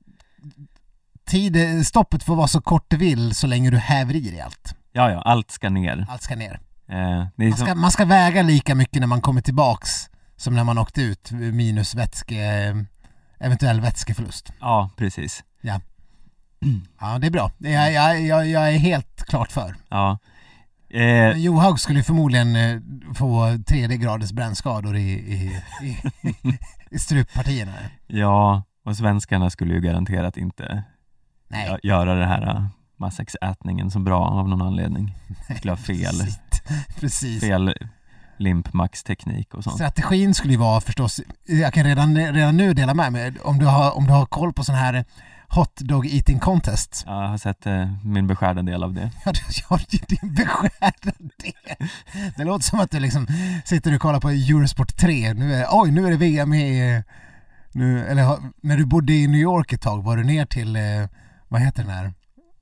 tid, 1.26 1.86
stoppet 1.86 2.22
får 2.22 2.36
vara 2.36 2.48
så 2.48 2.60
kort 2.60 2.84
det 2.88 2.96
vill 2.96 3.34
så 3.34 3.46
länge 3.46 3.70
du 3.70 3.78
häver 3.78 4.14
i 4.16 4.30
dig 4.30 4.40
allt. 4.40 4.74
ja, 4.92 5.10
ja 5.10 5.22
allt 5.22 5.50
ska 5.50 5.70
ner. 5.70 6.06
Allt 6.10 6.22
ska 6.22 6.36
ner. 6.36 6.60
Eh, 6.88 7.26
Man 7.36 7.52
som, 7.56 7.66
ska, 7.66 7.74
man 7.74 7.90
ska 7.90 8.04
väga 8.04 8.42
lika 8.42 8.74
mycket 8.74 9.00
när 9.00 9.06
man 9.06 9.20
kommer 9.20 9.40
tillbaks 9.40 10.10
som 10.36 10.54
när 10.54 10.64
man 10.64 10.78
åkte 10.78 11.02
ut 11.02 11.30
minus 11.30 11.94
vätske, 11.94 12.40
eventuell 13.40 13.80
vätskeförlust. 13.80 14.52
ja, 14.60 14.90
precis. 14.96 15.44
Ja, 17.00 17.18
det 17.20 17.26
är 17.26 17.30
bra. 17.30 17.50
Jag, 17.58 17.92
jag, 17.92 18.20
jag, 18.20 18.46
jag 18.48 18.74
är 18.74 18.78
helt 18.78 19.24
klart 19.24 19.52
för. 19.52 19.74
Ja. 19.88 20.18
Eh, 20.90 21.30
Johaug 21.38 21.80
skulle 21.80 22.02
förmodligen 22.02 22.56
eh, 22.56 22.80
få 23.14 23.58
tredje 23.66 23.96
graders 23.96 24.32
brännskador 24.32 24.96
i, 24.96 25.10
i, 25.12 25.62
i, 25.82 25.98
i 26.90 26.98
struppartierna. 26.98 27.72
ja, 28.06 28.62
och 28.84 28.96
svenskarna 28.96 29.50
skulle 29.50 29.74
ju 29.74 29.80
garanterat 29.80 30.36
inte 30.36 30.82
Nej. 31.48 31.68
gö- 31.70 31.78
göra 31.82 32.14
det 32.14 32.26
här 32.26 32.56
äh, 32.56 32.66
matsäcksätningen 32.96 33.90
så 33.90 33.98
bra 33.98 34.20
av 34.26 34.48
någon 34.48 34.62
anledning. 34.62 35.14
Skulle 35.56 35.72
ha 35.72 35.76
fel, 35.76 36.14
Precis. 37.00 37.40
Fel 37.40 37.74
limpmax-teknik 38.38 39.54
och 39.54 39.64
sånt. 39.64 39.76
Strategin 39.76 40.34
skulle 40.34 40.52
ju 40.52 40.58
vara 40.58 40.80
förstås, 40.80 41.20
jag 41.46 41.72
kan 41.74 41.84
redan, 41.84 42.16
redan 42.16 42.56
nu 42.56 42.74
dela 42.74 42.94
med 42.94 43.12
mig, 43.12 43.32
om 43.44 43.58
du 43.58 43.66
har, 43.66 43.96
om 43.96 44.06
du 44.06 44.12
har 44.12 44.26
koll 44.26 44.52
på 44.52 44.64
sån 44.64 44.74
här 44.74 45.04
hot 45.48 45.76
dog 45.80 46.06
eating 46.06 46.38
contest. 46.38 47.02
Ja, 47.06 47.22
Jag 47.22 47.28
har 47.28 47.38
sett 47.38 47.66
eh, 47.66 47.88
min 48.04 48.26
beskärda 48.26 48.62
del 48.62 48.82
av 48.82 48.92
det. 48.94 49.10
Ja, 49.24 49.32
du 49.32 49.40
har 49.68 49.80
ju 49.88 49.98
din 50.08 50.34
beskärda 50.34 51.12
del. 51.42 51.88
Det 52.36 52.44
låter 52.44 52.64
som 52.64 52.80
att 52.80 52.90
du 52.90 53.00
liksom 53.00 53.26
sitter 53.64 53.94
och 53.94 54.00
kollar 54.00 54.20
på 54.20 54.30
Eurosport 54.30 54.96
3. 54.96 55.34
Nu 55.34 55.54
är, 55.54 55.66
oj, 55.70 55.90
nu 55.90 56.06
är 56.06 56.10
det 56.10 56.16
VM 56.16 56.54
i... 56.54 57.02
Nu, 57.72 58.06
eller 58.06 58.36
när 58.62 58.76
du 58.76 58.86
bodde 58.86 59.12
i 59.12 59.26
New 59.26 59.40
York 59.40 59.72
ett 59.72 59.82
tag, 59.82 60.02
var 60.04 60.16
du 60.16 60.24
ner 60.24 60.46
till, 60.46 60.76
eh, 60.76 60.82
vad 61.48 61.60
heter 61.60 61.82
den 61.82 61.92
här? 61.92 62.12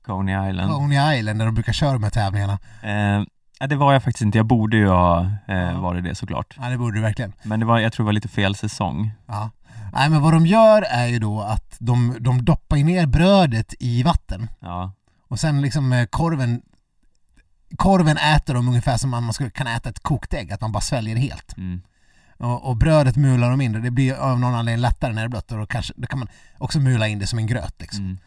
Coney 0.05 0.49
Island. 0.49 0.71
Coney 0.71 1.17
Island 1.19 1.39
där 1.39 1.45
de 1.45 1.53
brukar 1.55 1.73
köra 1.73 1.93
de 1.93 2.03
här 2.03 2.09
tävlingarna. 2.09 2.59
Eh, 2.83 3.67
det 3.67 3.75
var 3.75 3.93
jag 3.93 4.03
faktiskt 4.03 4.21
inte. 4.21 4.37
Jag 4.37 4.45
borde 4.45 4.77
ju 4.77 4.87
ha 4.87 5.29
eh, 5.47 5.79
varit 5.81 6.03
det 6.03 6.15
såklart. 6.15 6.57
Ja, 6.61 6.69
det 6.69 6.77
borde 6.77 6.97
du 6.97 7.01
verkligen. 7.01 7.33
Men 7.43 7.59
det 7.59 7.65
var, 7.65 7.79
jag 7.79 7.93
tror 7.93 8.03
det 8.03 8.05
var 8.05 8.13
lite 8.13 8.27
fel 8.27 8.55
säsong. 8.55 9.11
Ja. 9.27 9.49
Nej, 9.93 10.09
men 10.09 10.21
vad 10.21 10.33
de 10.33 10.45
gör 10.45 10.81
är 10.81 11.05
ju 11.07 11.19
då 11.19 11.41
att 11.41 11.75
de, 11.79 12.15
de 12.19 12.45
doppar 12.45 12.77
ner 12.77 13.05
brödet 13.05 13.73
i 13.79 14.03
vatten 14.03 14.47
Ja, 14.59 14.91
och 15.27 15.39
sen 15.39 15.61
liksom 15.61 15.93
eh, 15.93 16.05
korven 16.05 16.61
Korven 17.77 18.17
äter 18.17 18.53
de 18.53 18.67
ungefär 18.67 18.97
som 18.97 19.09
man 19.09 19.23
man 19.23 19.33
skulle 19.33 19.49
kan 19.49 19.67
äta 19.67 19.89
ett 19.89 19.99
kokt 19.99 20.33
ägg, 20.33 20.51
att 20.51 20.61
man 20.61 20.71
bara 20.71 20.81
sväljer 20.81 21.15
det 21.15 21.21
helt. 21.21 21.57
mm. 21.57 21.81
Och, 22.37 22.69
och 22.69 22.77
brödet 22.77 23.15
mular 23.15 23.49
de 23.49 23.61
in 23.61 23.71
det. 23.71 23.79
Det 23.79 23.91
blir 23.91 24.13
av 24.13 24.39
någon 24.39 24.55
anledning 24.55 24.81
lättare 24.81 25.13
när 25.13 25.21
det 25.21 25.25
är 25.25 25.29
blött 25.29 25.51
och 25.51 25.57
då, 25.57 25.65
kanske, 25.65 25.93
då 25.97 26.07
kan 26.07 26.19
man 26.19 26.27
också 26.57 26.79
mula 26.79 27.07
in 27.07 27.19
det 27.19 27.27
som 27.27 27.39
en 27.39 27.47
gröt. 27.47 27.81
Liksom. 27.81 28.03
Mm. 28.03 28.17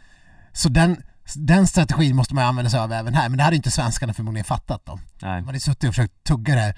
Så 0.58 0.68
den, 0.68 1.02
den 1.36 1.66
strategin 1.66 2.16
måste 2.16 2.34
man 2.34 2.44
använda 2.44 2.70
sig 2.70 2.80
av 2.80 2.92
även 2.92 3.14
här. 3.14 3.28
Men 3.28 3.38
det 3.38 3.44
hade 3.44 3.56
inte 3.56 3.70
svenskarna 3.70 4.12
förmodligen 4.14 4.44
fattat 4.44 4.82
då. 4.86 4.98
Nej. 5.22 5.40
De 5.40 5.46
hade 5.46 5.60
suttit 5.60 5.88
och 5.88 5.94
försökt 5.94 6.24
tugga 6.24 6.54
det 6.54 6.60
här 6.60 6.74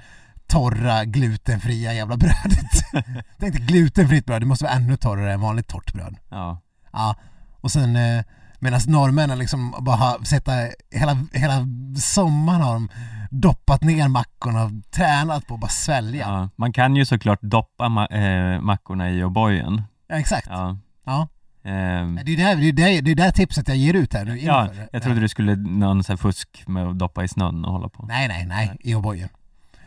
torra, 0.46 1.04
glutenfria 1.04 1.92
jävla 1.94 2.16
brödet. 2.16 2.92
det 3.38 3.46
är 3.46 3.46
inte 3.46 3.58
glutenfritt 3.58 4.26
bröd, 4.26 4.42
det 4.42 4.46
måste 4.46 4.64
vara 4.64 4.74
ännu 4.74 4.96
torrare 4.96 5.32
än 5.32 5.40
vanligt 5.40 5.68
torrt 5.68 5.92
bröd. 5.92 6.16
Ja, 6.28 6.60
Ja, 6.92 7.16
och 7.60 7.70
sen 7.70 7.96
eh, 7.96 8.24
medan 8.58 8.80
norrmännen 8.86 9.38
liksom 9.38 9.74
bara 9.80 9.96
har 9.96 10.24
sätta 10.24 10.52
hela, 10.90 11.26
hela 11.32 11.66
sommaren 11.96 12.60
har 12.60 12.72
de 12.74 12.88
doppat 13.30 13.82
ner 13.82 14.08
mackorna 14.08 14.64
och 14.64 14.70
tränat 14.90 15.46
på 15.46 15.54
att 15.54 15.60
bara 15.60 15.68
svälja. 15.68 16.26
Ja, 16.28 16.40
ja. 16.40 16.48
Man 16.56 16.72
kan 16.72 16.96
ju 16.96 17.04
såklart 17.04 17.42
doppa 17.42 17.84
ma- 17.84 18.12
eh, 18.54 18.60
mackorna 18.60 19.10
i 19.10 19.22
O'boyen. 19.24 19.82
exakt. 20.08 20.46
Ja. 20.50 20.78
Ja. 21.04 21.28
Ehm, 21.62 22.20
Det 22.24 22.32
är 22.32 22.36
det, 22.36 22.42
här, 22.42 22.56
det, 22.56 22.68
är 22.68 22.72
det, 22.72 23.00
det 23.00 23.10
är 23.10 23.14
det 23.14 23.32
tipset 23.32 23.68
jag 23.68 23.76
ger 23.76 23.94
ut 23.94 24.12
här 24.14 24.24
nu 24.24 24.38
ja, 24.38 24.62
inför 24.68 24.88
jag 24.92 25.02
trodde 25.02 25.20
du 25.20 25.28
skulle 25.28 25.56
någon 25.56 26.04
så 26.04 26.16
fusk 26.16 26.62
med 26.66 26.86
att 26.86 26.98
doppa 26.98 27.24
i 27.24 27.28
snön 27.28 27.64
och 27.64 27.72
hålla 27.72 27.88
på. 27.88 28.06
Nej, 28.06 28.28
nej, 28.28 28.46
nej, 28.46 28.76
i 28.80 28.94
O'boyen. 28.94 29.28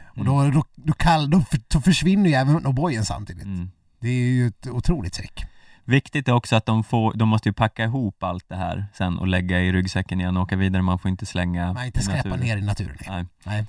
Och 0.05 0.17
Mm. 0.17 0.27
då, 0.27 0.49
då, 0.51 0.65
då, 0.75 0.93
kall, 0.93 1.29
då, 1.29 1.43
då 1.67 1.81
försvinner 1.81 2.29
ju 2.29 2.35
även 2.35 2.65
O'boyen 2.67 3.03
samtidigt. 3.03 3.43
Mm. 3.43 3.71
Det 3.99 4.07
är 4.09 4.13
ju 4.13 4.47
ett 4.47 4.67
otroligt 4.67 5.13
trick. 5.13 5.45
Viktigt 5.85 6.27
är 6.27 6.31
också 6.33 6.55
att 6.55 6.65
de, 6.65 6.83
får, 6.83 7.13
de 7.13 7.29
måste 7.29 7.49
ju 7.49 7.53
packa 7.53 7.83
ihop 7.83 8.23
allt 8.23 8.49
det 8.49 8.55
här 8.55 8.85
sen 8.93 9.17
och 9.17 9.27
lägga 9.27 9.59
i 9.59 9.71
ryggsäcken 9.71 10.19
igen 10.19 10.37
och 10.37 10.43
åka 10.43 10.55
vidare. 10.55 10.81
Man 10.81 10.99
får 10.99 11.09
inte 11.11 11.25
slänga 11.25 11.73
Man 11.73 11.85
inte 11.85 12.01
skräpa 12.01 12.35
ner 12.35 12.57
i 12.57 12.61
naturen. 12.61 12.97
Nej. 13.07 13.25
Nej. 13.43 13.65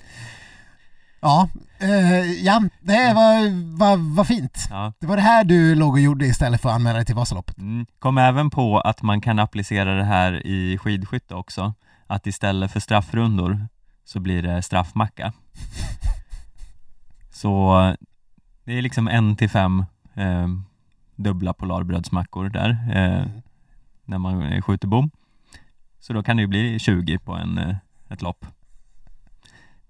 Ja, 1.25 1.49
eh, 1.79 2.33
ja, 2.45 2.63
det 2.81 3.13
var, 3.15 3.51
var, 3.79 4.15
var 4.17 4.25
fint. 4.25 4.67
Ja. 4.71 4.93
Det 5.01 5.07
var 5.07 5.17
det 5.17 5.23
här 5.23 5.45
du 5.45 5.75
låg 5.75 5.93
och 5.93 6.01
gjorde 6.01 6.27
istället 6.27 6.61
för 6.61 6.69
att 6.69 6.75
anmäla 6.75 6.97
dig 6.97 7.05
till 7.07 7.15
Vasaloppet. 7.15 7.59
Mm. 7.59 7.87
Kom 7.99 8.19
även 8.19 8.51
på 8.51 8.81
att 8.81 9.03
man 9.03 9.21
kan 9.21 9.39
applicera 9.39 9.95
det 9.95 10.05
här 10.05 10.47
i 10.47 10.79
skidskytte 10.79 11.35
också. 11.35 11.75
Att 12.07 12.27
istället 12.27 12.73
för 12.73 12.81
straffrundor 12.81 13.69
så 14.05 14.21
blir 14.21 14.43
det 14.43 14.63
straffmacka. 14.63 15.33
Så 17.31 17.75
det 18.65 18.79
är 18.79 18.83
liksom 18.83 19.09
en 19.09 19.37
till 19.37 19.51
fem 19.51 19.85
eh, 20.15 20.49
dubbla 21.17 21.53
polarbrödsmackor 21.53 22.49
där 22.49 22.71
eh, 22.93 23.25
Mm. 23.25 23.43
när 24.05 24.19
man 24.19 24.63
skjuter 24.63 24.89
bom. 24.89 25.11
Så 26.01 26.13
då 26.13 26.23
kan 26.23 26.37
det 26.37 26.41
ju 26.41 26.47
bli 26.47 26.79
20 26.79 27.19
på 27.19 27.33
en, 27.35 27.59
eh, 27.59 27.77
ett 28.09 28.23
lopp. 28.23 28.47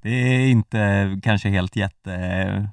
Det 0.05 0.11
är 0.11 0.47
inte 0.47 1.11
kanske 1.23 1.49
helt 1.49 1.77
jätte, 1.77 2.69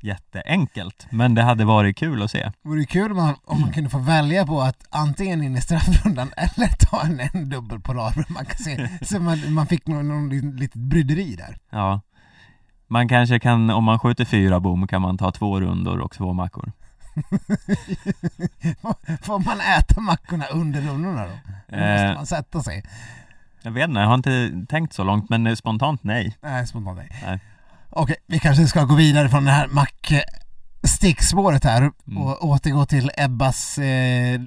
jätteenkelt, 0.00 1.06
men 1.10 1.34
det 1.34 1.42
hade 1.42 1.64
varit 1.64 1.96
kul 1.96 2.22
att 2.22 2.30
se. 2.30 2.42
Det 2.62 2.68
vore 2.68 2.84
kul 2.84 3.10
om 3.10 3.16
man, 3.16 3.34
om 3.44 3.60
man 3.60 3.72
kunde 3.72 3.90
få 3.90 3.98
välja 3.98 4.46
på 4.46 4.60
att 4.62 4.86
antingen 4.90 5.42
in 5.42 5.56
i 5.56 5.60
straffrundan 5.60 6.30
eller 6.36 6.68
ta 6.68 7.02
en, 7.02 7.20
en 7.20 7.48
dubbel 7.48 7.80
polarbröd. 7.80 8.26
Man 8.30 8.44
kan 8.44 8.56
se, 8.56 8.88
så 9.02 9.20
man, 9.20 9.52
man 9.52 9.66
fick 9.66 9.86
någon, 9.86 10.08
någon 10.08 10.28
litet 10.56 10.74
bryderi 10.74 11.36
där. 11.36 11.58
Ja. 11.70 12.00
Man 12.86 13.08
kanske 13.08 13.40
kan, 13.40 13.70
om 13.70 13.84
man 13.84 13.98
skjuter 13.98 14.24
fyra 14.24 14.60
bom 14.60 14.86
kan 14.86 15.02
man 15.02 15.18
ta 15.18 15.30
två 15.30 15.60
rundor 15.60 15.98
och 16.00 16.12
två 16.12 16.32
mackor. 16.32 16.72
Får 19.22 19.38
man 19.44 19.60
äta 19.60 20.00
mackorna 20.00 20.46
under 20.46 20.80
rundorna 20.80 21.26
då? 21.26 21.32
Eller 21.68 21.92
måste 21.92 22.06
Eh. 22.08 22.14
man 22.14 22.26
sätta 22.26 22.62
sig? 22.62 22.82
Jag 23.64 23.70
vet 23.72 23.88
inte, 23.88 24.00
jag 24.00 24.06
har 24.08 24.14
inte 24.14 24.52
tänkt 24.68 24.92
så 24.92 25.04
långt 25.04 25.30
men 25.30 25.56
spontant 25.56 26.02
nej. 26.04 26.36
Nej, 26.42 26.66
spontant 26.66 26.98
nej. 26.98 27.08
Nej. 27.26 27.40
Okej, 27.90 28.16
vi 28.26 28.38
kanske 28.38 28.66
ska 28.66 28.84
gå 28.84 28.94
vidare 28.94 29.28
från 29.28 29.44
det 29.44 29.50
här 29.50 29.68
mackstickspåret 29.68 31.64
här 31.64 31.80
Mm. 32.06 32.22
och 32.22 32.44
återgå 32.44 32.86
till 32.86 33.10
Ebbas 33.16 33.78
eh, 33.78 34.40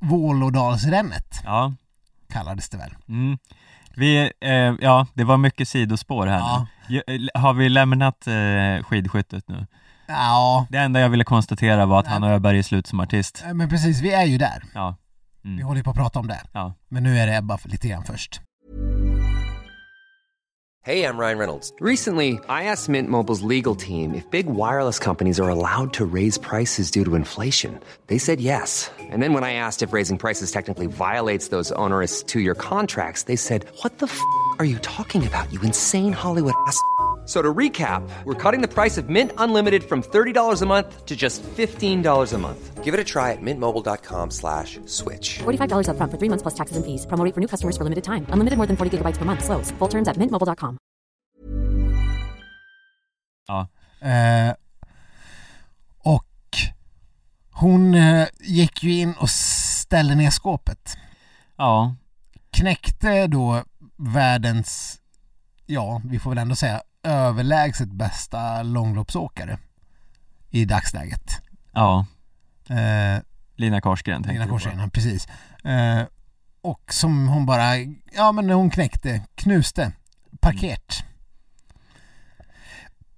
Vålådalsrännet 0.00 1.40
Ja. 1.44 1.74
kallades 2.32 2.68
det 2.68 2.76
väl? 2.78 2.94
Mm. 3.08 3.38
Vi, 3.96 4.32
eh, 4.40 4.50
ja, 4.80 5.06
det 5.14 5.24
var 5.24 5.36
mycket 5.36 5.68
sidospår 5.68 6.26
här 6.26 6.38
Ja. 6.38 6.66
nu. 6.88 7.02
Eh, 7.06 7.40
Har 7.40 7.52
vi 7.54 7.68
lämnat 7.68 8.26
eh, 8.26 8.82
skidskyttet 8.84 9.48
nu? 9.48 9.66
Ja, 10.08 10.66
Det 10.70 10.78
enda 10.78 11.00
jag 11.00 11.08
ville 11.08 11.24
konstatera 11.24 11.86
var 11.86 11.98
att 11.98 12.04
Nej. 12.04 12.12
han 12.12 12.24
Öberg 12.24 12.58
är 12.58 12.62
slut 12.62 12.86
som 12.86 13.00
artist. 13.00 13.44
men 13.54 13.68
precis, 13.68 14.00
vi 14.00 14.12
är 14.12 14.24
ju 14.24 14.38
där. 14.38 14.62
Ja. 14.74 14.96
Vi 15.42 15.50
Mm. 15.50 15.62
håller 15.66 15.78
ju 15.78 15.84
på 15.84 15.90
att 15.90 15.96
prata 15.96 16.18
om 16.18 16.26
det. 16.26 16.40
Ja. 16.52 16.74
Men 16.88 17.02
nu 17.02 17.18
är 17.18 17.26
det 17.26 17.36
Ebba 17.36 17.58
lite 17.64 17.88
grann 17.88 18.04
först. 18.04 18.40
Hey, 20.82 21.04
I'm 21.04 21.18
Ryan 21.18 21.38
Reynolds. 21.38 21.72
Recently, 21.80 22.28
I 22.48 22.64
asked 22.64 22.88
Mint 22.88 23.10
Mobile's 23.10 23.42
legal 23.48 23.76
team 23.76 24.14
if 24.14 24.24
big 24.30 24.46
wireless 24.46 24.98
companies 24.98 25.38
are 25.38 25.50
allowed 25.50 25.92
to 25.92 26.06
raise 26.06 26.38
prices 26.40 26.90
due 26.90 27.04
to 27.04 27.14
inflation. 27.16 27.78
They 28.06 28.18
said 28.18 28.40
yes. 28.40 28.90
And 29.12 29.22
then 29.22 29.34
when 29.34 29.44
I 29.44 29.52
asked 29.52 29.82
if 29.88 29.92
raising 29.92 30.16
prices 30.18 30.50
technically 30.50 30.86
violates 30.86 31.48
those 31.48 31.70
onerous 31.76 32.22
two 32.22 32.40
year 32.40 32.54
contracts, 32.54 33.24
they 33.24 33.36
said, 33.36 33.66
What 33.82 33.98
the 33.98 34.06
f 34.06 34.18
are 34.58 34.64
you 34.64 34.78
talking 34.78 35.26
about, 35.26 35.52
you 35.52 35.60
insane 35.62 36.12
Hollywood 36.14 36.54
ass? 36.66 36.78
F- 37.30 37.36
So 37.36 37.42
to 37.42 37.54
recap, 37.58 38.02
we're 38.24 38.34
cutting 38.52 38.60
the 38.68 38.74
price 38.82 39.00
of 39.02 39.08
Mint 39.08 39.30
Unlimited 39.38 39.82
from 39.84 40.02
$30 40.02 40.62
a 40.62 40.66
month 40.66 41.06
to 41.06 41.14
just 41.16 41.42
$15 41.56 42.34
a 42.34 42.38
month. 42.38 42.84
Give 42.84 42.92
it 42.94 43.00
a 43.00 43.04
try 43.04 43.32
at 43.32 43.38
mintmobile.com 43.42 44.30
slash 44.30 44.80
switch. 44.86 45.38
$45 45.38 45.86
upfront 45.88 46.10
for 46.10 46.18
three 46.18 46.28
months 46.28 46.42
plus 46.42 46.54
taxes 46.54 46.76
and 46.76 46.84
fees. 46.84 47.06
Promo 47.06 47.32
for 47.34 47.40
new 47.40 47.46
customers 47.48 47.76
for 47.76 47.84
limited 47.84 48.02
time. 48.04 48.26
Unlimited 48.32 48.56
more 48.58 48.66
than 48.66 48.76
40 48.76 48.90
gigabytes 48.98 49.18
per 49.18 49.24
month. 49.24 49.44
Slows. 49.44 49.70
Full 49.78 49.88
terms 49.88 50.08
at 50.08 50.16
mintmobile.com. 50.16 50.76
Ja, 53.48 53.68
Eh, 54.02 54.54
och 55.98 56.26
hon 57.52 57.94
eh, 57.94 58.26
gick 58.40 58.82
ju 58.82 58.92
in 58.92 59.14
och 59.20 59.30
ställde 59.30 60.14
ner 60.14 60.30
skåpet. 60.30 60.96
ja, 61.56 61.94
Knäckte 62.50 63.26
då 63.26 63.64
världens, 63.96 64.98
ja, 65.66 66.00
vi 66.04 66.18
får 66.18 66.30
väl 66.30 66.38
ändå 66.38 66.54
säga 66.56 66.82
överlägset 67.02 67.88
bästa 67.92 68.62
långloppsåkare 68.62 69.58
i 70.50 70.64
dagsläget. 70.64 71.42
ja. 71.72 72.06
Eh, 72.68 73.22
Lina 73.56 73.80
Korsgren 73.80 74.22
Lina. 74.22 74.46
Korsgren, 74.46 74.90
precis. 74.90 75.28
Eh, 75.64 76.02
och 76.62 76.80
som 76.92 77.28
hon 77.28 77.46
bara, 77.46 77.76
ja 78.12 78.32
men 78.32 78.50
hon 78.50 78.70
knäckte, 78.70 79.22
knuste, 79.34 79.92
parkert. 80.40 81.04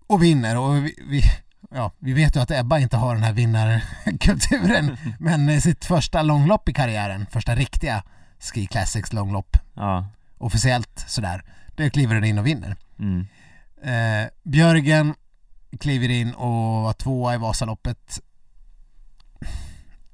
Och 0.06 0.22
vinner 0.22 0.58
och 0.58 0.76
vi, 0.76 0.94
vi, 1.08 1.22
ja, 1.70 1.92
vi 1.98 2.12
vet 2.12 2.36
ju 2.36 2.40
att 2.40 2.50
Ebba 2.50 2.78
inte 2.78 2.96
har 2.96 3.14
den 3.14 3.24
här 3.24 3.32
vinnarkulturen 3.32 4.96
men 5.18 5.60
sitt 5.60 5.84
första 5.84 6.22
långlopp 6.22 6.68
i 6.68 6.72
karriären, 6.72 7.26
första 7.30 7.54
riktiga 7.54 8.02
Ski 8.38 8.66
Classics 8.66 9.12
långlopp, 9.12 9.56
Ja, 9.74 10.06
officiellt 10.38 11.04
sådär, 11.08 11.44
det 11.76 11.90
kliver 11.90 12.14
den 12.14 12.24
in 12.24 12.38
och 12.38 12.46
vinner. 12.46 12.76
mm. 12.98 13.26
Eh, 13.82 14.28
Björgen 14.42 15.14
kliver 15.80 16.08
in 16.08 16.34
och 16.34 16.82
var 16.82 16.92
tvåa 16.92 17.34
i 17.34 17.38
Vasaloppet. 17.38 18.20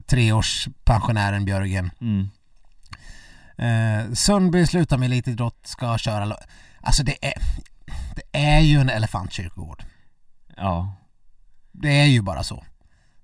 Treårspensionären 0.06 1.44
Björgen. 1.44 1.90
Mm. 2.00 2.28
Eh, 3.58 4.12
Sundby 4.12 4.66
slutar 4.66 4.98
med 4.98 5.06
elitidrott, 5.06 5.66
ska 5.66 5.98
köra... 5.98 6.36
Alltså 6.80 7.02
det 7.02 7.26
är... 7.26 7.34
Det 8.16 8.38
är 8.38 8.60
ju 8.60 8.80
en 8.80 8.88
elefantkyrkogård. 8.90 9.84
ja, 10.56 10.92
Det 11.72 11.88
är 12.00 12.04
ju 12.06 12.22
bara 12.22 12.42
så. 12.42 12.64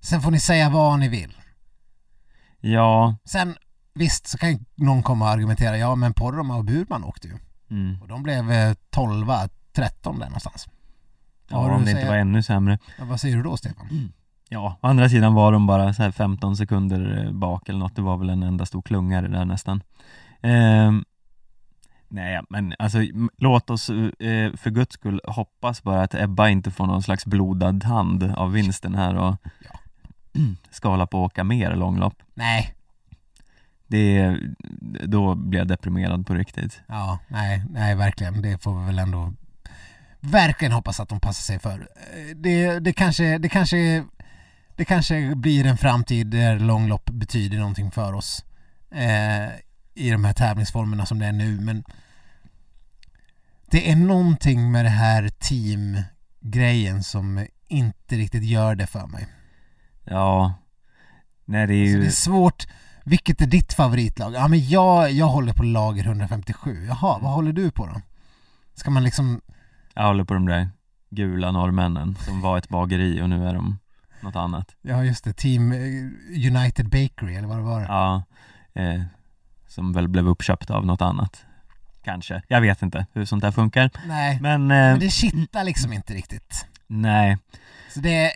Sen 0.01 0.21
får 0.21 0.31
ni 0.31 0.39
säga 0.39 0.69
vad 0.69 0.99
ni 0.99 1.07
vill. 1.09 1.37
ja, 2.59 3.15
Sen 3.25 3.55
visst 3.93 4.27
så 4.27 4.37
kan 4.37 4.51
ju 4.51 4.59
någon 4.75 5.03
komma 5.03 5.25
och 5.25 5.31
argumentera, 5.31 5.77
ja 5.77 5.95
men 5.95 6.13
Poromaa 6.13 6.57
och 6.57 6.65
Burman 6.65 7.03
åkte 7.03 7.27
ju. 7.27 7.37
mm. 7.71 8.01
Och 8.01 8.07
de 8.07 8.23
blev 8.23 8.51
eh, 8.51 8.73
12, 8.89 9.31
13 9.75 10.19
där 10.19 10.25
någonstans. 10.25 10.67
Ja 11.49 11.57
om 11.57 11.65
att 11.71 11.85
det 11.85 11.91
inte 11.91 12.01
säga? 12.01 12.11
var 12.11 12.17
ännu 12.17 12.43
sämre. 12.43 12.79
Ja, 12.99 13.05
vad 13.05 13.19
säger 13.21 13.37
du 13.37 13.43
då 13.43 13.57
Stefan? 13.57 14.11
Ja, 14.49 14.77
å 14.81 14.87
andra 14.87 15.09
sidan 15.09 15.33
var 15.33 15.51
de 15.51 15.67
bara 15.67 15.93
så 15.93 16.03
här 16.03 16.11
15 16.11 16.57
sekunder 16.57 17.23
eh, 17.25 17.31
bak 17.31 17.69
eller 17.69 17.79
något, 17.79 17.95
det 17.95 18.01
var 18.01 18.17
väl 18.17 18.29
en 18.29 18.43
enda 18.43 18.65
stor 18.65 18.81
klungare 18.81 19.27
där 19.27 19.45
nästan. 19.45 19.83
Ehm, 20.41 21.05
nej, 22.07 22.41
men 22.49 22.73
alltså 22.79 22.97
låt 23.37 23.69
oss 23.69 23.89
eh, 23.89 24.53
för 24.55 24.69
guds 24.69 24.93
skull 24.93 25.21
hoppas 25.27 25.83
bara 25.83 26.01
att 26.03 26.13
Ebba 26.15 26.49
inte 26.49 26.71
får 26.71 26.87
någon 26.87 27.03
slags 27.03 27.25
blodad 27.25 27.83
hand 27.83 28.23
av 28.23 28.51
vinsten 28.51 28.95
här 28.95 29.15
och 29.15 29.35
Ja. 29.71 29.79
ska 30.71 30.89
hålla 30.89 31.07
på 31.07 31.17
och 31.19 31.23
åka 31.25 31.43
mer 31.43 31.75
långlopp. 31.75 32.15
Nej, 32.33 32.75
Det, 33.87 34.37
då 35.05 35.35
blir 35.35 35.59
jag 35.59 35.67
deprimerad 35.67 36.27
på 36.27 36.33
riktigt. 36.33 36.81
Ja, 36.87 37.19
nej, 37.27 37.63
nej 37.69 37.95
verkligen. 37.95 38.41
Det 38.41 38.63
får 38.63 38.79
vi 38.79 38.85
väl 38.85 38.99
ändå 38.99 39.33
verkligen 40.25 40.71
hoppas 40.71 40.99
att 40.99 41.09
de 41.09 41.19
passar 41.19 41.41
sig 41.41 41.59
för. 41.59 41.79
Eh, 41.79 42.35
Det, 42.35 42.79
det, 42.79 42.93
kanske, 42.93 43.37
det, 43.37 43.49
kanske, 43.49 44.05
det 44.75 44.85
kanske 44.85 45.35
blir 45.35 45.65
en 45.65 45.77
framtid 45.77 46.27
där 46.27 46.59
långlopp 46.59 47.09
betyder 47.09 47.57
någonting 47.57 47.91
för 47.91 48.13
oss 48.13 48.45
eh, 48.91 49.47
i 49.95 50.09
de 50.11 50.25
här 50.25 50.33
tävlingsformerna 50.33 51.05
som 51.05 51.19
det 51.19 51.25
är 51.25 51.31
nu, 51.31 51.59
men 51.59 51.83
det 53.71 53.91
är 53.91 53.95
någonting 53.95 54.71
med 54.71 54.85
det 54.85 54.89
här 54.89 55.29
teamgrejen 55.29 57.03
som 57.03 57.47
inte 57.67 58.15
riktigt 58.15 58.43
gör 58.43 58.75
det 58.75 58.87
för 58.87 59.07
mig. 59.07 59.27
Ja, 60.03 60.53
nej 61.45 61.67
det 61.67 61.73
är 61.73 61.85
Så 61.85 61.91
ju, 61.91 61.99
det 61.99 62.05
är 62.07 62.11
svårt. 62.11 62.67
Vilket 63.03 63.41
är 63.41 63.45
ditt 63.45 63.73
favoritlag? 63.73 64.33
Ja 64.33 64.47
men 64.47 64.69
jag, 64.69 65.11
jag 65.11 65.27
håller 65.27 65.53
på 65.53 65.63
lager 65.63 66.03
157. 66.05 66.85
Jaha, 66.87 67.19
vad 67.21 67.31
håller 67.31 67.53
du 67.53 67.71
på 67.71 67.85
då? 67.85 68.01
Ska 68.73 68.89
man 68.89 69.03
liksom 69.03 69.41
jag 69.95 70.03
håller 70.03 70.23
på 70.23 70.33
de 70.33 70.45
där 70.45 70.69
gula 71.09 71.51
norrmännen 71.51 72.15
som 72.25 72.41
var 72.41 72.57
ett 72.57 72.69
bageri 72.69 73.21
och 73.21 73.29
nu 73.29 73.47
är 73.47 73.53
de 73.53 73.79
något 74.21 74.35
annat. 74.35 74.75
Ja 74.81 75.03
just 75.03 75.23
det, 75.23 75.33
Team 75.33 75.71
eh, 75.71 75.77
United 76.55 76.89
Bakery 76.89 77.35
eller 77.35 77.47
vad 77.47 77.57
det 77.57 77.63
var. 77.63 77.81
Ja, 77.81 78.23
eh, 78.73 79.01
som 79.67 79.93
väl 79.93 80.07
blev 80.07 80.27
uppköpt 80.27 80.69
av 80.69 80.85
något 80.85 81.01
annat. 81.01 81.45
Kanske, 82.03 82.41
jag 82.47 82.61
vet 82.61 82.81
inte 82.81 83.05
hur 83.13 83.25
sånt 83.25 83.41
där 83.41 83.51
funkar. 83.51 83.89
Nej, 84.07 84.39
Men, 84.41 84.61
eh, 84.61 84.67
men 84.67 84.99
det 84.99 85.09
kittar 85.09 85.63
liksom 85.63 85.93
inte 85.93 86.13
riktigt. 86.13 86.65
nej, 86.87 87.37
Så 87.93 87.99
det 87.99 88.25
är, 88.25 88.31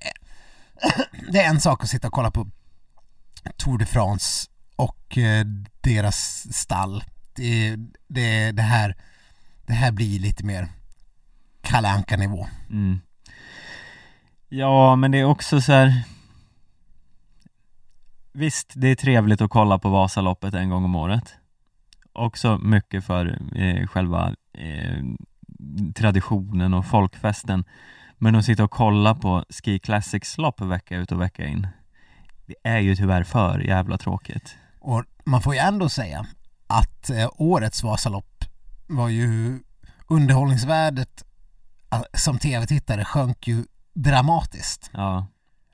det 1.32 1.41
är 1.41 1.49
en 1.49 1.60
sak 1.62 1.84
att 1.84 1.89
sitta 1.89 2.07
och 2.07 2.14
kolla 2.14 2.32
på 2.32 2.47
Tour 3.57 3.78
de 3.78 3.86
France 3.86 4.47
och 4.76 5.18
eh, 5.18 5.45
deras 5.82 6.47
stall. 6.53 7.03
Det, 7.34 7.76
det, 8.07 8.51
det, 8.51 8.62
här, 8.62 8.95
det 9.66 9.74
här 9.74 9.91
blir 9.91 10.20
lite 10.20 10.45
mer 10.45 10.68
Kalle 11.70 11.89
Anka 11.89 12.17
nivå. 12.17 12.47
mm. 12.70 12.99
Ja, 14.49 14.95
men 14.95 15.11
det 15.11 15.20
är 15.20 15.24
också 15.24 15.61
så 15.61 15.72
här. 15.72 16.03
Visst, 18.34 18.74
det 18.76 18.88
är 18.88 18.95
trevligt 18.95 19.41
att 19.41 19.49
kolla 19.49 19.80
på 19.80 19.89
Vasaloppet 19.89 20.53
en 20.53 20.70
gång 20.70 20.84
om 20.84 20.95
året. 20.95 21.36
Också 22.13 22.57
mycket 22.57 23.05
för 23.05 23.39
eh, 23.55 23.88
själva 23.88 24.36
eh, 24.53 25.03
traditionen 25.95 26.74
och 26.74 26.86
folkfesten. 26.86 27.63
Men 28.17 28.36
att 28.36 28.45
sitta 28.45 28.63
och 28.63 28.72
kolla 28.72 29.15
på 29.15 29.45
Ski 29.49 29.80
Classics-lopp 29.80 30.61
vecka 30.61 30.97
ut 30.97 31.11
och 31.11 31.22
vecka 31.22 31.45
in, 31.45 31.67
det 32.45 32.55
är 32.63 32.80
ju 32.80 32.95
tyvärr 32.95 33.24
för 33.24 33.59
jävla 33.59 33.97
tråkigt. 33.97 34.55
Och 34.80 35.03
man 35.24 35.41
får 35.41 35.53
ju 35.53 35.59
ändå 35.59 35.89
säga 35.89 36.26
att 36.67 37.09
eh, 37.09 37.30
årets 37.38 37.84
Vasalopp 37.84 38.45
var 38.88 39.09
ju 39.09 39.59
underhållningsvärdet 40.07 41.24
som 42.14 42.40
tv-tittare 42.40 43.06
sjönk 43.06 43.48
ju 43.48 43.66
dramatiskt 43.94 44.90
Ja, 44.94 45.28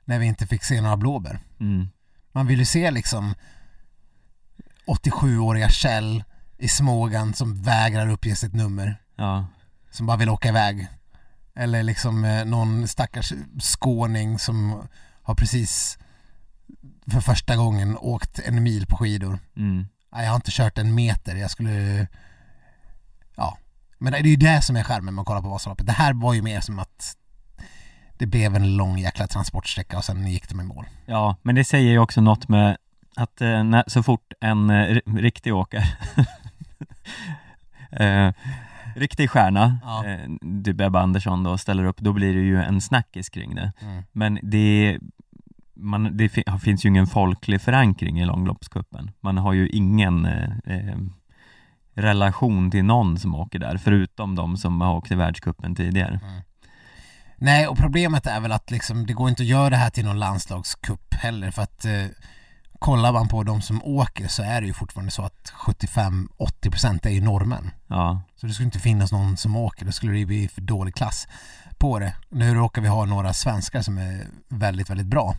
när 0.04 0.18
vi 0.18 0.26
inte 0.26 0.46
fick 0.46 0.64
se 0.64 0.80
några 0.80 0.96
blåbär. 0.96 1.40
mm, 1.60 1.88
Man 2.32 2.46
vill 2.46 2.58
ju 2.58 2.64
se 2.64 2.90
liksom 2.90 3.34
87-åriga 4.86 5.68
Kjell 5.68 6.24
i 6.58 6.68
Smågan 6.68 7.34
som 7.34 7.62
vägrar 7.62 8.08
uppge 8.08 8.36
sitt 8.36 8.54
nummer, 8.54 9.02
ja, 9.16 9.46
som 9.90 10.06
bara 10.06 10.16
vill 10.16 10.28
åka 10.30 10.48
iväg. 10.48 10.88
Eller 11.54 11.82
liksom 11.82 12.24
eh, 12.24 12.44
någon 12.44 12.88
stackars 12.88 13.32
skåning 13.60 14.38
som 14.38 14.82
har 15.22 15.34
precis 15.34 15.98
för 17.12 17.20
första 17.20 17.56
gången 17.56 17.96
åkt 17.96 18.38
en 18.38 18.62
mil 18.62 18.86
på 18.86 18.96
skidor. 18.96 19.38
mm, 19.56 19.86
jag 20.10 20.28
har 20.28 20.36
inte 20.36 20.50
kört 20.50 20.78
en 20.78 20.94
meter, 20.94 21.36
jag 21.36 21.50
skulle... 21.50 22.06
Ja. 23.36 23.58
Men 23.98 24.12
det 24.12 24.18
är 24.18 24.22
ju 24.22 24.36
det 24.36 24.62
som 24.62 24.76
är 24.76 24.82
skärmen 24.82 25.14
med 25.14 25.22
att 25.22 25.26
kolla 25.26 25.42
på 25.42 25.48
Vasaloppet. 25.48 25.86
Det 25.86 25.92
här 25.92 26.12
var 26.14 26.34
ju 26.34 26.42
mer 26.42 26.60
som 26.60 26.78
att 26.78 27.16
det 28.18 28.26
blev 28.26 28.56
en 28.56 28.76
lång 28.76 28.98
jäkla 28.98 29.26
transportsträcka 29.26 29.96
och 29.98 30.04
sen 30.04 30.26
gick 30.26 30.48
de 30.48 30.60
i 30.60 30.64
mål. 30.64 30.84
ja, 31.06 31.36
men 31.42 31.54
det 31.54 31.64
säger 31.64 31.90
ju 31.90 31.98
också 31.98 32.20
något 32.20 32.48
med 32.48 32.76
att 33.16 33.40
eh, 33.40 33.64
när, 33.64 33.84
så 33.86 34.02
fort 34.02 34.32
en 34.40 34.70
eh, 34.70 34.74
ri- 34.74 35.18
riktig 35.20 35.54
åkare 35.54 35.84
eh, 37.90 38.32
riktig 38.96 39.30
stjärna, 39.30 39.78
Ja. 39.82 40.04
eh, 40.06 40.18
typ 40.64 40.80
Ebba 40.80 41.00
Andersson 41.00 41.42
då, 41.42 41.58
ställer 41.58 41.84
upp, 41.84 41.96
då 42.00 42.12
blir 42.12 42.34
det 42.34 42.40
ju 42.40 42.62
en 42.62 42.80
snackis 42.80 43.28
kring 43.28 43.54
det. 43.54 43.72
Mm. 43.82 44.02
Men 44.12 44.38
det, 44.42 44.98
man, 45.74 46.16
det 46.16 46.28
fi- 46.28 46.44
finns 46.62 46.84
ju 46.84 46.88
ingen 46.88 47.06
folklig 47.06 47.60
förankring 47.60 48.20
i 48.20 48.24
långloppscupen. 48.24 49.10
Man 49.20 49.38
har 49.38 49.52
ju 49.52 49.68
ingen 49.68 50.24
eh, 50.24 50.50
eh, 50.66 50.96
relation 51.96 52.70
till 52.70 52.84
någon 52.84 53.18
som 53.18 53.34
åker 53.34 53.58
där, 53.58 53.76
förutom 53.76 54.34
de 54.34 54.56
som 54.56 54.80
har 54.80 54.94
åkt 54.94 55.10
i 55.10 55.14
världscupen 55.14 55.74
tidigare. 55.74 56.20
Nej, 57.36 57.66
och 57.66 57.76
problemet 57.76 58.26
är 58.26 58.40
väl 58.40 58.52
att 58.52 58.70
liksom, 58.70 59.06
det 59.06 59.12
går 59.12 59.28
inte 59.28 59.42
att 59.42 59.46
göra 59.46 59.70
det 59.70 59.76
här 59.76 59.90
till 59.90 60.04
någon 60.04 60.18
landslagscup 60.18 61.14
heller 61.14 61.50
för 61.50 61.62
att 61.62 61.84
eh, 61.84 62.04
kollar 62.78 63.12
man 63.12 63.28
på 63.28 63.42
de 63.42 63.62
som 63.62 63.82
åker 63.84 64.28
så 64.28 64.42
är 64.42 64.60
det 64.60 64.66
ju 64.66 64.72
fortfarande 64.72 65.10
så 65.12 65.22
att 65.22 65.52
75-80% 65.56 67.06
är 67.06 67.10
ju 67.10 67.20
norrmän. 67.20 67.70
Ja, 67.86 68.22
Så 68.36 68.46
det 68.46 68.52
skulle 68.52 68.64
inte 68.66 68.78
finnas 68.78 69.12
någon 69.12 69.36
som 69.36 69.56
åker, 69.56 69.86
då 69.86 69.92
skulle 69.92 70.12
det 70.18 70.26
bli 70.26 70.48
för 70.48 70.60
dålig 70.60 70.94
klass 70.94 71.28
på 71.78 71.98
det. 71.98 72.14
Nu 72.28 72.54
råkar 72.54 72.82
vi 72.82 72.88
ha 72.88 73.04
några 73.04 73.32
svenskar 73.32 73.82
som 73.82 73.98
är 73.98 74.26
väldigt, 74.48 74.90
väldigt 74.90 75.06
bra. 75.06 75.36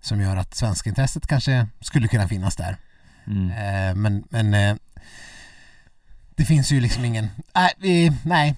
Som 0.00 0.20
gör 0.20 0.36
att 0.36 0.54
svenska 0.54 0.88
intresset 0.90 1.26
kanske 1.26 1.66
skulle 1.80 2.08
kunna 2.08 2.28
finnas 2.28 2.56
där. 2.56 2.76
mm. 3.26 3.50
Eh, 3.50 3.94
men 3.96 4.24
men 4.30 4.54
eh, 4.54 4.76
det 6.40 6.46
finns 6.46 6.72
ju 6.72 6.80
liksom 6.80 7.04
ingen, 7.04 7.28
nej, 7.54 7.70
vi, 7.78 8.12
nej 8.24 8.54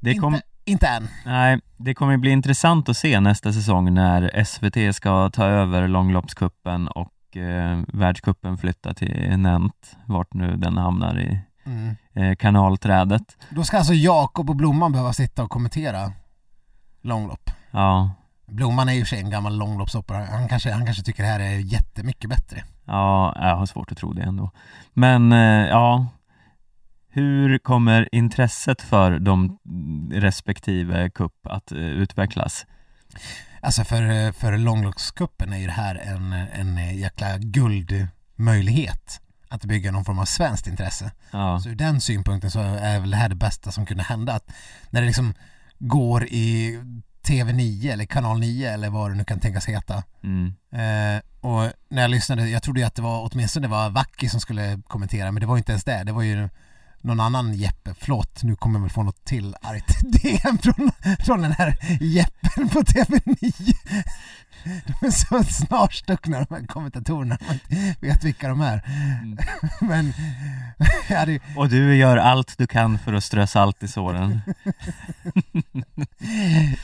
det, 0.00 0.14
kom, 0.14 0.34
inte, 0.34 0.46
inte 0.64 0.86
än. 0.88 1.08
nej, 1.24 1.60
det 1.76 1.94
kommer 1.94 2.16
bli 2.16 2.30
intressant 2.30 2.88
att 2.88 2.96
se 2.96 3.20
nästa 3.20 3.52
säsong 3.52 3.94
när 3.94 4.44
SVT 4.44 4.96
ska 4.96 5.30
ta 5.30 5.44
över 5.44 5.88
långloppskuppen 5.88 6.88
och 6.88 7.36
eh, 7.36 7.80
världskuppen 7.88 8.58
flytta 8.58 8.94
till 8.94 9.38
Nent, 9.38 9.96
vart 10.06 10.34
nu 10.34 10.56
den 10.56 10.76
hamnar 10.76 11.20
i 11.20 11.40
Mm. 11.66 11.96
eh, 12.14 12.36
kanalträdet. 12.36 13.36
Då 13.50 13.64
ska 13.64 13.78
alltså 13.78 13.94
Jakob 13.94 14.50
och 14.50 14.56
Blomman 14.56 14.92
behöva 14.92 15.12
sitta 15.12 15.42
och 15.42 15.50
kommentera 15.50 16.12
långlopp. 17.02 17.50
Ja, 17.70 18.10
Blomman 18.46 18.88
är 18.88 18.92
ju 18.92 19.04
sig 19.04 19.18
en 19.20 19.30
gammal 19.30 19.56
långloppshoppare, 19.58 20.26
han 20.30 20.48
kanske, 20.48 20.72
han 20.72 20.84
kanske 20.84 21.02
tycker 21.02 21.22
det 21.22 21.28
här 21.28 21.40
är 21.40 21.58
jättemycket 21.58 22.30
bättre. 22.30 22.64
ja, 22.84 23.34
jag 23.40 23.56
har 23.56 23.66
svårt 23.66 23.92
att 23.92 23.98
tro 23.98 24.12
det 24.12 24.22
ändå. 24.22 24.50
Men 24.92 25.32
eh, 25.32 25.68
ja, 25.68 26.06
hur 27.14 27.58
kommer 27.58 28.08
intresset 28.12 28.82
för 28.82 29.18
de 29.18 29.58
respektive 30.12 31.10
kupp 31.10 31.46
att 31.46 31.72
eh, 31.72 31.78
utvecklas? 31.78 32.66
Alltså 33.60 33.84
för, 33.84 34.32
för 34.32 34.58
långloppscupen 34.58 35.52
är 35.52 35.58
ju 35.58 35.66
det 35.66 35.72
här 35.72 35.94
en, 35.94 36.32
en 36.32 36.98
jäkla 36.98 37.38
guldmöjlighet 37.38 39.20
att 39.48 39.64
bygga 39.64 39.90
någon 39.92 40.04
form 40.04 40.18
av 40.18 40.24
svenskt 40.24 40.66
intresse. 40.66 41.10
Ja, 41.30 41.60
Så 41.60 41.68
ur 41.68 41.74
den 41.74 42.00
synpunkten 42.00 42.50
så 42.50 42.60
är 42.60 43.00
väl 43.00 43.10
det 43.10 43.16
här 43.16 43.28
det 43.28 43.34
bästa 43.34 43.72
som 43.72 43.86
kunde 43.86 44.02
hända. 44.02 44.32
Att 44.32 44.52
när 44.90 45.00
det 45.00 45.06
liksom 45.06 45.34
går 45.78 46.24
i 46.24 46.80
TV9 47.26 47.92
eller 47.92 48.04
kanal 48.04 48.40
9 48.40 48.72
eller 48.72 48.90
vad 48.90 49.10
det 49.10 49.14
nu 49.14 49.24
kan 49.24 49.40
tänkas 49.40 49.66
heta. 49.66 50.02
mm, 50.22 50.54
Eh, 50.72 51.20
och 51.40 51.72
när 51.88 52.02
jag 52.02 52.10
lyssnade, 52.10 52.48
jag 52.48 52.62
trodde 52.62 52.80
ju 52.80 52.86
att 52.86 52.94
det 52.94 53.02
var 53.02 53.30
åtminstone 53.32 53.66
det 53.66 53.70
var 53.70 53.90
Vacki 53.90 54.28
som 54.28 54.40
skulle 54.40 54.80
kommentera 54.86 55.32
men 55.32 55.40
det 55.40 55.46
var 55.46 55.56
ju 55.56 55.58
inte 55.58 55.72
ens 55.72 55.84
det. 55.84 56.04
Det 56.04 56.12
var 56.12 56.22
ju 56.22 56.48
någon 57.04 57.20
annan 57.20 57.54
Jeppe, 57.54 57.94
förlåt 57.98 58.42
nu 58.42 58.56
kommer 58.56 58.78
jag 58.78 58.82
väl 58.82 58.90
få 58.90 59.02
något 59.02 59.24
till 59.24 59.56
argt 59.62 60.00
DM 60.22 60.58
från, 60.58 60.90
från 61.24 61.42
den 61.42 61.52
här 61.52 61.76
Jeppen 62.00 62.68
på 62.68 62.80
TV9. 62.80 63.74
De 64.64 65.06
är 65.06 65.10
så 65.10 65.44
snarstuckna 65.44 66.44
de 66.48 66.54
här 66.54 66.66
kommentatorerna, 66.66 67.38
man 67.46 67.58
vet 68.00 68.24
vilka 68.24 68.48
de 68.48 68.60
är. 68.60 68.82
Men 69.84 70.12
jag 71.08 71.18
hade 71.18 71.32
ju, 71.32 71.40
och 71.56 71.68
du 71.68 71.96
gör 71.96 72.16
allt 72.16 72.58
du 72.58 72.66
kan 72.66 72.98
för 72.98 73.12
att 73.12 73.24
strö 73.24 73.46
salt 73.46 73.82
i 73.82 73.88
såren. 73.88 74.40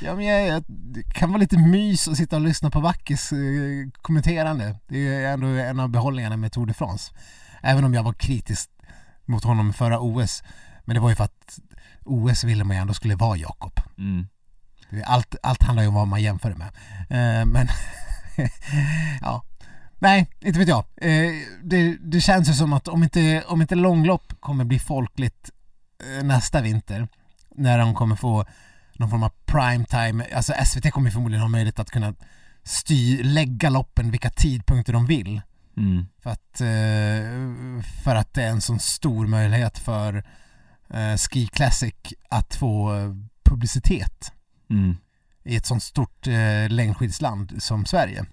Ja 0.02 0.14
men 0.14 0.24
jag, 0.24 0.46
jag, 0.46 0.64
det 0.66 1.02
kan 1.02 1.28
vara 1.28 1.40
lite 1.40 1.58
mys 1.58 2.08
att 2.08 2.16
sitta 2.16 2.36
och 2.36 2.42
lyssna 2.42 2.70
på 2.70 2.80
Vackis 2.80 3.32
eh, 3.32 3.38
kommenterande. 4.02 4.76
Det 4.88 5.08
är 5.08 5.32
ändå 5.32 5.46
en 5.46 5.80
av 5.80 5.88
behållningarna 5.88 6.36
med 6.36 6.52
Tour 6.52 6.66
de 6.66 6.74
France. 6.74 7.12
Även 7.62 7.84
om 7.84 7.94
jag 7.94 8.02
var 8.02 8.12
kritisk 8.12 8.70
mot 9.30 9.44
honom 9.44 9.72
förra 9.72 10.00
OS. 10.00 10.42
Men 10.84 10.94
det 10.94 11.00
var 11.00 11.08
ju 11.08 11.16
för 11.16 11.24
att 11.24 11.58
OS 12.04 12.44
ville 12.44 12.64
man 12.64 12.76
ju 12.76 12.80
ändå 12.80 12.94
skulle 12.94 13.14
vara 13.14 13.36
Jakob. 13.36 13.80
Mm. 13.98 14.26
Allt, 15.04 15.34
allt 15.42 15.62
handlar 15.62 15.82
ju 15.82 15.88
om 15.88 15.94
vad 15.94 16.08
man 16.08 16.22
jämför 16.22 16.50
det 16.50 16.56
med. 16.56 16.68
Eh, 17.10 17.46
men 17.46 17.68
ja, 19.20 19.44
nej, 19.98 20.30
inte 20.40 20.58
vet 20.58 20.68
jag. 20.68 20.84
Eh, 20.96 21.32
det, 21.62 21.96
det 22.00 22.20
känns 22.20 22.48
ju 22.48 22.52
som 22.52 22.72
att 22.72 22.88
om 22.88 23.02
inte, 23.02 23.44
om 23.46 23.62
inte 23.62 23.74
långlopp 23.74 24.32
kommer 24.40 24.64
bli 24.64 24.78
folkligt 24.78 25.50
eh, 26.04 26.24
nästa 26.24 26.60
vinter 26.60 27.08
när 27.54 27.78
de 27.78 27.94
kommer 27.94 28.16
få 28.16 28.44
någon 28.92 29.10
form 29.10 29.22
av 29.22 29.32
primetime, 29.44 30.24
alltså 30.34 30.52
SVT 30.64 30.90
kommer 30.90 31.10
förmodligen 31.10 31.42
ha 31.42 31.48
möjlighet 31.48 31.78
att 31.78 31.90
kunna 31.90 32.14
styr, 32.62 33.24
lägga 33.24 33.70
loppen 33.70 34.10
vilka 34.10 34.30
tidpunkter 34.30 34.92
de 34.92 35.06
vill. 35.06 35.40
Mm. 35.80 36.06
För 36.22 36.30
att, 36.30 36.60
eh, 36.60 37.82
för 38.04 38.14
att 38.14 38.34
det 38.34 38.42
är 38.42 38.50
en 38.50 38.60
sån 38.60 38.78
stor 38.78 39.26
möjlighet 39.26 39.78
för 39.78 40.24
eh, 40.90 41.16
Ski 41.16 41.46
Classic 41.46 41.94
att 42.28 42.54
få 42.54 42.96
eh, 42.96 43.14
publicitet 43.44 44.32
Mm. 44.70 44.96
i 45.44 45.56
ett 45.56 45.66
sånt 45.66 45.82
stort 45.82 46.26
längdskidsland 46.68 47.62
som 47.62 47.84
Sverige. 47.84 48.24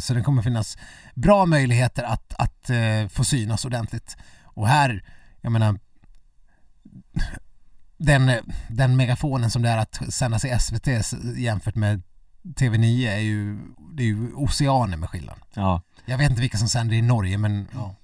Så 0.00 0.14
det 0.14 0.22
kommer 0.22 0.42
finnas 0.42 0.78
bra 1.14 1.46
möjligheter 1.46 2.02
att, 2.02 2.34
att 2.38 2.70
få 3.12 3.24
synas 3.24 3.64
ordentligt. 3.64 4.16
Och 4.44 4.68
här, 4.68 5.04
jag 5.40 5.52
menar, 5.52 5.78
den, 7.96 8.32
den 8.68 8.96
megafonen 8.96 9.50
som 9.50 9.62
det 9.62 9.68
är 9.68 9.78
att 9.78 10.02
sändas 10.14 10.44
i 10.44 10.58
SVT 10.60 10.86
jämfört 11.36 11.74
med 11.74 12.02
TV9 12.42 13.08
är 13.08 13.18
ju, 13.18 13.58
det 13.92 14.02
är 14.02 14.06
ju 14.06 14.32
oceaner 14.34 14.96
med 14.96 15.10
skillnad. 15.10 15.38
Ja. 15.54 15.82
Jag 16.04 16.18
vet 16.18 16.30
inte 16.30 16.40
vilka 16.40 16.58
som 16.58 16.68
sänder 16.68 16.96
i 16.96 17.02
Norge 17.02 17.38
men 17.38 17.68
ja. 17.74 17.94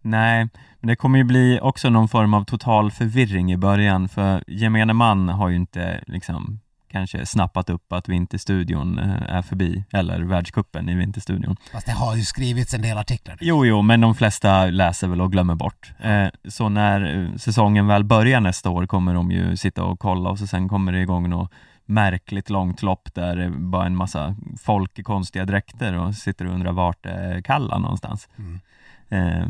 Nej, 0.00 0.48
men 0.80 0.88
det 0.88 0.96
kommer 0.96 1.18
ju 1.18 1.24
bli 1.24 1.58
också 1.62 1.90
någon 1.90 2.08
form 2.08 2.34
av 2.34 2.44
total 2.44 2.90
förvirring 2.90 3.52
i 3.52 3.56
början 3.56 4.08
för 4.08 4.44
gemene 4.46 4.92
man 4.92 5.28
har 5.28 5.48
ju 5.48 5.56
inte 5.56 6.04
liksom 6.06 6.60
kanske 6.94 7.26
snappat 7.26 7.70
upp 7.70 7.92
att 7.92 8.08
Vinterstudion 8.08 8.98
eh, 8.98 9.36
är 9.36 9.42
förbi, 9.42 9.84
eller 9.92 10.20
världskuppen 10.20 10.88
i 10.88 10.94
Vinterstudion. 10.94 11.56
Fast 11.72 11.86
det 11.86 11.92
har 11.92 12.16
ju 12.16 12.22
skrivits 12.22 12.74
en 12.74 12.82
del 12.82 12.98
artiklar. 12.98 13.38
Jo, 13.40 13.66
jo, 13.66 13.82
men 13.82 14.00
de 14.00 14.14
flesta 14.14 14.64
läser 14.64 15.08
väl 15.08 15.20
och 15.20 15.32
glömmer 15.32 15.54
bort. 15.54 15.92
Eh, 16.00 16.26
så 16.48 16.68
när 16.68 17.16
eh, 17.16 17.36
säsongen 17.36 17.86
väl 17.86 18.04
börjar 18.04 18.40
nästa 18.40 18.70
år 18.70 18.86
kommer 18.86 19.14
de 19.14 19.30
ju 19.30 19.56
sitta 19.56 19.84
och 19.84 19.98
kolla 19.98 20.30
och 20.30 20.38
så 20.38 20.46
sen 20.46 20.68
kommer 20.68 20.92
det 20.92 21.00
igång 21.00 21.30
något 21.30 21.50
märkligt 21.86 22.50
långt 22.50 22.82
lopp 22.82 23.14
där 23.14 23.36
det 23.36 23.50
bara 23.50 23.86
en 23.86 23.96
massa 23.96 24.36
folk 24.62 24.98
i 24.98 25.02
konstiga 25.02 25.44
dräkter 25.44 25.94
och 25.94 26.14
sitter 26.14 26.46
och 26.46 26.54
undrar 26.54 26.72
vart 26.72 27.06
är 27.06 27.40
Kalla 27.40 27.78
någonstans. 27.78 28.28
Mm. 28.38 28.60
Eh, 29.08 29.48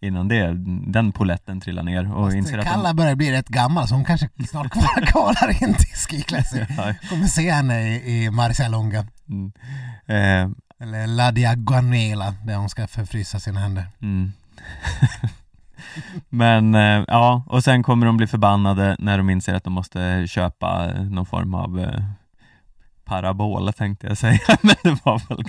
innan 0.00 0.28
det, 0.28 0.54
den 0.92 1.12
poletten 1.12 1.60
trillar 1.60 1.82
ner 1.82 2.14
och 2.14 2.32
inser 2.32 2.56
Fast 2.56 2.68
att 2.68 2.74
Kalla 2.74 2.94
börjar 2.94 3.14
bli 3.14 3.32
rätt 3.32 3.48
gammal 3.48 3.88
så 3.88 3.94
hon 3.94 4.04
kanske 4.04 4.28
snart 4.48 4.72
kvalar 5.06 5.62
in 5.62 5.74
till 5.74 5.96
Ski 5.96 6.22
Classic. 6.22 6.68
Ja. 6.76 6.94
Kommer 7.08 7.26
se 7.26 7.50
henne 7.50 7.82
i, 7.82 8.24
i 8.24 8.30
Marcialonga. 8.30 9.06
Mm. 9.28 9.52
Eh, 10.06 10.50
Eller 10.80 11.06
La 11.06 11.30
Diagonela 11.32 12.34
där 12.44 12.56
hon 12.56 12.68
ska 12.68 12.86
förfrysa 12.86 13.40
sina 13.40 13.60
händer. 13.60 13.84
mm. 14.02 14.32
Men 16.28 16.74
eh, 16.74 17.04
ja, 17.08 17.44
och 17.46 17.64
sen 17.64 17.82
kommer 17.82 18.06
de 18.06 18.16
bli 18.16 18.26
förbannade 18.26 18.96
när 18.98 19.18
de 19.18 19.30
inser 19.30 19.54
att 19.54 19.64
de 19.64 19.72
måste 19.72 20.24
köpa 20.28 20.86
någon 20.92 21.26
form 21.26 21.54
av 21.54 21.80
eh, 21.80 22.02
parabol 23.04 23.72
tänkte 23.72 24.06
jag 24.06 24.18
säga, 24.18 24.40
men 24.62 24.74
det 24.82 25.04
var 25.04 25.22
väl 25.28 25.44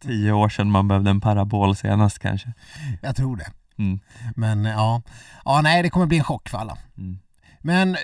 tio 0.00 0.32
år 0.32 0.48
sedan 0.48 0.70
man 0.70 0.88
behövde 0.88 1.10
en 1.10 1.20
parabol 1.20 1.76
senast 1.76 2.18
kanske. 2.18 2.52
Jag 3.02 3.16
tror 3.16 3.36
det. 3.36 3.46
Mm. 3.78 4.00
Men 4.36 4.64
ja, 4.64 5.02
ja 5.44 5.60
nej 5.62 5.82
det 5.82 5.90
kommer 5.90 6.06
bli 6.06 6.18
en 6.18 6.24
chock 6.24 6.48
för 6.48 6.58
alla. 6.58 6.78
Mm. 6.98 7.18
Men 7.60 7.96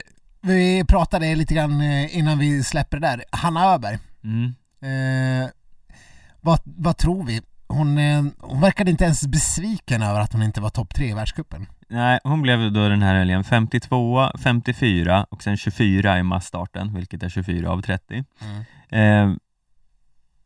vi 0.43 0.85
pratade 0.89 1.35
lite 1.35 1.55
grann 1.55 1.81
eh, 1.81 2.17
innan 2.19 2.39
vi 2.39 2.65
släpper 2.65 3.01
det 3.01 3.07
där. 3.09 3.25
Hanna 3.33 3.65
Öberg, 3.75 3.99
Mm. 4.25 4.55
eh, 4.83 5.49
vad, 6.41 6.61
vad 6.65 6.97
tror 6.97 7.25
vi? 7.25 7.43
Hon, 7.73 7.99
eh, 7.99 8.25
hon 8.39 8.61
verkade 8.61 8.91
inte 8.91 9.05
ens 9.05 9.27
besviken 9.27 10.03
över 10.03 10.21
att 10.21 10.33
hon 10.33 10.43
inte 10.43 10.61
var 10.61 10.71
topp 10.71 10.95
tre 10.95 11.11
i 11.11 11.15
världscupen. 11.15 11.67
Nej, 11.89 12.21
hon 12.25 12.43
blev 12.43 12.73
då 12.73 12.89
den 12.89 13.03
här 13.03 13.15
helgen 13.15 13.45
52, 13.45 14.31
54 14.39 15.27
och 15.31 15.43
sen 15.43 15.57
24 15.57 16.19
i 16.19 16.23
massstarten, 16.23 16.95
vilket 16.95 17.23
är 17.23 17.29
24 17.29 17.71
av 17.71 17.83
30. 17.83 18.25
Eh, 18.89 19.33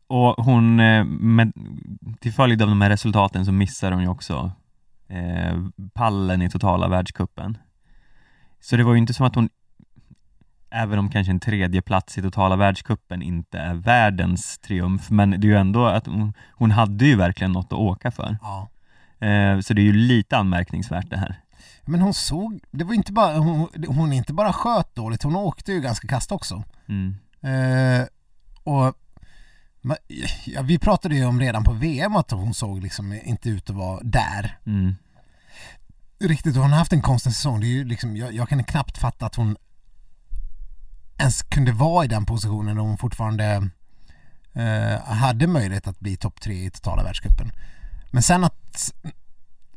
och 0.07 0.45
hon, 0.45 0.79
eh, 0.79 1.03
med, 1.05 1.53
till 2.19 2.33
följd 2.33 2.61
av 2.61 2.67
de 2.67 2.81
här 2.81 2.89
resultaten 2.89 3.45
så 3.45 3.51
missar 3.51 3.91
hon 3.91 4.01
ju 4.01 4.07
också 4.07 4.51
eh, 5.07 5.57
pallen 5.93 6.41
i 6.41 6.49
totala 6.49 6.87
världskuppen. 6.87 7.57
Så 8.59 8.77
det 8.77 8.83
var 8.83 8.93
ju 8.93 8.99
inte 8.99 9.13
som 9.13 9.25
att 9.25 9.35
hon, 9.35 9.49
även 10.75 10.99
om 10.99 11.09
kanske 11.09 11.31
en 11.31 11.39
tredje 11.39 11.81
plats 11.81 12.17
i 12.17 12.21
totala 12.21 12.55
världskuppen 12.55 13.21
inte 13.21 13.59
är 13.59 13.73
världens 13.73 14.57
triumf, 14.57 15.09
men 15.09 15.29
det 15.31 15.47
är 15.47 15.49
ju 15.49 15.57
ändå 15.57 15.85
att 15.85 16.05
hon, 16.05 16.33
hon 16.51 16.71
hade 16.71 17.05
ju 17.05 17.15
verkligen 17.15 17.51
något 17.51 17.65
att 17.65 17.79
åka 17.79 18.11
för. 18.11 18.37
Ja. 18.41 18.69
Eh, 19.27 19.59
så 19.59 19.73
det 19.73 19.81
är 19.81 19.85
ju 19.85 19.93
lite 19.93 20.37
anmärkningsvärt 20.37 21.09
det 21.09 21.17
här. 21.17 21.41
Men 21.85 22.01
hon 22.01 22.13
såg, 22.13 22.59
det 22.71 22.83
var 22.83 22.93
inte 22.93 23.13
bara, 23.13 23.37
hon, 23.37 23.67
hon 23.87 24.13
inte 24.13 24.33
bara 24.33 24.53
sköt 24.53 24.95
dåligt, 24.95 25.23
hon 25.23 25.35
åkte 25.35 25.71
ju 25.71 25.81
ganska 25.81 26.07
kast 26.07 26.31
också. 26.31 26.63
Mm. 26.87 27.15
Eh, 27.41 28.07
och 28.63 28.95
ja, 30.45 30.61
vi 30.61 30.79
pratade 30.79 31.15
ju 31.15 31.25
om 31.25 31.39
redan 31.39 31.63
på 31.63 31.73
VM 31.73 32.15
att 32.15 32.31
hon 32.31 32.53
såg 32.53 32.83
liksom 32.83 33.19
inte 33.23 33.49
ut 33.49 33.69
att 33.69 33.75
vara 33.75 33.99
där. 34.03 34.57
Mm. 34.65 34.95
Riktigt, 36.19 36.55
hon 36.55 36.71
har 36.71 36.77
haft 36.77 36.93
en 36.93 37.01
konstig 37.01 37.33
säsong. 37.33 37.59
Det 37.59 37.65
är 37.65 37.69
ju 37.69 37.85
liksom, 37.85 38.17
jag, 38.17 38.33
jag 38.33 38.49
kan 38.49 38.63
knappt 38.63 38.97
fatta 38.97 39.25
att 39.25 39.35
hon 39.35 39.57
ens 41.17 41.41
kunde 41.43 41.71
vara 41.71 42.05
i 42.05 42.07
den 42.07 42.25
positionen 42.25 42.75
när 42.75 42.83
hon 42.83 42.97
fortfarande 42.97 43.69
eh, 44.53 45.01
hade 45.01 45.47
möjlighet 45.47 45.87
att 45.87 45.99
bli 45.99 46.17
topp 46.17 46.41
tre 46.41 46.65
i 46.65 46.69
totala 46.69 47.03
världscupen. 47.03 47.51
Men 48.11 48.23
sen 48.23 48.43
att, 48.43 48.93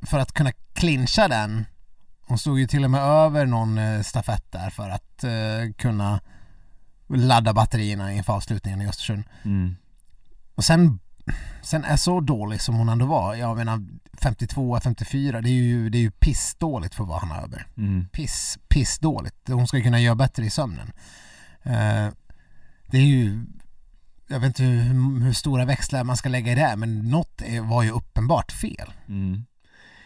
för 0.03 0.18
att 0.18 0.32
kunna 0.32 0.53
clincha 0.72 1.28
den, 1.28 1.64
hon 2.26 2.39
stod 2.39 2.59
ju 2.59 2.66
till 2.66 2.84
och 2.84 2.91
med 2.91 3.01
över 3.01 3.47
någon 3.47 3.78
eh, 3.78 4.03
stafett 4.03 4.53
där 4.53 4.70
för 4.70 4.91
att 4.91 5.24
eh, 5.24 5.72
kunna 5.76 6.20
ladda 7.09 7.53
batterierna 7.53 8.12
inför 8.12 8.32
avslutningen 8.32 8.82
i 8.82 8.89
Östersund. 8.89 9.24
Mm. 9.45 9.76
Och 10.55 10.64
sen, 10.64 10.99
sen 11.62 11.84
är 11.84 11.97
så 11.97 12.20
dålig 12.20 12.61
som 12.61 12.74
hon 12.74 12.89
ändå 12.89 13.07
var, 13.07 13.34
jag 13.34 13.57
menar 13.57 13.86
52, 14.18 14.80
54, 14.80 15.41
det 15.41 15.49
är 15.49 15.53
ju, 15.53 15.91
det 15.91 15.99
är 15.99 16.03
ju 16.03 16.11
pissdåligt 16.11 16.95
för 16.95 17.05
vad 17.05 17.20
han 17.20 17.30
har 17.30 17.43
över. 17.43 17.66
Mm. 17.76 18.09
Piss, 18.12 18.59
pissdåligt. 18.68 19.49
Hon 19.49 19.66
ska 19.66 19.76
ju 19.76 19.82
kunna 19.82 20.01
göra 20.01 20.14
bättre 20.14 20.45
i 20.45 20.51
sömnen. 20.51 20.93
Eh, 21.68 22.12
det 22.86 22.98
är 22.98 23.06
ju, 23.06 23.44
jag 24.28 24.40
vet 24.40 24.46
inte 24.46 24.62
hur, 24.62 25.20
hur 25.24 25.32
stora 25.32 25.64
växlar 25.64 26.04
man 26.04 26.16
ska 26.16 26.28
lägga 26.28 26.52
i 26.52 26.54
det, 26.54 26.76
men 26.76 27.10
något 27.10 27.42
var 27.62 27.82
ju 27.82 27.90
uppenbart 27.90 28.52
fel. 28.52 28.92
Mm. 29.08 29.44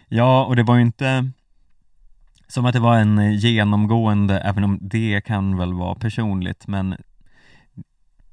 Ja, 0.08 0.44
och 0.44 0.56
det 0.56 0.62
var 0.62 0.76
ju 0.76 0.82
inte 0.82 1.30
som 2.48 2.64
att 2.64 2.72
det 2.72 2.80
var 2.80 2.96
en 2.96 3.34
genomgående, 3.34 4.40
även 4.40 4.64
om 4.64 4.78
det 4.80 5.20
kan 5.20 5.56
väl 5.56 5.74
vara 5.74 5.94
personligt, 5.94 6.66
men 6.66 6.96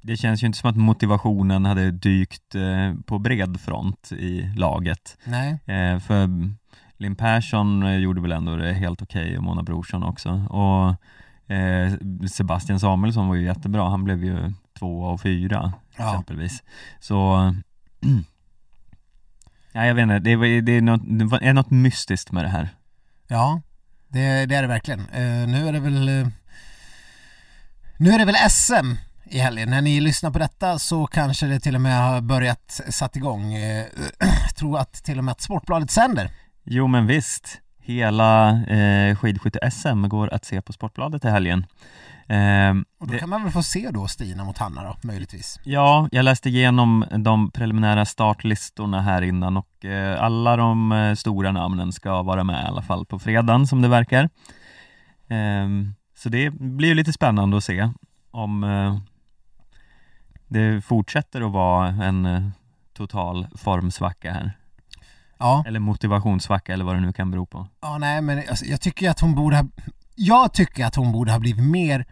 det 0.01 0.17
känns 0.17 0.43
ju 0.43 0.47
inte 0.47 0.59
som 0.59 0.69
att 0.69 0.77
motivationen 0.77 1.65
hade 1.65 1.91
dykt 1.91 2.55
eh, 2.55 2.93
på 3.05 3.19
bred 3.19 3.59
front 3.59 4.11
i 4.11 4.51
laget. 4.55 5.17
Nej. 5.23 5.59
Eh, 5.65 5.99
för 5.99 6.29
Linn 6.97 7.15
Persson 7.15 8.01
gjorde 8.01 8.21
väl 8.21 8.31
ändå 8.31 8.55
det 8.55 8.73
helt 8.73 9.01
okej 9.01 9.37
och 9.37 9.43
Mona 9.43 9.63
Brorsson 9.63 10.03
också. 10.03 10.29
Och 10.29 10.95
Sebastian 12.31 12.79
Samuelsson 12.79 13.27
var 13.27 13.35
ju 13.35 13.45
jättebra, 13.45 13.89
han 13.89 14.03
blev 14.03 14.23
ju 14.23 14.53
två 14.79 14.99
och 15.01 15.21
fyra 15.21 15.73
Ja. 15.97 16.09
exempelvis. 16.11 16.63
Så 16.99 17.35
Ja, 19.71 19.85
jag 19.85 19.95
vet 19.95 20.03
inte, 20.03 20.19
det, 20.19 20.31
är- 20.31 20.61
det, 20.61 20.71
är 20.71 20.81
något, 20.81 21.01
det 21.41 21.47
är 21.47 21.53
något 21.53 21.71
mystiskt 21.71 22.31
med 22.31 22.43
det 22.43 22.49
här. 22.49 22.69
Ja, 23.27 23.61
det, 24.07 24.45
det 24.45 24.55
är 24.55 24.61
det 24.61 24.67
verkligen. 24.67 24.99
Eh, 24.99 25.47
nu 25.47 25.67
är 25.67 25.73
det 25.73 25.79
väl 25.79 26.09
eh, 26.21 26.27
Nu 27.97 28.09
är 28.11 28.19
det 28.19 28.25
väl 28.25 28.35
SM 28.49 28.95
i 29.23 29.39
helgen. 29.39 29.69
När 29.69 29.81
ni 29.81 29.99
lyssnar 30.01 30.31
på 30.31 30.39
detta 30.39 30.79
så 30.79 31.07
kanske 31.07 31.45
det 31.47 31.59
till 31.59 31.75
och 31.75 31.81
med 31.81 31.97
har 32.03 32.21
börjat 32.21 32.81
satt 32.89 33.15
igång. 33.15 33.53
Eh, 33.53 33.85
tror 34.55 34.79
att 34.79 34.93
till 34.93 35.17
och 35.17 35.23
med 35.23 35.31
att 35.31 35.41
Sportbladet 35.41 35.91
sänder. 35.91 36.31
Jo 36.63 36.87
men 36.87 37.07
visst, 37.07 37.61
hela 37.93 38.49
eh, 38.63 39.15
skidskytte-SM 39.15 40.07
går 40.07 40.33
att 40.33 40.45
se 40.45 40.61
på 40.61 40.73
Sportbladet 40.73 41.25
i 41.25 41.27
helgen. 41.29 41.65
Eh, 42.27 42.69
Och 42.99 43.07
då 43.07 43.13
det- 43.13 43.19
kan 43.19 43.29
man 43.29 43.43
väl 43.43 43.51
få 43.51 43.63
se 43.63 43.89
då 43.91 44.07
Stina 44.07 44.43
mot 44.43 44.57
Hanna 44.57 44.83
då, 44.83 44.95
möjligtvis. 45.07 45.59
Ja, 45.63 46.07
jag 46.11 46.23
läste 46.25 46.49
igenom 46.49 47.05
de 47.17 47.51
preliminära 47.51 48.05
startlistorna 48.05 49.01
här 49.01 49.21
innan 49.21 49.57
och 49.57 49.85
eh, 49.85 50.23
alla 50.23 50.55
de 50.57 50.91
eh, 50.91 51.15
stora 51.15 51.51
namnen 51.51 51.91
ska 51.93 52.21
vara 52.23 52.43
med 52.43 52.63
i 52.63 52.67
alla 52.67 52.81
fall 52.81 53.05
på 53.05 53.19
fredagen 53.19 53.67
som 53.67 53.81
det 53.81 53.87
verkar. 53.87 54.29
Ehm, 55.27 55.93
så 56.17 56.29
det 56.29 56.49
blir 56.49 56.87
ju 56.89 56.95
lite 56.95 57.13
spännande 57.13 57.57
att 57.57 57.63
se 57.63 57.89
om 58.31 58.63
eh, 58.63 58.97
det 60.47 60.81
fortsätter 60.85 61.41
att 61.41 61.51
vara 61.51 61.87
en 61.87 62.25
eh, 62.25 62.41
total 62.93 63.47
formsvacka 63.55 64.33
här. 64.33 64.51
Ja, 65.39 65.63
Eller 65.67 65.79
motivationssvacka 65.79 66.73
eller 66.73 66.85
vad 66.85 66.95
det 66.95 66.99
nu 67.01 67.13
kan 67.13 67.31
bero 67.31 67.45
på. 67.45 67.67
ja 67.81 67.97
nej 67.97 68.21
men 68.21 68.43
alltså, 68.49 68.65
jag 68.65 68.81
tycker 68.81 69.05
ju 69.05 69.09
att 69.11 69.19
hon 69.19 69.35
borde 69.35 69.55
ha 69.57 69.65
Jag 70.15 70.53
tycker 70.53 70.85
att 70.85 70.95
hon 70.95 71.11
borde 71.11 71.31
ha 71.31 71.39
blivit 71.39 71.63
mer 71.63 72.05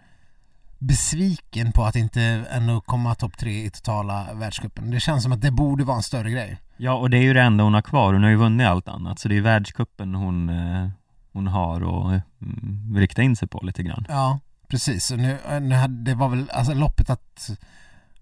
besviken 0.80 1.72
på 1.72 1.84
att 1.84 1.96
inte 1.96 2.22
ändå 2.52 2.82
komma 2.82 3.16
topp 3.16 3.38
tre 3.38 3.66
i 3.66 3.70
totala 3.70 4.28
världscupen. 4.34 4.92
Det 4.92 5.00
känns 5.00 5.24
som 5.24 5.32
att 5.32 5.42
det 5.42 5.52
borde 5.52 5.84
vara 5.84 5.98
en 5.98 6.04
större 6.04 6.32
grej. 6.32 6.58
Ja, 6.78 6.94
och 6.94 7.10
det 7.10 7.18
är 7.18 7.22
ju 7.22 7.34
det 7.34 7.42
enda 7.42 7.64
hon 7.64 7.74
har 7.74 7.82
kvar. 7.82 8.14
Hon 8.14 8.24
har 8.24 8.30
ju 8.30 8.36
vunnit 8.36 8.68
allt 8.68 8.88
annat, 8.88 9.20
så 9.20 9.28
det 9.30 9.38
är 9.38 9.42
världscupen 9.42 10.16
hon, 10.16 10.50
eh, 10.50 10.90
hon 11.34 11.48
har 11.48 11.76
att 11.76 12.22
mm, 12.42 12.96
rikta 12.98 13.22
in 13.22 13.36
sig 13.36 13.48
på 13.48 13.60
lite 13.64 13.84
grann. 13.84 14.06
Ja, 14.10 14.40
precis. 14.68 15.12
Och 15.12 15.20
nu, 15.20 15.38
nu 15.62 15.76
hade, 15.76 16.04
det 16.04 16.16
var 16.16 16.30
väl, 16.30 16.50
alltså 16.54 16.74
loppet 16.74 17.10
att 17.10 17.50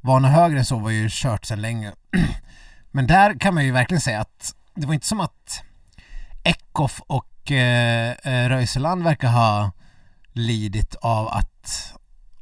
vara 0.01 0.19
något 0.19 0.31
högre 0.31 0.59
än 0.59 0.65
så 0.65 0.79
var 0.79 0.89
ju 0.89 1.07
kört 1.11 1.45
sedan 1.45 1.61
länge. 1.61 1.91
Men 2.91 3.07
där 3.07 3.39
kan 3.39 3.53
man 3.53 3.65
ju 3.65 3.71
verkligen 3.71 4.01
säga 4.01 4.21
att 4.21 4.55
det 4.75 4.87
var 4.87 4.93
inte 4.93 5.07
som 5.07 5.19
att 5.19 5.63
Eckhoff 6.43 7.01
och 7.07 7.51
eh, 7.51 8.11
eh, 8.11 8.49
Röiseland 8.49 9.03
verkar 9.03 9.27
ha 9.27 9.71
lidit 10.33 10.95
av 10.95 11.27
att 11.27 11.93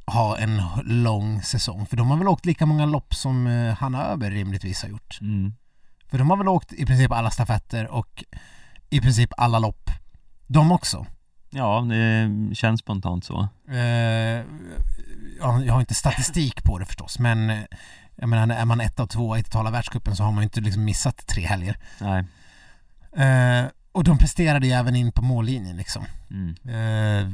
ha 0.06 0.38
en 0.38 0.62
lång 0.84 1.42
säsong. 1.42 1.86
För 1.86 1.96
de 1.96 2.10
har 2.10 2.16
väl 2.16 2.28
åkt 2.28 2.46
lika 2.46 2.66
många 2.66 2.86
lopp 2.86 3.14
som 3.14 3.46
eh, 3.46 3.74
Hanna 3.74 4.06
Öberg 4.06 4.34
rimligtvis 4.34 4.82
har 4.82 4.88
gjort. 4.88 5.18
Mm. 5.20 5.54
För 6.10 6.18
de 6.18 6.30
har 6.30 6.36
väl 6.36 6.48
åkt 6.48 6.72
i 6.72 6.86
princip 6.86 7.12
alla 7.12 7.30
stafetter 7.30 7.88
och 7.88 8.24
i 8.90 9.00
princip 9.00 9.30
alla 9.36 9.58
lopp. 9.58 9.90
De 10.46 10.72
också. 10.72 11.06
Ja, 11.50 11.80
det 11.80 12.54
känns 12.54 12.80
spontant 12.80 13.24
så. 13.24 13.48
Eh, 13.68 14.44
ja, 15.40 15.62
jag 15.64 15.72
har 15.72 15.80
inte 15.80 15.94
statistik 15.94 16.64
på 16.64 16.78
det 16.78 16.84
förstås 16.84 17.18
men 17.18 17.50
eh, 17.50 17.62
jag 18.16 18.28
menar 18.28 18.56
är 18.56 18.64
man 18.64 18.80
ett 18.80 19.00
av 19.00 19.06
två 19.06 19.36
i 19.36 19.42
totala 19.42 19.70
världscupen 19.70 20.16
så 20.16 20.22
har 20.22 20.32
man 20.32 20.42
ju 20.42 20.44
inte 20.44 20.60
liksom 20.60 20.84
missat 20.84 21.26
tre 21.26 21.46
helger. 21.46 21.78
Nej. 22.00 22.24
Eh, 23.16 23.66
och 23.92 24.04
de 24.04 24.18
presterade 24.18 24.66
ju 24.66 24.72
även 24.72 24.96
in 24.96 25.12
på 25.12 25.22
mållinjen 25.22 25.76
liksom. 25.76 26.04
Mm. 26.30 26.54
Eh, 26.68 27.32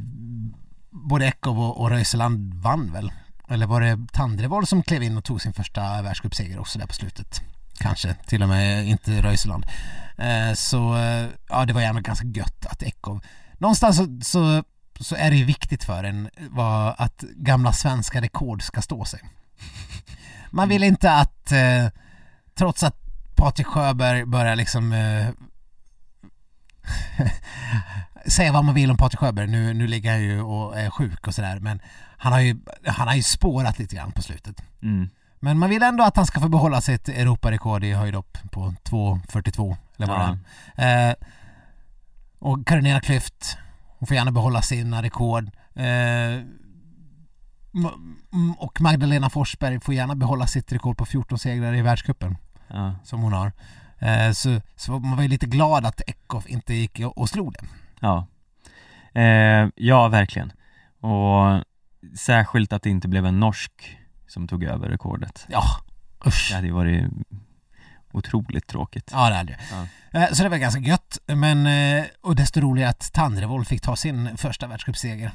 både 0.90 1.26
Eckhoff 1.26 1.58
och, 1.58 1.80
och 1.80 1.90
Röiseland 1.90 2.54
vann 2.54 2.92
väl? 2.92 3.12
Eller 3.48 3.66
var 3.66 3.80
det 3.80 3.98
Tandrevold 4.12 4.68
som 4.68 4.82
klev 4.82 5.02
in 5.02 5.16
och 5.16 5.24
tog 5.24 5.42
sin 5.42 5.52
första 5.52 6.02
världscupseger 6.02 6.58
också 6.58 6.78
där 6.78 6.86
på 6.86 6.94
slutet? 6.94 7.40
Kanske, 7.78 8.14
till 8.26 8.42
och 8.42 8.48
med 8.48 8.86
inte 8.86 9.22
Röiseland. 9.22 9.66
Eh, 10.18 10.52
så 10.54 10.96
eh, 10.96 11.28
ja, 11.48 11.64
det 11.64 11.72
var 11.72 11.80
ändå 11.80 12.00
ganska 12.00 12.26
gött 12.26 12.66
att 12.66 12.82
Eckhoff... 12.82 13.22
Någonstans 13.58 13.96
så, 13.96 14.20
så, 14.22 14.64
så 15.00 15.16
är 15.16 15.30
det 15.30 15.36
ju 15.36 15.44
viktigt 15.44 15.84
för 15.84 16.04
en 16.04 16.30
vad, 16.50 16.94
att 16.98 17.20
gamla 17.20 17.72
svenska 17.72 18.20
rekord 18.20 18.62
ska 18.62 18.82
stå 18.82 19.04
sig. 19.04 19.20
Man 20.50 20.68
vill 20.68 20.82
inte 20.82 21.12
att, 21.12 21.52
eh, 21.52 21.86
trots 22.54 22.82
att 22.82 22.96
Patrik 23.36 23.66
Sjöberg 23.66 24.24
börjar 24.24 24.56
liksom 24.56 24.92
eh, 24.92 25.26
säga 28.26 28.52
vad 28.52 28.64
man 28.64 28.74
vill 28.74 28.90
om 28.90 28.96
Patrik 28.96 29.20
Sjöberg, 29.20 29.46
nu, 29.46 29.74
nu 29.74 29.86
ligger 29.86 30.10
han 30.10 30.22
ju 30.22 30.40
och 30.42 30.78
är 30.78 30.90
sjuk 30.90 31.26
och 31.26 31.34
sådär 31.34 31.58
men 31.60 31.80
han 32.16 32.32
har, 32.32 32.40
ju, 32.40 32.56
han 32.86 33.08
har 33.08 33.14
ju 33.14 33.22
spårat 33.22 33.78
lite 33.78 33.96
grann 33.96 34.12
på 34.12 34.22
slutet. 34.22 34.62
Mm. 34.82 35.08
Men 35.40 35.58
man 35.58 35.70
vill 35.70 35.82
ändå 35.82 36.04
att 36.04 36.16
han 36.16 36.26
ska 36.26 36.40
få 36.40 36.48
behålla 36.48 36.80
sitt 36.80 37.08
Europarekord 37.08 37.84
i 37.84 37.92
höjdhopp 37.92 38.38
på 38.50 38.74
2.42 38.84 39.76
eller 39.96 40.06
vad 40.06 40.20
Ja. 40.20 40.38
det 40.76 40.82
är. 40.82 41.10
Eh, 41.10 41.14
och 42.38 42.66
Carolina 42.66 43.00
Klüft, 43.00 43.56
hon 43.98 44.06
får 44.06 44.14
gärna 44.16 44.30
behålla 44.30 44.62
sina 44.62 45.02
rekord. 45.02 45.44
Eh, 45.74 46.44
och 48.58 48.80
Magdalena 48.80 49.30
Forsberg 49.30 49.80
får 49.80 49.94
gärna 49.94 50.14
behålla 50.14 50.46
sitt 50.46 50.72
rekord 50.72 50.96
på 50.98 51.06
14 51.06 51.38
segrar 51.38 51.74
i 51.74 51.82
världscupen 51.82 52.36
Ja. 52.68 52.94
som 53.04 53.20
hon 53.22 53.32
har. 53.32 53.52
Eh, 53.98 54.32
så, 54.32 54.60
så 54.76 54.98
man 54.98 55.16
var 55.16 55.22
ju 55.22 55.28
lite 55.28 55.46
glad 55.46 55.86
att 55.86 56.00
Eckhoff 56.06 56.46
inte 56.46 56.74
gick 56.74 57.00
och 57.16 57.28
slog 57.28 57.52
det. 57.52 57.60
Ja. 58.00 58.26
Eh, 59.20 59.68
ja, 59.74 60.08
verkligen. 60.08 60.52
Och 61.00 61.64
särskilt 62.18 62.72
att 62.72 62.82
det 62.82 62.90
inte 62.90 63.08
blev 63.08 63.26
en 63.26 63.40
norsk 63.40 63.98
som 64.26 64.48
tog 64.48 64.64
över 64.64 64.88
rekordet. 64.88 65.46
Ja, 65.48 65.62
usch. 66.26 66.46
Det 66.50 66.54
hade 66.54 66.66
ju 66.66 66.72
varit 66.72 67.04
otroligt 68.12 68.66
tråkigt. 68.66 69.10
Ja, 69.12 69.28
det 69.30 69.34
hade 69.36 69.58
det. 70.12 70.18
Eh, 70.18 70.32
Så 70.32 70.42
det 70.42 70.48
var 70.48 70.56
ganska 70.56 70.80
gött, 70.80 71.18
men 71.26 71.66
eh, 71.66 72.04
och 72.20 72.36
desto 72.36 72.60
roligare 72.60 72.90
att 72.90 73.12
Tandrevold 73.12 73.66
fick 73.68 73.80
ta 73.82 73.96
sin 73.96 74.36
första 74.36 74.66
världscupseger. 74.66 75.32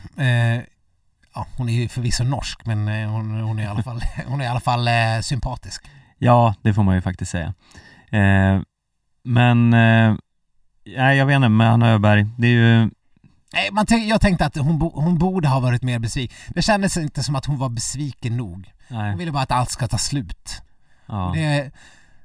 Eh, 1.36 1.42
Ja, 1.42 1.48
hon 1.58 1.70
är 1.70 1.74
ju 1.74 1.88
förvisso 1.90 2.24
norsk, 2.24 2.66
men 2.66 2.88
eh, 2.88 3.10
hon, 3.10 3.42
hon 3.42 3.60
är 3.60 3.64
i 3.64 3.68
alla 3.68 3.84
fall, 3.84 4.02
hon 4.28 4.42
är 4.42 4.46
i 4.46 4.48
alla 4.48 4.60
fall 4.60 4.88
eh, 4.88 5.20
sympatisk. 5.22 5.86
Ja, 6.18 6.56
det 6.62 6.74
får 6.74 6.84
man 6.84 6.96
ju 6.96 7.02
faktiskt 7.02 7.32
säga. 7.32 7.54
Eh, 8.12 8.62
men, 9.24 9.74
eh, 9.74 10.16
nej 10.98 11.18
jag 11.18 11.26
vet 11.26 11.36
inte, 11.36 11.50
med 11.50 11.72
Anna 11.72 11.90
Öberg, 11.90 12.26
det 12.38 12.48
är 12.48 12.52
ju, 12.52 12.90
Nej, 13.54 13.70
man 13.72 13.86
jag 14.08 14.22
tänkte 14.22 14.46
att 14.46 14.56
hon, 14.58 14.80
bo- 14.80 15.02
hon 15.02 15.18
borde 15.18 15.48
ha 15.48 15.60
varit 15.60 15.84
mer 15.84 16.00
besviken. 16.00 16.38
Det 16.50 16.62
kändes 16.62 16.98
inte 16.98 17.24
som 17.24 17.36
att 17.36 17.46
hon 17.46 17.58
var 17.58 17.70
besviken 17.70 18.38
nog. 18.38 18.72
Hon 18.90 18.98
nej, 18.98 19.16
ville 19.18 19.32
bara 19.32 19.44
att 19.44 19.52
allt 19.52 19.70
ska 19.70 19.88
ta 19.88 19.98
slut. 19.98 20.62
ja, 21.08 21.32
Det, 21.36 21.72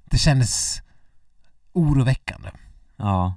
det 0.05 0.19
kändes 0.19 0.83
oroväckande. 1.73 2.49
ja. 2.97 3.35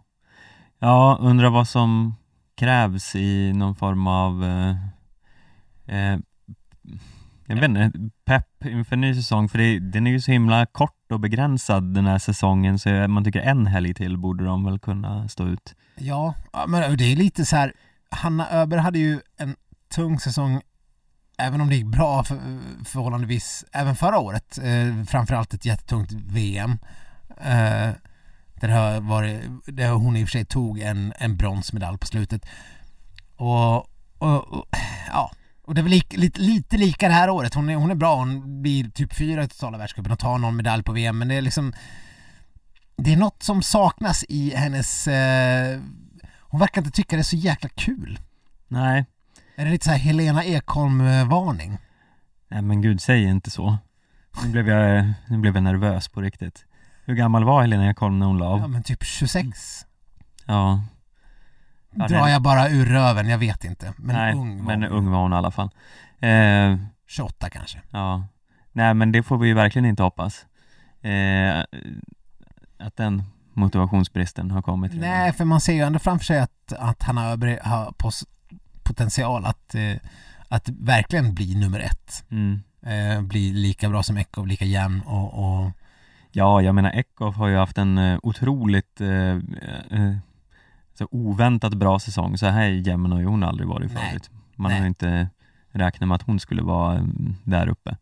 Ja, 0.79 1.17
undrar 1.21 1.49
vad 1.49 1.67
som 1.67 2.15
krävs 2.55 3.15
i 3.15 3.53
någon 3.53 3.75
form 3.75 4.07
av, 4.07 4.43
eh, 5.85 6.17
jag 7.47 7.55
vet 7.55 7.63
inte, 7.63 7.91
pepp 8.25 8.65
inför 8.65 8.95
ny 8.95 9.15
säsong, 9.15 9.49
för 9.49 9.57
det, 9.57 9.79
den 9.79 10.07
är 10.07 10.11
ju 10.11 10.21
så 10.21 10.31
himla 10.31 10.65
kort 10.65 11.11
och 11.11 11.19
begränsad 11.19 11.93
den 11.93 12.05
här 12.05 12.19
säsongen, 12.19 12.79
så 12.79 12.89
man 12.89 13.23
tycker 13.23 13.41
en 13.41 13.67
helg 13.67 13.93
till 13.93 14.17
borde 14.17 14.45
de 14.45 14.65
väl 14.65 14.79
kunna 14.79 15.29
stå 15.29 15.47
ut. 15.47 15.75
Ja, 15.95 16.35
men 16.67 16.97
det 16.97 17.11
är 17.11 17.15
lite 17.15 17.45
så 17.45 17.55
här. 17.55 17.73
Hanna 18.09 18.49
Öberg 18.51 18.79
hade 18.79 18.99
ju 18.99 19.19
en 19.37 19.55
tung 19.89 20.19
säsong 20.19 20.61
även 21.37 21.61
om 21.61 21.69
det 21.69 21.75
gick 21.75 21.85
bra 21.85 22.23
för, 22.23 22.39
förhållandevis 22.85 23.65
även 23.71 23.95
förra 23.95 24.19
året, 24.19 24.57
eh, 24.57 25.05
framförallt 25.05 25.53
ett 25.53 25.65
jättetungt 25.65 26.11
VM. 26.11 26.77
Eh, 27.37 27.89
där, 28.53 28.69
har 28.69 29.01
varit, 29.01 29.41
där 29.65 29.89
hon 29.89 30.17
i 30.17 30.23
och 30.23 30.27
för 30.27 30.31
sig 30.31 30.45
tog 30.45 30.79
en, 30.79 31.13
en 31.17 31.37
bronsmedalj 31.37 31.97
på 31.97 32.07
slutet. 32.07 32.45
Och, 33.35 33.75
och, 34.17 34.47
och 34.47 34.65
ja, 35.07 35.31
och 35.65 35.75
det 35.75 35.81
är 35.81 35.83
väl 35.83 35.91
lite, 35.91 36.17
lite, 36.17 36.41
lite 36.41 36.77
lika 36.77 37.07
det 37.07 37.13
här 37.13 37.29
året. 37.29 37.53
Hon 37.53 37.69
är, 37.69 37.75
hon 37.75 37.91
är 37.91 37.95
bra, 37.95 38.15
hon 38.15 38.61
blir 38.61 38.89
typ 38.89 39.13
fyra 39.13 39.43
i 39.43 39.47
totala 39.47 39.77
världscupen 39.77 40.11
och 40.11 40.19
tar 40.19 40.37
någon 40.37 40.55
medalj 40.55 40.83
på 40.83 40.91
VM 40.91 41.17
men 41.19 41.27
det 41.27 41.35
är 41.35 41.41
liksom 41.41 41.73
Det 42.95 43.13
är 43.13 43.17
något 43.17 43.43
som 43.43 43.63
saknas 43.63 44.23
i 44.29 44.55
hennes 44.55 45.07
eh, 45.07 45.79
Hon 46.39 46.59
verkar 46.59 46.81
inte 46.81 46.91
tycka 46.91 47.15
det 47.15 47.21
är 47.21 47.23
så 47.23 47.35
jäkla 47.35 47.69
kul. 47.69 48.19
Nej. 48.67 49.05
Är 49.55 49.65
det 49.65 49.71
lite 49.71 49.85
så 49.85 49.91
här 49.91 49.97
Helena 49.97 50.43
Ekholm-varning? 50.43 51.77
Nej 52.47 52.61
men 52.61 52.81
gud, 52.81 53.01
säg 53.01 53.23
inte 53.23 53.49
så. 53.51 53.77
Nu 54.43 54.49
blev 54.51 54.67
jag, 54.69 55.13
nu 55.27 55.37
blev 55.37 55.55
jag 55.55 55.63
nervös 55.63 56.07
på 56.07 56.21
riktigt. 56.21 56.65
Hur 57.05 57.15
gammal 57.15 57.43
var 57.43 57.61
Helena 57.61 57.89
Ekholm 57.89 58.19
när 58.19 58.25
hon 58.25 58.37
la 58.37 58.45
Ja 58.45 58.63
av? 58.63 58.69
men 58.69 58.83
typ 58.83 59.03
26. 59.03 59.85
Ja. 60.45 60.81
Ja, 61.95 62.07
Drar 62.07 62.27
jag 62.27 62.41
bara 62.41 62.69
ur 62.69 62.85
röven, 62.85 63.29
jag 63.29 63.37
vet 63.37 63.63
inte. 63.63 63.93
Men 63.97 64.15
Nej, 64.15 64.33
ung 64.33 64.57
var 64.57 64.65
men 64.77 64.83
hon. 64.83 64.91
ung 64.91 65.11
var 65.11 65.21
hon 65.21 65.33
i 65.33 65.35
alla 65.35 65.51
fall. 65.51 65.69
Eh, 66.19 66.75
28 67.07 67.49
kanske. 67.49 67.81
ja. 67.91 68.27
Nej 68.75 68.93
men 68.93 69.11
det 69.11 69.23
får 69.23 69.37
vi 69.37 69.47
ju 69.47 69.53
verkligen 69.53 69.85
inte 69.85 70.03
hoppas. 70.03 70.45
Eh, 71.01 71.59
att 72.79 72.95
den 72.95 73.23
motivationsbristen 73.53 74.51
har 74.51 74.61
kommit. 74.61 74.93
redan. 74.93 75.09
Nej, 75.09 75.33
för 75.33 75.45
man 75.45 75.61
ser 75.61 75.73
ju 75.73 75.79
ändå 75.81 75.99
framför 75.99 76.25
sig 76.25 76.39
att, 76.39 76.73
att 76.79 77.03
han 77.03 77.17
har, 77.17 77.63
har 77.69 77.93
potential 78.83 79.45
att, 79.45 79.75
eh, 79.75 79.95
att 80.47 80.69
verkligen 80.69 81.33
bli 81.33 81.55
nummer 81.55 81.79
ett. 81.79 82.25
Mm. 82.31 82.59
Eh, 82.85 83.21
bli 83.21 83.53
lika 83.53 83.89
bra 83.89 84.03
som 84.03 84.17
Ekov, 84.17 84.47
lika 84.47 84.65
jämn 84.65 85.01
och, 85.01 85.33
och 85.63 85.71
Ja, 86.31 86.61
jag 86.61 86.75
menar 86.75 86.91
Eckhoff 86.91 87.35
har 87.35 87.47
ju 87.47 87.57
haft 87.57 87.77
en 87.77 87.97
eh, 87.97 88.19
otroligt 88.23 89.01
eh, 89.01 89.09
eh, 89.91 90.15
så 90.97 91.07
oväntat 91.11 91.73
bra 91.73 91.99
säsong. 91.99 92.37
Så 92.37 92.47
här 92.47 92.65
jämn 92.65 93.11
har 93.11 93.19
ju 93.19 93.25
hon 93.25 93.43
aldrig 93.43 93.67
varit 93.67 93.91
förut. 93.91 94.29
Man 94.55 94.69
Nej. 94.69 94.79
har 94.79 94.85
ju 94.85 94.87
inte 94.87 95.29
räknat 95.71 96.07
med 96.07 96.15
att 96.15 96.21
hon 96.21 96.39
skulle 96.39 96.61
vara 96.61 96.95
eh, 96.95 97.03
där 97.43 97.67
uppe. 97.67 97.97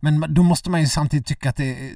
Men 0.00 0.34
då 0.34 0.42
måste 0.42 0.70
man 0.70 0.80
ju 0.80 0.86
samtidigt 0.86 1.26
tycka 1.26 1.50
att 1.50 1.56
det 1.56 1.92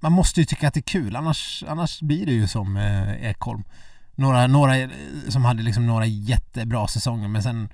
Man 0.00 0.12
måste 0.12 0.40
ju 0.40 0.46
tycka 0.46 0.68
att 0.68 0.74
det 0.74 0.80
är 0.80 0.82
kul 1.00 1.16
annars, 1.16 1.64
annars 1.68 2.00
blir 2.02 2.26
det 2.26 2.32
ju 2.32 2.46
som 2.48 2.76
eh, 2.76 3.24
Ekholm 3.30 3.64
Några, 4.14 4.46
några 4.46 4.78
eh, 4.78 4.88
som 5.28 5.44
hade 5.44 5.62
liksom 5.62 5.86
några 5.86 6.06
jättebra 6.06 6.88
säsonger 6.88 7.28
men 7.28 7.42
sen 7.42 7.68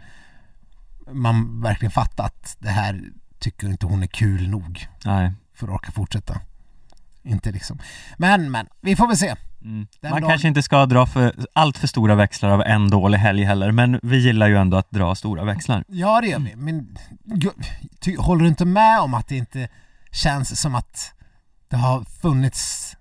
Man 1.13 1.61
verkligen 1.63 1.91
fattar 1.91 2.25
att 2.25 2.57
det 2.59 2.69
här 2.69 3.03
tycker 3.39 3.67
inte 3.69 3.87
hon 3.87 4.03
är 4.03 4.07
kul 4.07 4.49
nog 4.49 4.87
Nej. 5.05 5.33
för 5.55 5.67
att 5.69 5.75
orka 5.75 5.93
fortsätta 5.93 6.41
Inte 7.23 7.53
liksom 7.53 7.79
Men 8.17 8.51
men, 8.51 8.67
vi 8.81 8.97
får 8.97 9.07
väl 9.07 9.17
se 9.17 9.37
Mm. 9.63 9.87
Man 10.03 10.11
dagen- 10.11 10.29
kanske 10.29 10.49
inte 10.49 10.63
ska 10.63 10.87
dra 10.87 11.07
för, 11.07 11.35
allt 11.53 11.79
för 11.79 11.87
stora 11.87 12.15
växlar 12.15 12.51
av 12.51 12.63
en 12.63 12.91
dålig 12.91 13.19
helg 13.19 13.45
heller, 13.45 13.73
men 13.73 14.01
vi 14.03 14.19
gillar 14.19 14.49
ju 14.49 14.57
ändå 14.57 14.77
att 14.77 14.91
dra 14.91 15.15
stora 15.15 15.45
växlar. 15.45 15.85
Ja 15.89 16.21
det 16.21 16.27
gör 16.27 16.39
vi, 16.39 16.57
men 16.57 16.97
ty, 18.01 18.17
håller 18.17 18.43
du 18.43 18.49
inte 18.49 18.65
med 18.65 19.01
om 19.01 19.15
att 19.15 19.29
det 19.29 19.37
inte 19.37 19.69
känns 20.13 20.61
som 20.61 20.75
att 20.75 21.13
det 21.69 21.77
har 21.77 22.05
funnits 22.05 22.97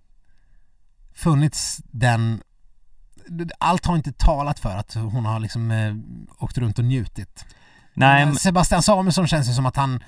funnits 1.14 1.82
den 1.92 2.42
allt 3.58 3.86
har 3.86 3.96
inte 3.96 4.12
talat 4.12 4.60
för 4.60 4.78
att 4.78 4.94
hon 4.94 5.26
har 5.26 5.40
liksom 5.40 5.72
eh, 5.72 5.96
åkt 6.44 6.58
runt 6.58 6.80
och 6.80 6.86
njutit. 6.86 7.46
Nej, 7.94 8.26
men, 8.26 8.36
Sebastian 8.36 8.84
Samuelsson 8.84 9.28
känns 9.28 9.50
ju 9.50 9.54
som 9.54 9.66
att 9.66 9.76
han 9.76 10.04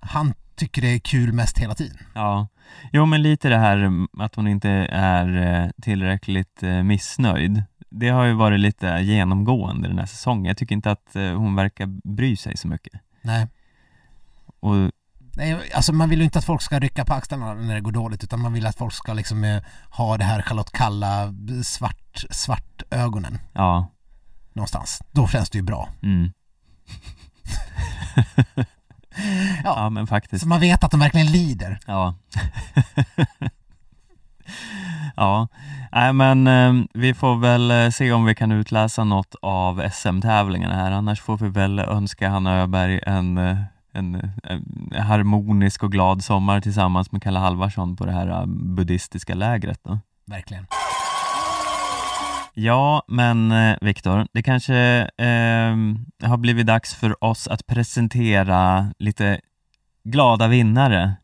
han 0.00 0.34
tycker 0.56 0.82
det 0.82 0.88
är 0.88 0.98
kul 0.98 1.32
mest 1.32 1.58
hela 1.58 1.74
tiden. 1.74 1.98
ja. 2.14 2.48
Jo, 2.92 3.06
men 3.06 3.22
lite 3.22 3.48
det 3.48 3.58
här 3.58 3.90
att 4.18 4.34
hon 4.34 4.48
inte 4.48 4.70
är 4.92 5.36
eh, 5.36 5.70
tillräckligt 5.82 6.62
eh, 6.62 6.82
missnöjd. 6.82 7.62
Det 7.90 8.08
har 8.08 8.24
ju 8.24 8.32
varit 8.32 8.60
lite 8.60 8.86
genomgående 9.00 9.88
den 9.88 9.98
här 9.98 10.06
säsongen. 10.06 10.44
Jag 10.44 10.56
tycker 10.56 10.74
inte 10.74 10.90
att 10.90 11.16
eh, 11.16 11.32
hon 11.32 11.54
verkar 11.54 11.86
bry 12.14 12.36
sig 12.36 12.56
så 12.56 12.68
mycket. 12.68 13.00
Nej. 13.22 13.46
Och 14.60 14.90
Nej, 15.38 15.70
alltså 15.74 15.92
man 15.92 16.10
vill 16.10 16.18
ju 16.18 16.24
inte 16.24 16.38
att 16.38 16.44
folk 16.44 16.62
ska 16.62 16.78
rycka 16.78 17.04
på 17.04 17.14
axlarna 17.14 17.54
när 17.54 17.74
det 17.74 17.80
går 17.80 17.92
dåligt 17.92 18.24
utan 18.24 18.40
man 18.40 18.52
vill 18.52 18.66
att 18.66 18.78
folk 18.78 18.94
ska 18.94 19.12
liksom 19.12 19.44
eh, 19.44 19.62
ha 19.90 20.16
det 20.16 20.24
här 20.24 20.42
Charlotte 20.42 20.72
Kalla 20.72 21.34
svart, 21.62 22.24
svart 22.30 22.82
ögonen 22.90 23.38
ja, 23.52 23.92
någonstans. 24.52 25.02
Då 25.12 25.28
känns 25.28 25.50
det 25.50 25.58
ju 25.58 25.64
bra. 25.64 25.88
mm. 26.02 26.32
Ja. 29.64 29.74
ja, 29.76 29.90
men 29.90 30.06
faktiskt. 30.06 30.42
Så 30.42 30.48
man 30.48 30.60
vet 30.60 30.84
att 30.84 30.90
de 30.90 31.00
verkligen 31.00 31.26
lider. 31.26 31.78
Ja. 31.86 32.14
ja, 35.16 35.48
nej 35.92 36.12
men 36.12 36.46
eh, 36.46 36.84
vi 36.94 37.14
får 37.14 37.36
väl 37.36 37.70
eh, 37.70 37.90
se 37.90 38.12
om 38.12 38.24
vi 38.24 38.34
kan 38.34 38.52
utläsa 38.52 39.04
något 39.04 39.34
av 39.42 39.88
SM-tävlingarna 39.92 40.74
här. 40.74 40.90
Annars 40.90 41.20
får 41.20 41.36
vi 41.36 41.48
väl 41.48 41.78
önska 41.78 42.28
Hanna 42.28 42.56
Öberg 42.56 43.00
en, 43.06 43.38
eh, 43.38 43.56
en, 43.92 44.32
en 44.44 45.02
harmonisk 45.02 45.82
och 45.82 45.92
glad 45.92 46.24
sommar 46.24 46.60
tillsammans 46.60 47.12
med 47.12 47.22
Kalle 47.22 47.38
Halvarsson 47.38 47.96
på 47.96 48.06
det 48.06 48.12
här 48.12 48.46
buddhistiska 48.46 49.34
lägret 49.34 49.80
då. 49.82 49.98
Verkligen. 50.26 50.66
Ja, 52.60 53.02
men 53.08 53.52
eh, 53.52 53.76
Viktor, 53.80 54.26
det 54.32 54.42
kanske 54.42 54.76
eh, 55.16 55.76
har 56.28 56.36
blivit 56.36 56.66
dags 56.66 56.94
för 56.94 57.24
oss 57.24 57.48
att 57.48 57.66
presentera 57.66 58.92
lite 58.98 59.40
glada 60.04 60.48
vinnare 60.48 61.16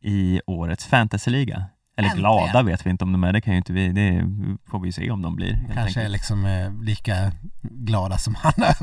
i 0.00 0.40
årets 0.46 0.86
fantasyliga. 0.86 1.64
Eller 1.96 2.08
Äntligen. 2.08 2.20
glada 2.20 2.62
vet 2.62 2.86
vi 2.86 2.90
inte 2.90 3.04
om 3.04 3.12
de 3.12 3.24
är, 3.24 3.32
det 3.32 3.40
kan 3.40 3.52
ju 3.52 3.58
inte 3.58 3.72
vi, 3.72 3.92
det 3.92 4.24
får 4.70 4.80
vi 4.80 4.92
se 4.92 5.10
om 5.10 5.22
de 5.22 5.36
blir. 5.36 5.52
Kanske 5.74 6.00
är 6.00 6.04
enkelt. 6.04 6.12
liksom 6.12 6.46
eh, 6.46 6.82
lika 6.82 7.32
glada 7.62 8.18
som 8.18 8.34
han 8.34 8.52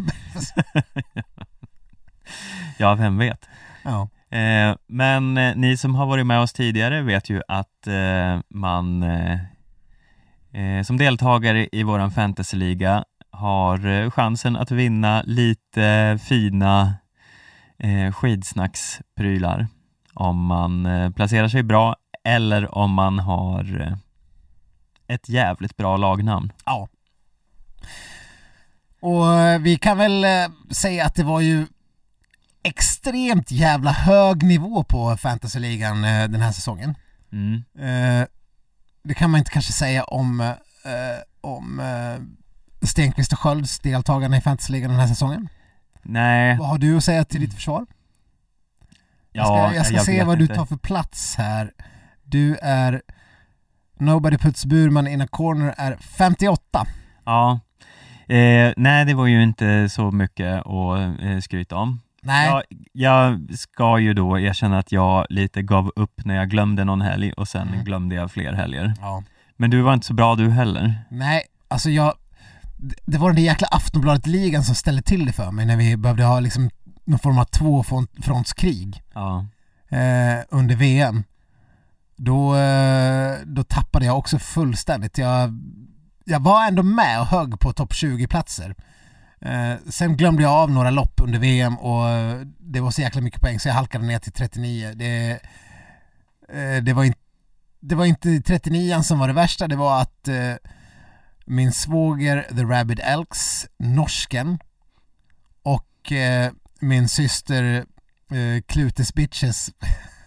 Ja, 2.78 2.96
vem 2.96 3.18
vet. 3.18 3.50
Ja. 3.84 4.10
Eh, 4.38 4.76
men 4.88 5.38
eh, 5.38 5.56
ni 5.56 5.78
som 5.78 5.96
har 5.96 6.06
varit 6.06 6.26
med 6.26 6.40
oss 6.40 6.54
tidigare 6.54 7.02
vet 7.02 7.30
ju 7.30 7.42
att 7.48 7.88
eh, 7.88 8.40
man 8.50 9.04
som 10.84 10.98
deltagare 10.98 11.70
i 11.72 11.84
våran 11.84 12.12
fantasyliga 12.12 13.04
har 13.38 13.86
eh, 13.86 14.12
chansen 14.12 14.56
att 14.56 14.72
vinna 14.72 15.22
lite 15.26 16.20
fina 16.28 16.94
eh, 17.80 18.12
skidsnacksprylar 18.12 19.68
om 20.14 20.46
man 20.46 20.86
eh, 20.86 21.10
placerar 21.12 21.48
sig 21.48 21.64
bra 21.64 21.96
eller 22.24 22.78
om 22.78 22.94
man 22.94 23.20
har 23.20 23.82
eh, 23.82 23.98
ett 25.08 25.30
jävligt 25.30 25.78
bra 25.78 25.98
lagnamn. 25.98 26.52
ja. 26.66 26.88
Och 29.00 29.34
eh, 29.34 29.60
vi 29.60 29.78
kan 29.78 29.98
väl 29.98 30.24
eh, 30.24 30.30
säga 30.72 31.06
att 31.06 31.16
det 31.16 31.24
var 31.24 31.42
ju 31.42 31.66
extremt 32.64 33.52
jävla 33.52 33.92
hög 33.92 34.44
nivå 34.44 34.84
på 34.84 35.18
fantasyligan 35.18 36.04
eh, 36.04 36.28
den 36.28 36.42
här 36.42 36.52
säsongen. 36.52 36.96
Mm. 37.32 37.64
Det 39.08 39.14
kan 39.14 39.30
man 39.30 39.40
inte 39.40 39.52
kanske 39.52 39.74
säga 39.74 40.04
om, 40.04 40.40
eh, 40.42 40.56
om 41.42 41.80
eh, 41.80 42.88
Stenqvist 42.88 43.34
och 43.34 43.40
Skölds 43.40 43.80
deltagarna 43.80 44.38
i 44.38 44.42
fantasyligan 44.42 44.92
den 44.92 45.00
här 45.00 45.08
säsongen. 45.08 45.50
Nej, 46.02 46.58
Vad 46.58 46.68
har 46.68 46.78
du 46.78 46.98
att 46.98 47.04
säga 47.04 47.24
till 47.24 47.42
ditt 47.42 47.54
försvar? 47.54 47.86
Jag 49.32 49.46
ska, 49.46 49.56
ja, 49.56 49.74
jag 49.74 49.86
ska 49.86 50.00
se 50.00 50.18
vet 50.18 50.28
vad 50.28 50.38
du 50.38 50.44
inte. 50.44 50.56
tar 50.56 50.66
för 50.66 50.78
plats 50.78 51.36
här. 51.36 51.72
Du 52.24 52.56
är 52.62 53.02
Nobody 54.00 54.38
puts 54.38 54.66
Burman 54.66 55.08
in 55.08 55.22
a 55.22 55.28
corner 55.28 55.74
är 55.78 55.98
58. 55.98 56.86
Ja. 57.26 57.60
Eh, 58.28 58.74
nej, 58.78 59.06
det 59.06 59.14
var 59.14 59.28
ju 59.28 59.44
inte 59.44 59.90
så 59.90 60.12
mycket 60.12 60.66
att 60.66 61.22
eh, 61.22 61.40
skryta 61.40 61.76
om. 61.76 62.02
Nej, 62.28 62.48
Jag, 62.50 62.64
jag 62.94 63.58
ska 63.60 64.00
ju 64.00 64.14
då 64.14 64.40
erkänna 64.40 64.80
att 64.80 64.92
jag 64.92 65.26
lite 65.30 65.62
gav 65.62 65.92
upp 65.96 66.26
när 66.26 66.36
jag 66.36 66.50
glömde 66.50 66.84
någon 66.84 67.02
helg 67.02 67.32
och 67.34 67.48
sen 67.48 67.68
Mm. 67.68 67.84
glömde 67.84 68.16
jag 68.16 68.32
fler 68.32 68.54
helger. 68.54 68.94
ja. 69.02 69.24
Men 69.60 69.70
du 69.70 69.82
var 69.82 69.94
inte 69.94 70.06
så 70.06 70.14
bra 70.14 70.36
du 70.36 70.50
heller. 70.50 70.96
Nej, 71.10 71.42
alltså 71.68 71.90
jag 71.90 72.14
det- 73.06 73.18
var 73.18 73.30
den 73.30 73.36
där 73.36 73.44
jäkla 73.44 73.68
Aftonbladet-ligan 73.72 74.64
som 74.64 74.76
ställde 74.76 75.02
till 75.02 75.26
det 75.26 75.32
för 75.34 75.52
mig 75.52 75.66
när 75.66 75.78
vi 75.78 75.98
behövde 75.98 76.24
ha 76.24 76.40
liksom 76.40 76.70
någon 77.06 77.20
form 77.20 77.38
av 77.40 77.44
tvåfrontskrig 77.46 79.04
Ja. 79.14 79.46
eh, 79.90 80.44
under 80.50 80.76
VM. 80.76 81.24
Då, 82.16 82.56
eh, 82.56 83.36
då 83.46 83.64
tappade 83.64 84.06
jag 84.06 84.18
också 84.18 84.40
fullständigt. 84.40 85.18
Jag, 85.18 85.60
jag 86.26 86.40
var 86.40 86.68
ändå 86.68 86.84
med 86.84 87.20
och 87.22 87.28
högg 87.28 87.60
på 87.60 87.74
topp 87.74 87.92
20-platser. 87.94 88.76
Eh, 89.42 89.74
sen 89.90 90.18
glömde 90.18 90.44
jag 90.44 90.52
av 90.52 90.72
några 90.72 90.90
lopp 90.90 91.22
under 91.24 91.40
VM 91.40 91.78
och 91.78 92.10
eh, 92.10 92.42
det 92.60 92.80
var 92.80 92.92
så 92.92 93.02
jäkla 93.02 93.22
mycket 93.22 93.42
poäng 93.42 93.60
så 93.60 93.68
jag 93.68 93.74
halkade 93.76 94.06
ner 94.06 94.20
till 94.20 94.32
39. 94.32 94.94
Det, 94.96 95.32
eh, 96.50 96.84
det, 96.84 96.94
var, 96.94 97.04
in, 97.04 97.14
det 97.80 97.96
var 97.96 98.06
inte 98.06 98.42
39 98.42 99.02
som 99.04 99.20
var 99.20 99.28
det 99.28 99.34
värsta, 99.34 99.68
det 99.68 99.76
var 99.76 100.02
att 100.02 100.28
eh, 100.28 100.54
min 101.46 101.72
svåger 101.74 102.42
The 102.42 102.64
Rabid 102.64 103.00
Elks, 103.04 103.68
norsken, 103.80 104.60
och 105.64 106.12
eh, 106.12 106.52
min 106.80 107.10
syster 107.10 107.86
eh, 108.32 108.62
Clutes 108.68 109.14
Bitches 109.14 109.70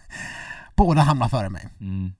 båda 0.75 1.01
hamnar 1.01 1.29
före 1.29 1.49
mig. 1.49 1.67
Mm. 1.79 2.13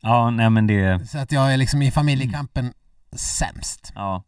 Ja, 0.00 0.30
nej 0.30 0.50
men 0.50 0.66
det, 0.66 1.08
Så 1.10 1.18
att 1.18 1.32
jag 1.32 1.52
är 1.52 1.56
liksom 1.56 1.82
i 1.82 1.90
familjekampen 1.90 2.72
sämst. 3.12 3.92
ja. 3.94 4.24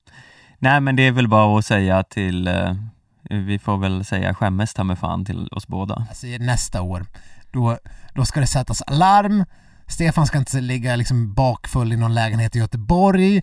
Nej 0.64 0.80
men 0.80 0.96
det 0.96 1.02
är 1.02 1.12
väl 1.12 1.28
bara 1.28 1.58
att 1.58 1.66
säga 1.66 2.02
till, 2.02 2.48
eh, 2.48 2.74
vi 3.22 3.58
får 3.58 3.78
väl 3.78 4.04
säga 4.04 4.34
skämmes 4.34 4.74
ta 4.74 4.84
med 4.84 4.98
fan 4.98 5.24
till 5.24 5.48
oss 5.52 5.66
båda. 5.66 6.06
Alltså 6.08 6.26
nästa 6.26 6.82
år, 6.82 7.06
då, 7.52 7.78
då 8.14 8.24
ska 8.24 8.40
det 8.40 8.46
sättas 8.46 8.82
alarm, 8.82 9.44
Stefan 9.86 10.26
ska 10.26 10.38
inte 10.38 10.60
ligga 10.60 10.96
liksom 10.96 11.34
bakfull 11.34 11.92
i 11.92 11.96
någon 11.96 12.14
lägenhet 12.14 12.56
i 12.56 12.58
Göteborg. 12.58 13.42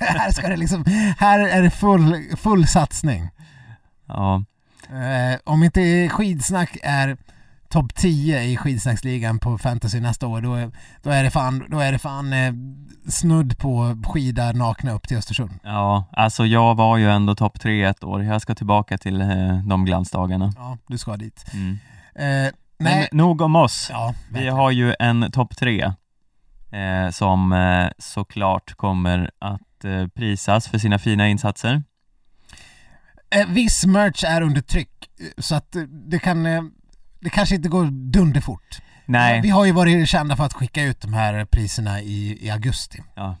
här 0.00 0.32
ska 0.32 0.48
det 0.48 0.56
liksom, 0.56 0.84
här 1.18 1.40
är 1.40 1.62
det 1.62 1.70
full, 1.70 2.36
full 2.36 2.66
satsning. 2.66 3.30
Ja, 4.06 4.42
Eh, 4.90 5.38
om 5.44 5.62
inte 5.62 6.08
skidsnack 6.08 6.76
är 6.82 7.16
topp 7.68 7.94
10 7.94 8.42
i 8.42 8.56
skidsnacksligan 8.56 9.38
på 9.38 9.58
fantasy 9.58 10.00
nästa 10.00 10.26
år, 10.26 10.40
då, 10.40 10.54
är- 10.54 10.70
då 11.02 11.10
är 11.10 11.22
det 11.24 11.30
fan, 11.30 11.64
då 11.68 11.78
är 11.80 11.92
det 11.92 11.98
fan 11.98 12.32
eh, 12.32 12.52
snudd 13.08 13.58
på 13.58 13.96
skida 14.06 14.52
nakna 14.52 14.92
upp 14.92 15.08
till 15.08 15.16
Östersund. 15.16 15.50
ja, 15.62 16.04
alltså 16.12 16.46
jag 16.46 16.74
var 16.74 16.96
ju 16.96 17.10
ändå 17.10 17.34
topp 17.34 17.60
tre 17.60 17.84
ett 17.84 18.04
år. 18.04 18.22
Jag 18.24 18.42
ska 18.42 18.54
tillbaka 18.54 18.98
till 18.98 19.20
eh, 19.20 19.58
de 19.66 19.84
glansdagarna. 19.84 20.52
Ja, 20.56 20.78
du 20.86 20.98
ska 20.98 21.16
dit. 21.16 21.44
Mm. 21.52 21.78
Eh, 22.14 22.52
Men 22.78 22.98
nej, 22.98 23.08
nog 23.12 23.40
om 23.40 23.56
oss. 23.56 23.88
ja, 23.90 24.14
Vi 24.32 24.48
har 24.48 24.70
ju 24.70 24.94
en 24.98 25.30
topp 25.32 25.56
tre 25.56 25.82
eh, 26.70 27.10
som 27.12 27.52
eh, 27.52 27.88
såklart 27.98 28.74
kommer 28.74 29.30
att 29.38 29.84
eh, 29.84 30.06
prisas 30.06 30.68
för 30.68 30.78
sina 30.78 30.98
fina 30.98 31.28
insatser. 31.28 31.82
Viss 33.48 33.86
merch 33.86 34.24
är 34.24 34.40
under 34.42 34.60
tryck, 34.60 35.10
så 35.38 35.54
att 35.54 35.76
det 36.10 36.18
kan, 36.18 36.46
det 37.20 37.30
kanske 37.30 37.54
inte 37.54 37.68
går 37.68 37.84
dunderfort. 37.84 38.78
Nej, 39.06 39.40
Vi 39.40 39.48
har 39.50 39.64
ju 39.64 39.72
varit 39.72 40.08
kända 40.08 40.36
för 40.36 40.44
att 40.44 40.52
skicka 40.52 40.82
ut 40.82 41.00
de 41.00 41.12
här 41.12 41.44
priserna 41.44 42.00
i, 42.00 42.38
i 42.46 42.50
augusti. 42.50 43.02
ja. 43.14 43.36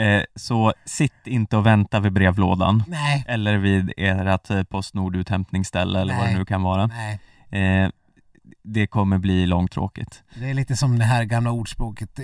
eh, 0.00 0.22
så 0.36 0.72
sitt 0.84 1.26
inte 1.26 1.56
och 1.56 1.66
vänta 1.66 2.00
vid 2.00 2.12
brevlådan 2.12 2.82
Nej, 2.86 3.24
eller 3.28 3.58
vid 3.58 3.92
ert 3.96 4.68
Postnord-uthämtningsställe 4.70 6.00
eller 6.00 6.14
vad 6.14 6.24
det 6.24 6.30
Nej. 6.30 6.38
nu 6.38 6.44
kan 6.44 6.62
vara. 6.62 6.86
nej. 6.86 7.20
Eh, 7.50 7.90
det 8.62 8.86
kommer 8.86 9.18
bli 9.18 9.46
långtråkigt. 9.46 10.22
Det 10.34 10.50
är 10.50 10.54
lite 10.54 10.76
som 10.76 10.98
det 10.98 11.04
här 11.04 11.24
gamla 11.24 11.50
ordspråket. 11.50 12.20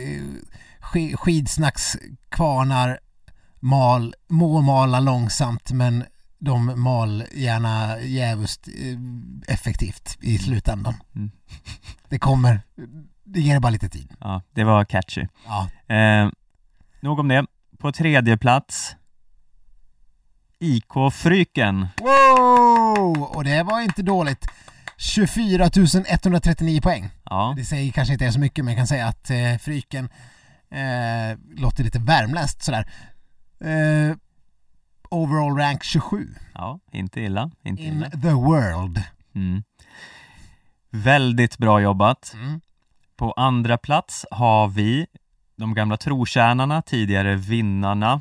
Skidsnackskvarnar 1.15 2.99
mal, 3.61 4.15
må 4.29 4.61
mala 4.61 5.01
långsamt 5.01 5.73
men 5.73 6.05
de 6.45 6.81
mal 6.81 7.25
gärna 7.33 8.01
jävligt 8.01 8.69
eh, 8.69 9.55
effektivt 9.55 10.19
i 10.21 10.39
slutändan. 10.39 10.95
Mm. 11.15 11.31
Det 12.09 12.19
kommer, 12.19 12.61
det 13.25 13.41
ger 13.41 13.61
bara 13.61 13.71
lite 13.71 13.89
tid. 13.89 14.13
Ja, 14.21 14.43
det 14.53 14.65
var 14.65 14.85
catchy. 14.85 15.27
Ja. 15.47 15.95
Eh, 15.95 16.31
nog 17.01 17.19
om 17.19 17.29
det. 17.29 17.47
På 17.79 17.93
tredje 17.93 18.37
plats 18.37 18.97
IK 20.59 20.93
Fryken. 21.13 21.87
Wow! 22.01 23.23
Och 23.23 23.45
det 23.45 23.63
var 23.63 23.81
inte 23.81 24.03
dåligt. 24.03 24.47
24 24.97 25.71
139 26.09 26.81
poäng. 26.81 27.11
Ja, 27.25 27.55
Det 27.57 27.65
säger 27.65 27.93
kanske 27.93 28.13
inte 28.13 28.27
är 28.27 28.31
så 28.31 28.41
mycket 28.41 28.65
men 28.65 28.73
jag 28.75 28.79
kan 28.79 28.87
säga 28.87 29.07
att 29.07 29.31
eh, 29.31 29.57
Fryken 29.61 30.09
eh, 30.71 31.39
låter 31.57 31.85
lite 31.85 31.99
värmländskt 31.99 32.63
sådär. 32.63 32.89
Eh, 33.61 34.17
overall 35.15 35.57
rank 35.57 35.83
27 35.85 36.29
ja 36.55 36.79
inte 36.93 37.21
illa. 37.21 37.51
Inte 37.63 37.83
in 37.83 37.95
illa. 37.97 38.11
the 38.11 38.33
world. 38.33 39.03
Mm. 39.35 39.63
Väldigt 40.91 41.59
bra 41.59 41.81
jobbat. 41.81 42.33
Mm. 42.35 42.61
På 43.17 43.33
andra 43.33 43.79
plats 43.79 44.27
har 44.31 44.69
vi 44.69 45.07
de 45.57 45.75
gamla 45.75 45.97
trotjänarna, 45.97 46.83
tidigare 46.83 47.37
vinnarna. 47.37 48.21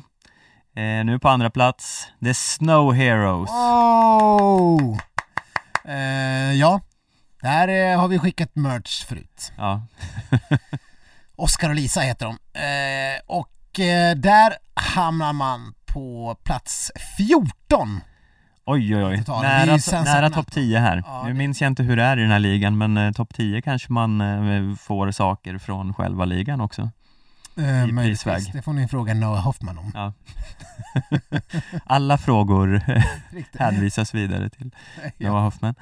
Eh, 0.76 1.04
nu 1.04 1.18
på 1.18 1.28
andra 1.28 1.50
plats, 1.50 2.06
The 2.24 2.34
Snow 2.34 2.92
Heroes. 2.94 3.50
Wow! 3.50 4.98
Eh, 5.84 6.52
ja, 6.52 6.80
där 7.42 7.68
eh, 7.68 8.00
har 8.00 8.08
vi 8.08 8.18
skickat 8.18 8.50
merch 8.56 9.04
förut. 9.04 9.52
Ja, 9.56 9.82
Oskar 11.36 11.68
och 11.68 11.74
Lisa 11.74 12.00
heter 12.00 12.26
de. 12.26 12.60
Eh, 12.60 13.20
och 13.26 13.80
eh, 13.80 14.16
där 14.16 14.56
hamnar 14.74 15.32
man 15.32 15.74
på 15.94 16.36
plats 16.44 16.92
14. 17.16 18.00
oj 18.66 18.96
oj 18.96 19.04
oj. 19.04 19.24
Nära, 19.28 20.02
nära 20.04 20.30
topp 20.30 20.52
10 20.52 20.78
här. 20.78 21.02
Ja, 21.06 21.22
nu 21.26 21.34
minns 21.34 21.60
jag 21.60 21.66
inte 21.70 21.82
hur 21.82 21.96
det 21.96 22.02
är 22.02 22.16
i 22.16 22.20
den 22.22 22.30
här 22.30 22.38
ligan, 22.38 22.78
men 22.78 22.96
eh, 22.96 23.12
topp 23.12 23.34
10 23.34 23.62
kanske 23.62 23.92
man 23.92 24.20
eh, 24.20 24.76
får 24.76 25.10
saker 25.10 25.58
från 25.58 25.94
själva 25.94 26.24
ligan 26.24 26.60
också. 26.60 26.90
Eh, 27.56 27.84
I 27.84 27.92
möjligtvis. 27.92 28.52
Det 28.52 28.62
får 28.62 28.72
ni 28.72 28.88
fråga 28.88 29.14
Noah 29.14 29.40
Hoffman 29.44 29.78
om. 29.78 29.92
Ja. 29.94 30.12
Alla 31.86 32.18
frågor 32.18 32.82
hänvisas 33.58 34.14
vidare 34.14 34.50
till 34.50 34.70
Ja. 35.18 35.28
Noah 35.30 35.42
Hoffman. 35.42 35.74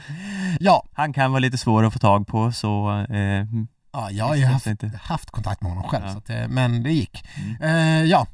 Ja, 0.60 0.84
Han 0.92 1.12
kan 1.12 1.30
vara 1.32 1.40
lite 1.40 1.58
svår 1.58 1.84
att 1.86 1.92
få 1.92 1.98
tag 1.98 2.26
på, 2.26 2.52
så 2.52 2.90
eh, 3.10 3.44
ja, 3.92 4.10
jag 4.10 4.24
har 4.24 4.34
ju 4.34 4.44
haft, 4.44 4.66
haft 5.02 5.30
kontakt 5.30 5.62
med 5.62 5.70
honom 5.72 5.88
själv, 5.90 6.04
Ja. 6.06 6.12
så 6.12 6.18
att, 6.18 6.30
eh, 6.30 6.48
men 6.48 6.82
det 6.82 6.92
gick. 6.92 7.24
Mm. 7.60 7.62
Eh, 7.62 8.04
ja, 8.10 8.26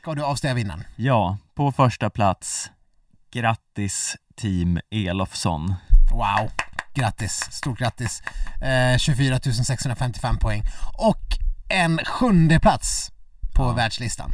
ska 0.00 0.14
du 0.14 0.24
avslöja 0.24 0.54
vinnaren? 0.54 0.84
Ja, 0.96 1.38
på 1.54 1.72
första 1.72 2.10
plats 2.10 2.70
Grattis 3.32 4.16
Team 4.36 4.80
Elofsson 4.90 5.74
Wow, 6.12 6.50
grattis, 6.94 7.32
stort 7.50 7.78
grattis. 7.78 8.22
Eh, 8.62 8.98
24 8.98 9.38
655 9.64 10.38
poäng 10.38 10.62
och 10.98 11.22
en 11.68 11.98
sjunde 11.98 12.60
plats 12.60 13.10
på 13.56 13.62
Ja. 13.62 13.72
världslistan. 13.72 14.30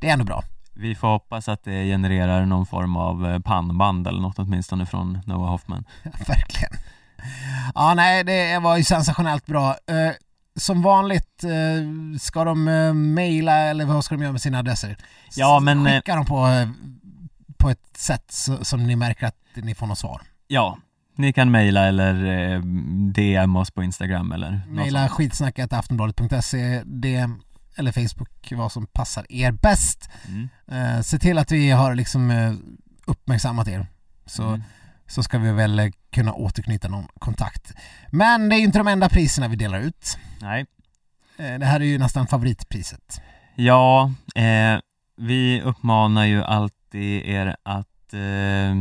Det 0.00 0.08
är 0.08 0.12
ändå 0.12 0.24
bra. 0.24 0.42
Vi 0.74 0.94
får 0.94 1.08
hoppas 1.08 1.48
att 1.48 1.64
det 1.64 1.84
genererar 1.84 2.46
någon 2.46 2.66
form 2.66 2.96
av 2.96 3.26
eh, 3.30 3.38
pannband 3.40 4.06
eller 4.06 4.20
något 4.20 4.38
åtminstone 4.38 4.86
från 4.86 5.20
Noah 5.26 5.50
Hoffman 5.50 5.84
Verkligen. 6.02 6.72
Ja, 7.74 7.94
nej, 7.94 8.24
det 8.24 8.58
var 8.58 8.76
ju 8.76 8.84
sensationellt 8.84 9.46
bra. 9.46 9.76
Som 10.58 10.82
vanligt 10.82 11.44
eh, 11.44 12.18
ska 12.20 12.44
de 12.44 12.68
eh, 12.68 12.94
mejla 12.94 13.56
eller 13.58 13.84
vad 13.84 14.04
ska 14.04 14.14
de 14.14 14.22
göra 14.22 14.32
med 14.32 14.40
sina 14.42 14.58
adresser? 14.58 14.96
Ja, 15.36 15.60
men, 15.60 15.86
eh, 15.86 15.92
Skicka 15.94 16.14
dem 16.16 16.26
på, 16.26 16.68
på 17.56 17.70
ett 17.70 17.96
sätt 17.96 18.34
som 18.62 18.86
ni 18.86 18.96
märker 18.96 19.26
att 19.26 19.36
ni 19.54 19.74
får 19.74 19.86
något 19.86 19.98
svar. 19.98 20.22
Ja, 20.46 20.78
ni 21.16 21.32
kan 21.32 21.50
mejla 21.50 21.86
eller 21.86 22.60
DM 23.12 23.56
oss 23.56 23.70
på 23.70 23.82
Instagram 23.82 24.32
eller 24.32 24.60
Mejla 24.68 25.08
skitsnacket 25.08 25.72
aftonbladet.se, 25.72 26.82
DM 26.84 27.42
eller 27.76 27.92
Facebook, 27.92 28.52
vad 28.52 28.72
som 28.72 28.86
passar 28.86 29.26
er 29.28 29.52
bäst. 29.52 30.10
mm. 30.28 31.02
Se 31.02 31.18
till 31.18 31.38
att 31.38 31.52
vi 31.52 31.70
har 31.70 31.94
liksom 31.94 32.32
uppmärksammat 33.04 33.68
er. 33.68 33.86
Så, 34.26 34.42
Mm. 34.42 34.62
Så 35.08 35.22
ska 35.22 35.38
vi 35.38 35.52
väl 35.52 35.78
eh, 35.78 35.86
kunna 36.12 36.32
återknyta 36.32 36.88
någon 36.88 37.08
kontakt. 37.18 37.72
Men 38.10 38.48
det 38.48 38.54
är 38.54 38.58
ju 38.58 38.64
inte 38.64 38.78
de 38.78 38.88
enda 38.88 39.08
priserna 39.08 39.48
vi 39.48 39.56
delar 39.56 39.80
ut. 39.80 40.18
Nej, 40.40 40.66
Eh, 41.38 41.58
Det 41.58 41.66
här 41.66 41.80
är 41.80 41.84
ju 41.84 41.98
nästan 41.98 42.26
favoritpriset. 42.26 43.20
ja, 43.54 44.12
eh, 44.34 44.80
vi 45.16 45.60
uppmanar 45.62 46.24
ju 46.24 46.42
alltid 46.44 47.22
er 47.28 47.56
att 47.62 48.14
eh, 48.14 48.74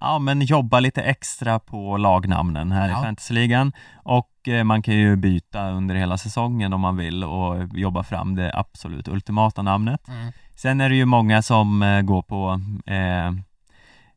ja, 0.00 0.18
men 0.18 0.40
jobba 0.40 0.80
lite 0.80 1.02
extra 1.02 1.58
på 1.58 1.96
lagnamnen 1.96 2.72
här 2.72 2.88
Ja. 2.88 3.00
i 3.00 3.02
fantasyligan 3.04 3.72
och 3.94 4.48
eh, 4.48 4.64
man 4.64 4.82
kan 4.82 4.94
ju 4.94 5.16
byta 5.16 5.70
under 5.70 5.94
hela 5.94 6.18
säsongen 6.18 6.72
om 6.72 6.80
man 6.80 6.96
vill 6.96 7.24
och 7.24 7.78
jobba 7.78 8.02
fram 8.02 8.34
det 8.34 8.52
absolut 8.54 9.08
ultimata 9.08 9.62
namnet. 9.62 10.08
Mm. 10.08 10.32
Sen 10.56 10.80
är 10.80 10.88
det 10.88 10.96
ju 10.96 11.04
många 11.04 11.42
som 11.42 11.82
eh, 11.82 12.00
går 12.02 12.22
på 12.22 12.60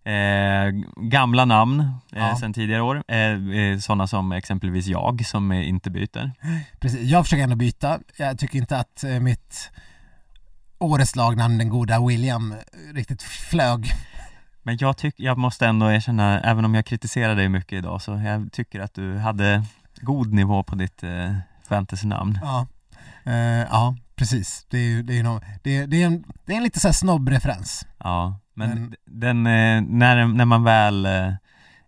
eh, 0.03 0.71
gamla 0.95 1.45
namn 1.45 1.79
eh, 1.79 1.87
Ja. 2.19 2.37
sen 2.39 2.53
tidigare 2.53 2.81
år, 2.81 3.03
eh, 3.07 3.17
eh, 3.17 3.79
sådana 3.79 4.07
som 4.07 4.31
exempelvis 4.31 4.87
jag 4.87 5.25
som 5.25 5.51
eh, 5.51 5.69
inte 5.69 5.89
byter. 5.89 6.31
Precis. 6.79 7.01
Jag 7.01 7.25
försöker 7.25 7.43
ändå 7.43 7.55
byta. 7.55 7.99
Jag 8.17 8.39
tycker 8.39 8.59
inte 8.59 8.77
att 8.77 9.03
eh, 9.03 9.19
mitt 9.19 9.71
årets 10.79 11.15
lagnamn, 11.15 11.57
den 11.57 11.69
goda 11.69 12.05
William, 12.07 12.55
riktigt 12.93 13.23
flög. 13.23 13.91
Men 14.63 14.77
jag, 14.79 14.97
tyck, 14.97 15.15
jag 15.17 15.37
måste 15.37 15.67
ändå 15.67 15.91
erkänna, 15.91 16.41
även 16.41 16.65
om 16.65 16.75
jag 16.75 16.85
kritiserar 16.85 17.35
dig 17.35 17.49
mycket 17.49 17.73
idag, 17.77 18.01
så 18.01 18.11
jag 18.11 18.51
tycker 18.51 18.79
att 18.79 18.93
du 18.93 19.17
hade 19.17 19.63
god 20.01 20.33
nivå 20.33 20.63
på 20.63 20.75
ditt 20.75 21.03
eh, 21.03 21.35
fantasynamn. 21.69 22.39
Ja, 22.41 22.67
ja 23.71 23.95
precis. 24.15 24.65
Det 24.69 24.77
är 24.77 25.03
det 25.03 25.19
är, 25.19 25.41
det 25.63 25.77
är, 25.77 25.87
det 25.87 26.01
är, 26.01 26.05
en, 26.05 26.23
det 26.45 26.53
är 26.53 26.57
en 26.57 26.63
lite 26.63 26.79
så 26.79 26.87
här 26.87 26.93
snobbreferens. 26.93 27.85
Ja, 27.97 28.39
men, 28.53 28.69
Men- 28.69 28.95
den, 29.05 29.47
eh, 29.47 29.81
när, 29.81 30.25
när 30.25 30.45
man 30.45 30.63
väl 30.63 31.05
eh, 31.05 31.33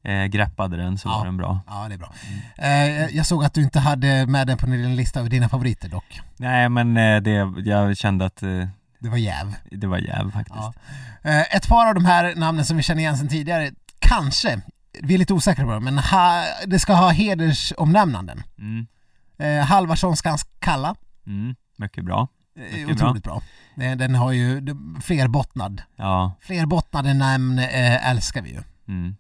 eh, 0.03 0.25
greppade 0.25 0.77
den 0.77 0.97
så 0.97 1.09
Ja. 1.09 1.17
var 1.17 1.25
den 1.25 1.37
bra. 1.37 1.59
Ja, 1.67 1.85
det 1.89 1.93
är 1.93 1.97
bra. 1.97 2.13
Eh, 2.57 3.15
jag 3.17 3.25
såg 3.25 3.43
att 3.45 3.53
du 3.53 3.61
inte 3.63 3.79
hade 3.79 4.25
med 4.27 4.47
den 4.47 4.57
på 4.57 4.65
din 4.65 4.95
lista 4.95 5.19
över 5.19 5.29
dina 5.29 5.49
favoriter 5.49 5.89
dock. 5.89 6.21
Nej, 6.37 6.69
men 6.69 6.97
eh, 6.97 7.21
det, 7.21 7.53
jag 7.65 7.97
kände 7.97 8.25
att 8.25 8.43
eh, 8.43 8.67
Det 8.99 9.09
var 9.09 9.17
jäv. 9.17 9.55
det 9.71 9.87
var 9.87 9.97
jäv 9.97 10.31
faktiskt. 10.31 10.57
Ja. 11.23 11.29
Ett 11.51 11.67
par 11.67 11.87
av 11.87 11.93
de 11.95 12.05
här 12.05 12.35
namnen 12.35 12.65
som 12.65 12.77
vi 12.77 12.83
känner 12.83 13.01
igen 13.01 13.17
sedan 13.17 13.27
tidigare 13.27 13.71
kanske, 13.99 14.61
vi 15.01 15.13
är 15.13 15.17
lite 15.17 15.33
osäkra 15.33 15.65
på 15.65 15.71
det, 15.71 15.79
men 15.79 15.97
ha, 15.97 16.43
det 16.65 16.79
ska 16.79 16.93
ha 16.93 17.09
hedersomnämnanden. 17.09 18.43
Mm. 18.57 18.87
Halvarssonskans 19.65 20.45
Kalla, 20.59 20.95
Mm. 21.27 21.55
Mycket 21.77 22.05
bra. 22.05 22.27
Eh, 22.55 22.61
Mycket 22.63 22.89
otroligt 22.95 23.23
bra. 23.23 23.41
Den, 23.75 23.97
den 23.97 24.15
har 24.15 24.31
ju 24.31 24.61
flerbottnad. 25.01 25.81
Ja. 25.95 26.33
Flerbottnade 26.41 27.13
namn 27.13 27.59
eh, 27.59 28.09
älskar 28.09 28.41
vi 28.41 28.49
ju. 28.49 28.61
Mm. 28.87 29.15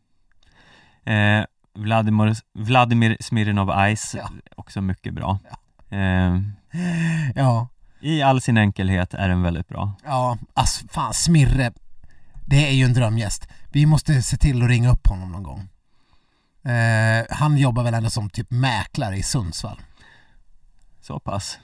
Eh, 1.05 1.45
Vladimir, 1.75 2.35
Vladimir 2.53 3.17
Smirnov 3.19 3.95
Ice, 3.95 4.15
Ja. 4.15 4.29
också 4.55 4.81
mycket 4.81 5.13
bra. 5.13 5.39
Eh, 5.89 6.39
Ja, 7.35 7.67
I 8.01 8.21
all 8.21 8.41
sin 8.41 8.57
enkelhet 8.57 9.13
är 9.13 9.29
den 9.29 9.41
väldigt 9.41 9.67
bra. 9.67 9.93
ja, 10.05 10.37
ass, 10.53 10.83
fan 10.91 11.13
Smirre, 11.13 11.71
det 12.45 12.67
är 12.69 12.71
ju 12.73 12.85
en 12.85 12.93
drömgäst. 12.93 13.47
Vi 13.71 13.85
måste 13.85 14.21
se 14.21 14.37
till 14.37 14.63
att 14.63 14.69
ringa 14.69 14.91
upp 14.91 15.07
honom 15.07 15.31
någon 15.31 15.43
gång. 15.43 15.69
Eh, 16.73 17.25
han 17.29 17.57
jobbar 17.57 17.83
väl 17.83 17.93
ändå 17.93 18.09
som 18.09 18.29
typ 18.29 18.51
mäklare 18.51 19.17
i 19.17 19.23
Sundsvall. 19.23 19.81
Så 21.01 21.19
pass. 21.19 21.59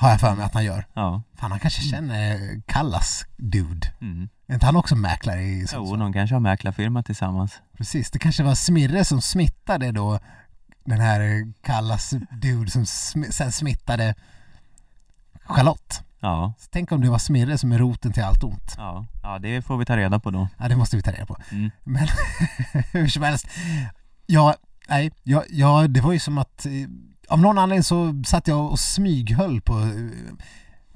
Har 0.00 0.10
jag 0.10 0.20
för 0.20 0.34
mig 0.34 0.44
att 0.44 0.54
han 0.54 0.64
gör. 0.64 0.86
Ja. 0.94 1.22
Fan, 1.34 1.50
han 1.50 1.60
kanske 1.60 1.82
känner 1.82 2.60
Kallas 2.66 3.24
dude. 3.36 3.92
Mm. 4.00 4.28
Är 4.46 4.54
inte 4.54 4.66
han 4.66 4.76
också 4.76 4.96
mäklare 4.96 5.42
i 5.42 5.60
Jo, 5.60 5.66
Sundsvall? 5.66 5.98
de 5.98 6.12
kanske 6.12 6.34
har 6.34 6.40
mäklarfirma 6.40 7.02
tillsammans. 7.02 7.60
Precis, 7.76 8.10
det 8.10 8.18
kanske 8.18 8.42
var 8.42 8.54
Smirre 8.54 9.04
som 9.04 9.20
smittade 9.22 9.92
då 9.92 10.18
den 10.84 11.00
här 11.00 11.52
Kallas 11.62 12.10
dude 12.30 12.70
som 12.70 12.82
sm- 12.84 13.30
sen 13.30 13.52
smittade 13.52 14.14
Charlotte. 15.44 16.02
Ja, 16.20 16.52
Så 16.58 16.68
tänk 16.70 16.92
om 16.92 17.00
det 17.00 17.10
var 17.10 17.18
Smirre 17.18 17.58
som 17.58 17.72
är 17.72 17.78
roten 17.78 18.12
till 18.12 18.22
allt 18.22 18.44
ont. 18.44 18.74
ja, 18.76 19.06
ja 19.22 19.38
det 19.38 19.62
får 19.62 19.76
vi 19.76 19.84
ta 19.84 19.96
reda 19.96 20.18
på 20.20 20.30
då. 20.30 20.48
Ja, 20.58 20.68
det 20.68 20.76
måste 20.76 20.96
vi 20.96 21.02
ta 21.02 21.10
reda 21.12 21.26
på. 21.26 21.36
Mm. 21.50 21.70
Men 21.84 22.08
hur 22.92 23.08
som 23.08 23.22
helst. 23.22 23.46
Ja, 24.26 24.54
nej, 24.88 25.10
ja, 25.22 25.44
ja, 25.50 25.86
det 25.88 26.00
var 26.00 26.12
ju 26.12 26.18
som 26.18 26.38
att 26.38 26.66
eh, 26.66 26.72
av 27.30 27.40
någon 27.40 27.58
anledning 27.58 27.84
så 27.84 28.22
satt 28.26 28.48
jag 28.48 28.70
och 28.70 28.78
smyghöll 28.78 29.60
på, 29.60 29.72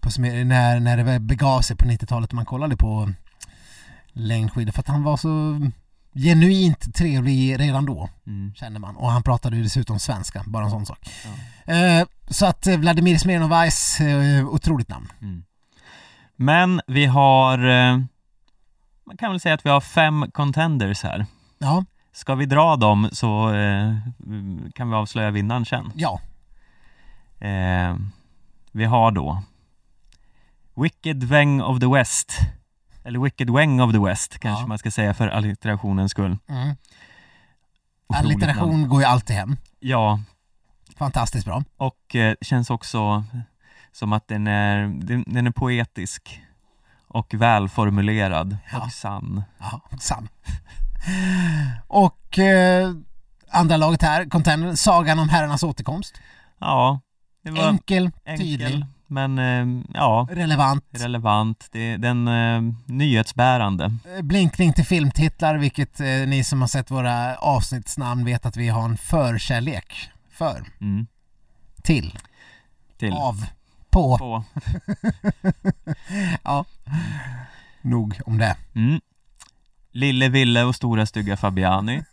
på 0.01 0.11
när, 0.21 0.81
när 0.81 0.97
det 0.97 1.21
begav 1.21 1.61
sig 1.61 1.77
på 1.77 1.85
90-talet 1.85 2.31
och 2.31 2.35
man 2.35 2.45
kollade 2.47 2.77
på 2.77 3.13
längdskidor 4.13 4.73
för 4.73 4.81
att 4.81 4.89
han 4.89 5.03
var 5.03 5.17
så 5.17 5.61
genuint 6.15 6.95
trevlig 6.95 7.61
redan 7.61 7.85
då, 7.87 8.09
Mm. 8.27 8.55
kände 8.55 8.81
man. 8.81 8.97
Och 8.97 9.11
han 9.11 9.23
pratade 9.23 9.57
ju 9.57 9.63
dessutom 9.63 9.99
svenska, 9.99 10.43
bara 10.47 10.65
en 10.65 10.71
sån 10.71 10.87
sak. 10.87 11.09
Eh, 11.65 12.07
så 12.31 12.47
att 12.47 12.67
Vladimir 12.67 13.19
Smirnov 13.19 13.71
Ice, 13.71 14.01
eh, 14.01 14.49
otroligt 14.49 14.89
namn. 14.89 15.09
Mm. 15.23 15.45
Men 16.37 16.81
vi 16.87 17.07
har, 17.07 17.59
eh, 17.59 17.99
man 19.07 19.17
kan 19.19 19.31
väl 19.31 19.41
säga 19.41 19.55
att 19.55 19.67
vi 19.67 19.71
har 19.71 19.81
fem 19.81 20.31
contenders 20.33 21.03
här. 21.03 21.27
Ja, 21.59 21.85
Ska 22.15 22.35
vi 22.35 22.47
dra 22.47 22.77
dem 22.77 23.09
så 23.13 23.55
eh, 23.55 23.95
kan 24.75 24.91
vi 24.91 24.97
avslöja 24.97 25.31
vinnaren 25.31 25.65
sen. 25.65 25.93
ja, 25.95 26.21
Eh, 27.41 27.97
vi 28.73 28.85
har 28.85 29.11
då 29.11 29.43
Wicked 30.75 31.25
Weng 31.25 31.63
of 31.63 31.81
the 31.81 31.87
West 31.87 32.33
Eller 33.05 33.19
Wicked 33.21 33.51
Weng 33.51 33.81
of 33.81 33.93
the 33.93 33.99
West 33.99 34.39
kanske 34.39 34.63
Ja. 34.63 34.67
man 34.67 34.79
ska 34.79 34.91
säga 34.91 35.15
för 35.15 35.29
allitterationens 35.29 36.11
skull 36.11 36.39
mm. 36.49 36.67
Namn. 36.67 36.77
allitteration 38.09 38.89
går 38.89 39.01
ju 39.01 39.07
alltid 39.07 39.37
hem. 39.37 39.57
Ja, 39.81 40.21
Fantastiskt 40.97 41.45
bra. 41.47 41.65
och 41.77 42.15
eh, 42.17 42.35
känns 42.41 42.71
också 42.71 43.25
som 43.93 44.13
att 44.13 44.29
den 44.29 44.47
är, 44.47 44.87
den, 44.87 45.25
den 45.27 45.47
är 45.47 45.51
poetisk 45.51 46.41
och 47.09 47.35
välformulerad 47.35 48.57
Ja. 48.73 48.85
och 48.85 48.93
sann 48.93 49.43
Ja, 49.59 49.81
sann. 50.01 50.29
Och 51.87 52.39
eh, 52.39 52.93
andra 53.51 53.77
laget 53.77 54.03
här, 54.03 54.25
contender, 54.25 54.75
Sagan 54.75 55.19
om 55.19 55.29
herrarnas 55.29 55.63
återkomst. 55.63 56.15
Ja, 56.59 57.01
Enkel, 57.47 58.11
enkel 58.25 58.47
tydlig, 58.47 58.87
men 59.07 59.39
eh, 59.39 59.83
ja, 59.95 60.29
relevant. 60.31 60.85
relevant, 60.91 61.69
det, 61.73 61.97
den 61.97 62.29
eh, 62.29 62.63
nyhetsbärande 62.87 63.85
Eh, 64.17 64.23
Blinkning 64.23 64.73
till 64.73 64.85
filmtitlar, 64.85 65.55
vilket 65.57 66.01
eh, 66.01 66.07
ni 66.07 66.45
som 66.45 66.61
har 66.61 66.69
sett 66.69 66.91
våra 66.91 67.37
avsnittsnamn 67.37 68.25
vet 68.25 68.47
att 68.47 68.57
vi 68.57 68.69
har 68.69 68.85
en 68.85 68.97
förkärlek 68.97 70.11
för, 70.31 70.65
mm. 70.81 71.07
till, 71.83 72.19
till 72.99 73.13
av, 73.13 73.47
på. 73.91 74.19
på 74.19 74.45
Ja. 76.45 76.65
Nog 77.83 78.21
om 78.27 78.39
det. 78.39 78.57
Mm. 78.75 79.01
Lille 79.95 80.29
Ville 80.29 80.65
och 80.65 80.75
Stora 80.75 81.07
Stygga 81.07 81.37
Fabiani. 81.37 82.03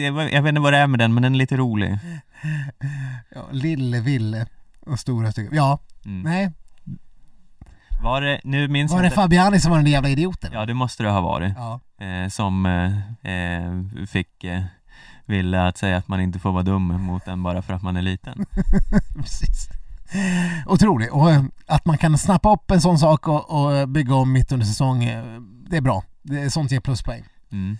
Jag, 0.00 0.12
vet 0.42 0.48
inte 0.48 0.60
vad 0.60 0.72
det 0.72 0.78
är 0.78 0.86
med 0.86 0.98
den, 1.00 1.14
men 1.14 1.22
den 1.22 1.34
är 1.34 1.38
lite 1.38 1.56
rolig. 1.56 1.98
Ja, 3.34 3.48
Lille 3.50 4.00
Ville 4.00 4.46
och 4.80 5.00
stora 5.00 5.32
stycken. 5.32 5.56
Ja, 5.56 5.78
Mm. 6.04 6.22
nej. 6.22 6.50
Var 8.02 8.20
det, 8.20 8.40
nu 8.44 8.68
minns 8.68 8.92
Var 8.92 9.00
det 9.00 9.06
inte. 9.06 9.14
Fabiani 9.14 9.60
som 9.60 9.70
var 9.70 9.78
den 9.78 9.84
där 9.84 9.92
jävla 9.92 10.08
idioten? 10.08 10.50
Ja, 10.52 10.66
det 10.66 10.74
måste 10.74 11.02
det 11.02 11.10
ha 11.10 11.20
varit. 11.20 11.52
Ja. 11.56 11.80
Eh, 12.06 12.28
som 12.28 12.66
eh, 12.66 13.32
eh, 13.32 13.72
fick 14.06 14.44
eh, 14.44 14.62
Ville 15.26 15.66
att 15.66 15.78
säga 15.78 15.96
att 15.96 16.08
man 16.08 16.20
inte 16.20 16.38
får 16.38 16.52
vara 16.52 16.62
dum 16.62 16.82
mot 17.02 17.26
en 17.28 17.42
bara 17.42 17.62
för 17.62 17.72
att 17.74 17.82
man 17.82 17.96
är 17.96 18.02
liten. 18.02 18.46
Precis. 19.16 19.68
Otroligt. 20.66 21.10
Och 21.10 21.30
eh, 21.30 21.44
att 21.66 21.84
man 21.84 21.98
kan 21.98 22.18
snappa 22.18 22.52
upp 22.52 22.70
en 22.70 22.80
sån 22.80 22.98
sak 22.98 23.28
och, 23.28 23.50
och 23.50 23.88
bygga 23.88 24.14
om 24.14 24.32
mitt 24.32 24.52
under 24.52 24.66
säsong, 24.66 25.04
eh, 25.04 25.40
det 25.68 25.76
är 25.76 25.80
bra. 25.80 26.02
Det 26.22 26.40
är 26.40 26.48
sånt 26.48 26.70
ger 26.72 26.80
pluspoäng. 26.80 27.24
Mm. 27.52 27.78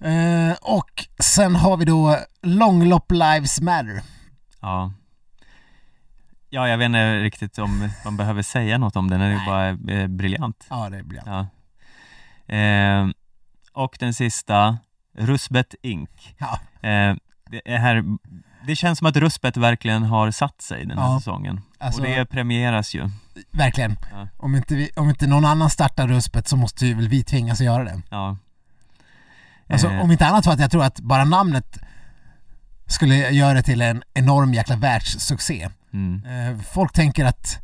Eh, 0.00 0.56
och 0.60 1.06
sen 1.18 1.54
har 1.54 1.76
vi 1.76 1.84
då 1.84 2.16
Långlopp 2.42 3.12
Lives 3.12 3.60
Matter. 3.60 4.02
Ja. 4.60 4.92
Ja, 6.50 6.68
jag 6.68 6.78
vet 6.78 6.86
inte 6.86 7.18
riktigt 7.18 7.58
om 7.58 7.88
man 8.04 8.16
behöver 8.16 8.42
säga 8.42 8.78
något 8.78 8.96
om 8.96 9.10
den, 9.10 9.20
den 9.20 9.30
är 9.30 9.40
ju 9.40 9.46
bara 9.46 9.68
eh, 9.98 10.06
briljant. 10.06 10.66
Ja, 10.70 10.88
det 10.90 11.02
blir 11.02 11.22
Ja. 11.26 11.46
Eh, 12.54 13.08
och 13.72 13.96
den 14.00 14.14
sista, 14.14 14.78
Rusbet 15.18 15.74
Inc. 15.82 16.10
Ja, 16.38 16.60
Eh, 16.88 17.16
det, 17.50 17.60
är 17.64 17.78
här, 17.78 18.04
det 18.66 18.76
känns 18.76 18.98
som 18.98 19.06
att 19.06 19.16
Rusbet 19.16 19.56
verkligen 19.56 20.02
har 20.02 20.30
satt 20.30 20.62
sig 20.62 20.86
den 20.86 20.98
här 20.98 21.04
Ja. 21.12 21.18
säsongen. 21.20 21.60
alltså 21.78 22.00
och 22.00 22.06
det 22.06 22.26
premieras 22.26 22.94
ju. 22.94 23.10
verkligen. 23.50 23.96
Ja. 24.12 24.28
Om, 24.36 24.54
inte 24.56 24.74
vi, 24.74 24.90
om 24.96 25.08
inte 25.08 25.26
någon 25.26 25.44
annan 25.44 25.70
startar 25.70 26.08
ruspet 26.08 26.48
så 26.48 26.56
måste 26.56 26.86
ju 26.86 26.94
väl 26.94 27.08
vi 27.08 27.24
tvingas 27.24 27.60
att 27.60 27.66
göra 27.66 27.84
det. 27.84 28.02
Ja. 28.10 28.36
Alltså 29.70 29.88
Eh, 29.90 30.00
om 30.00 30.12
inte 30.12 30.26
annat 30.26 30.44
för 30.44 30.52
att 30.52 30.60
jag 30.60 30.70
tror 30.70 30.84
att 30.84 31.00
bara 31.00 31.24
namnet 31.24 31.78
skulle 32.86 33.16
göra 33.16 33.54
det 33.54 33.62
till 33.62 33.80
en 33.82 34.02
enorm 34.14 34.54
jäkla 34.54 34.76
världssuccé. 34.76 35.68
mm, 35.92 36.24
Eh, 36.24 36.58
folk 36.62 36.92
tänker 36.92 37.24
att 37.24 37.58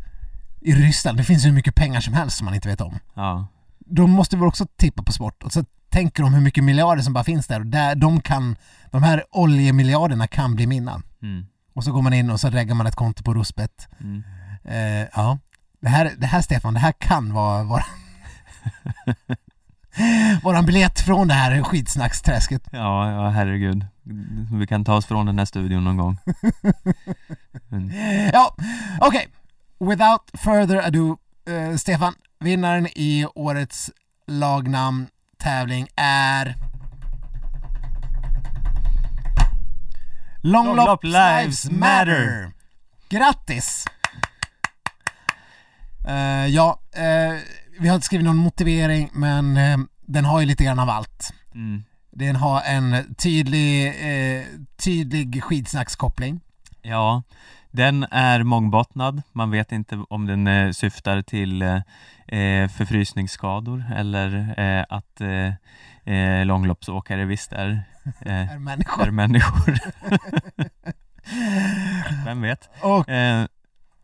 i 0.60 0.74
Ryssland, 0.74 1.18
det 1.18 1.24
finns 1.24 1.44
ju 1.44 1.48
hur 1.48 1.54
mycket 1.54 1.74
pengar 1.74 2.00
som 2.00 2.14
helst 2.14 2.36
som 2.38 2.44
man 2.44 2.54
inte 2.54 2.68
vet 2.68 2.80
om. 2.80 2.98
ja. 3.14 3.46
De 3.86 4.10
måste 4.10 4.36
väl 4.36 4.46
också 4.46 4.66
tippa 4.76 5.02
på 5.02 5.12
sport 5.12 5.42
och 5.42 5.52
så 5.52 5.64
tänker 5.94 6.22
de 6.22 6.34
hur 6.34 6.40
mycket 6.40 6.64
miljarder 6.64 7.02
som 7.02 7.12
bara 7.12 7.24
finns 7.24 7.46
där 7.46 7.60
och 7.60 7.66
där 7.66 7.94
de 7.94 8.20
kan, 8.20 8.56
de 8.90 9.02
här 9.02 9.24
oljemiljarderna 9.30 10.26
kan 10.26 10.54
bli 10.54 10.66
mina. 10.66 11.02
Mm, 11.22 11.46
Och 11.74 11.84
så 11.84 11.92
går 11.92 12.02
man 12.02 12.12
in 12.12 12.30
och 12.30 12.40
så 12.40 12.50
reggar 12.50 12.74
man 12.74 12.86
ett 12.86 12.94
konto 12.94 13.22
på 13.22 13.34
Rusbet. 13.34 13.88
mm. 14.00 14.22
Eh, 14.64 15.08
ja, 15.14 15.38
det 15.80 15.88
här, 15.88 16.12
det 16.18 16.26
här 16.26 16.40
Stefan, 16.42 16.74
det 16.74 16.80
här 16.80 16.92
kan 16.92 17.32
vara 17.32 17.62
våra 17.62 17.84
våran 20.42 20.66
biljett 20.66 21.00
från 21.00 21.28
det 21.28 21.34
här 21.34 21.62
skitsnacksträsket. 21.62 22.62
Ja, 22.72 23.10
ja, 23.12 23.28
herregud. 23.28 23.86
Vi 24.52 24.66
kan 24.66 24.84
ta 24.84 24.94
oss 24.94 25.06
från 25.06 25.26
den 25.26 25.38
här 25.38 25.44
studion 25.46 25.84
någon 25.84 25.96
gång. 25.96 26.18
Mm. 27.72 27.90
Ja, 28.32 28.54
okej. 29.00 29.28
Without 29.80 30.30
further 30.34 30.86
ado, 30.86 31.18
eh, 31.48 31.76
Stefan, 31.76 32.14
vinnaren 32.40 32.86
i 32.86 33.26
årets 33.34 33.90
lagnamn 34.26 35.06
tävling 35.38 35.88
är 35.96 36.56
Långlopp 40.40 40.76
Långlopp 40.76 41.04
Lives 41.04 41.70
Matter. 41.70 42.52
Grattis! 43.08 43.84
Eh, 46.08 46.46
ja, 46.46 46.80
eh, 46.92 47.38
vi 47.78 47.88
har 47.88 47.94
inte 47.94 48.06
skrivit 48.06 48.24
någon 48.24 48.36
motivering 48.36 49.10
men 49.12 49.56
eh, 49.56 49.78
den 50.00 50.24
har 50.24 50.40
ju 50.40 50.46
lite 50.46 50.64
grann 50.64 50.78
av 50.78 50.90
allt. 50.90 51.34
Mm. 51.54 51.84
Den 52.10 52.36
har 52.36 52.62
en 52.62 53.14
tydlig, 53.14 53.94
tydlig 54.76 55.44
skidsnackskoppling. 55.44 56.40
Ja, 56.82 57.22
den 57.74 58.04
är 58.10 58.42
mångbottnad. 58.42 59.22
Man 59.32 59.50
vet 59.50 59.72
inte 59.72 60.04
om 60.10 60.26
den 60.26 60.46
eh, 60.46 60.70
syftar 60.70 61.22
till 61.22 61.62
eh, 61.62 61.74
eh, 62.38 62.68
förfrysningsskador 62.68 63.84
eller 63.96 64.54
eh, 64.60 64.84
att 64.88 65.20
eh, 65.20 66.14
eh, 66.14 66.44
långloppsåkare 66.46 67.24
visst 67.24 67.52
är, 67.52 67.82
eh, 68.20 68.52
Är 68.54 68.58
människor. 68.58 69.06
är 69.06 69.10
människor. 69.10 69.78
Vem 72.24 72.42
vet? 72.42 72.70
Och 72.80 73.04
ja. 73.08 73.46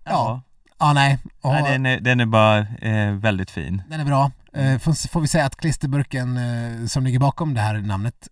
Ja. 0.05 0.43
Ja, 0.79 0.93
nej. 0.93 1.19
Och, 1.41 1.53
Nej, 1.53 1.73
den, 1.73 1.87
är, 1.87 2.01
den 2.01 2.21
är 2.21 2.27
bara 2.27 2.67
väldigt 3.13 3.51
fin. 3.51 3.83
Den 3.89 4.01
är 4.01 4.05
bra. 4.05 4.31
Får, 4.81 5.09
får 5.09 5.21
vi 5.21 5.29
säga 5.29 5.47
att 5.47 5.57
klisterburken 5.57 6.39
som 6.89 7.05
ligger 7.05 7.19
bakom 7.19 7.55
det 7.55 7.61
här 7.61 7.75
namnet 7.79 8.29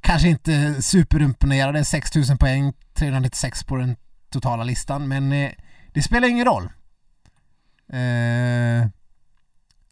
kanske 0.00 0.28
inte 0.28 0.82
superimponerade, 0.82 1.84
6000 1.84 2.38
poäng, 2.38 2.72
396 2.94 3.64
på 3.64 3.76
den 3.76 3.96
totala 4.30 4.64
listan, 4.64 5.08
men 5.08 5.32
eh, 5.32 5.50
det 5.92 6.02
spelar 6.02 6.28
ingen 6.28 6.44
roll. 6.44 6.64
Eh, 7.92 8.88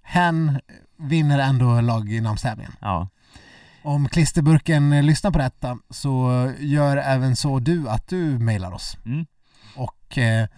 hen 0.02 0.61
vinner 0.98 1.38
ändå 1.38 1.80
lagnamnstävlingen. 1.80 2.72
Ja. 2.80 3.09
Om 3.82 4.09
klisterburken 4.09 4.92
eh, 4.92 5.02
lyssnar 5.02 5.30
på 5.30 5.38
detta 5.38 5.78
så 5.90 6.52
gör 6.59 6.96
även 6.96 7.36
så 7.36 7.59
du 7.59 7.88
att 7.88 8.09
du 8.09 8.16
mejlar 8.38 8.72
oss 8.72 8.96
Mm. 9.04 9.26
och 9.76 10.18
eh, 10.18 10.48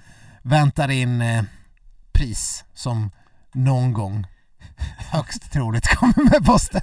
väntar 0.43 0.91
in 0.91 1.23
eh, 1.23 1.45
pris 2.13 2.65
som 2.75 3.11
någon 3.55 3.93
gång 3.93 4.27
högst 5.13 5.53
troligt 5.53 5.87
kommer 5.87 6.31
med 6.31 6.45
posten. 6.47 6.83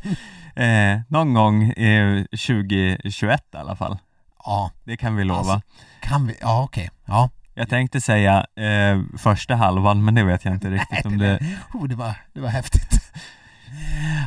Eh, 0.63 0.99
någon 1.07 1.33
gång 1.33 1.63
eh, 1.69 2.23
2021 2.23 3.41
i 3.53 3.57
alla 3.57 3.75
fall. 3.75 3.97
Ja, 4.45 4.71
Det 4.83 4.97
kan 4.97 5.15
vi 5.15 5.23
lova. 5.23 5.39
Alltså- 5.53 5.61
kan 6.01 6.27
vi? 6.27 6.35
Ja, 6.41 6.63
okej. 6.63 6.89
Ja. 7.05 7.29
Jag 7.53 7.69
tänkte 7.69 8.01
säga 8.01 8.45
eh, 8.55 9.01
första 9.17 9.55
halvan, 9.55 10.05
men 10.05 10.15
det 10.15 10.23
vet 10.23 10.45
jag 10.45 10.53
inte 10.53 10.69
riktigt 10.71 11.05
om 11.05 11.17
det... 11.17 11.39
Oh, 11.73 11.87
det, 11.87 11.95
var, 11.95 12.13
det 12.33 12.39
var 12.39 12.49
häftigt. 12.49 13.11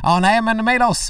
Ja, 0.03 0.19
nej, 0.19 0.41
men 0.41 0.65
mejla 0.65 0.87
oss. 0.89 1.09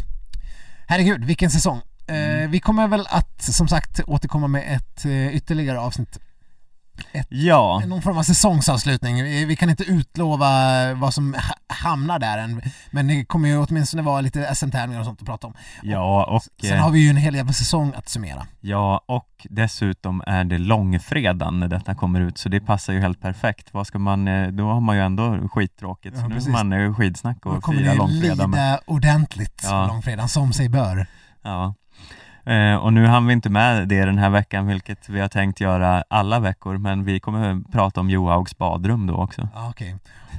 Herregud, 0.87 1.23
vilken 1.25 1.49
säsong. 1.51 1.81
Eh, 2.07 2.49
vi 2.49 2.59
kommer 2.59 2.87
väl 2.87 3.07
att 3.09 3.41
som 3.41 3.67
sagt 3.67 3.99
återkomma 4.07 4.47
med 4.47 4.75
ett 4.75 5.05
eh, 5.05 5.35
ytterligare 5.35 5.79
avsnitt. 5.79 6.17
Ja, 7.29 7.81
Någon 7.87 8.01
form 8.01 8.17
av 8.17 8.23
säsongsavslutning. 8.23 9.23
Vi, 9.23 9.45
vi 9.45 9.55
kan 9.55 9.69
inte 9.69 9.83
utlova 9.83 10.49
vad 10.93 11.13
som 11.13 11.33
ha, 11.33 11.75
hamnar 11.75 12.19
där 12.19 12.37
än. 12.37 12.61
Men 12.91 13.07
det 13.07 13.25
kommer 13.25 13.49
ju 13.49 13.57
åtminstone 13.57 14.03
vara 14.03 14.21
lite 14.21 14.55
SM-tävlingar 14.55 14.99
och 14.99 15.05
sånt 15.05 15.21
att 15.21 15.25
prata 15.27 15.47
om. 15.47 15.53
ja 15.81 16.23
och, 16.25 16.41
Sen 16.67 16.79
har 16.79 16.89
vi 16.91 16.99
ju 16.99 17.09
en 17.09 17.17
hel 17.17 17.35
jävla 17.35 17.53
säsong 17.53 17.93
att 17.95 18.09
summera. 18.09 18.47
ja, 18.59 19.01
och 19.05 19.47
dessutom 19.49 20.23
är 20.27 20.43
det 20.43 20.57
långfredagen 20.57 21.59
när 21.59 21.67
detta 21.67 21.95
kommer 21.95 22.19
ut, 22.21 22.37
så 22.37 22.49
det 22.49 22.59
passar 22.61 22.93
ju 22.93 22.99
helt 22.99 23.21
perfekt. 23.21 23.73
Vad 23.73 23.87
ska 23.87 23.99
man, 23.99 24.27
eh, 24.27 24.47
då 24.47 24.67
har 24.71 24.79
man 24.81 24.95
ju 24.95 25.01
ändå 25.01 25.47
skittråkigt, 25.49 26.15
så 26.15 26.21
Ja, 26.21 26.27
nu 26.27 26.33
precis. 26.35 26.45
får 26.45 26.63
man 26.63 26.73
eh, 26.73 26.93
skidsnack 26.95 27.37
Då 27.43 27.49
och 27.49 27.63
kommer 27.63 27.79
fira 27.79 27.91
det 27.91 27.97
långfredag. 27.97 28.21
lida 28.35 28.47
med- 28.47 28.79
ordentligt 28.85 29.61
Ja. 29.63 29.69
på 29.87 29.93
långfredagen, 29.93 30.29
som 30.29 30.53
sig 30.53 30.69
bör. 30.69 31.07
Ja. 31.41 31.73
Eh, 32.45 32.75
och 32.75 32.93
nu 32.93 33.05
hann 33.07 33.27
vi 33.27 33.33
inte 33.33 33.49
med 33.49 33.87
det 33.87 34.05
den 34.05 34.17
här 34.17 34.29
veckan, 34.29 34.67
vilket 34.67 35.09
vi 35.09 35.19
har 35.19 35.27
tänkt 35.27 35.59
göra 35.59 36.03
alla 36.09 36.39
veckor, 36.39 36.77
men 36.77 37.03
vi 37.03 37.19
kommer 37.19 37.71
prata 37.71 37.99
om 37.99 38.09
Johaugs 38.09 38.57
badrum 38.57 39.07
då 39.07 39.15
också. 39.15 39.49
Okej. 39.69 39.95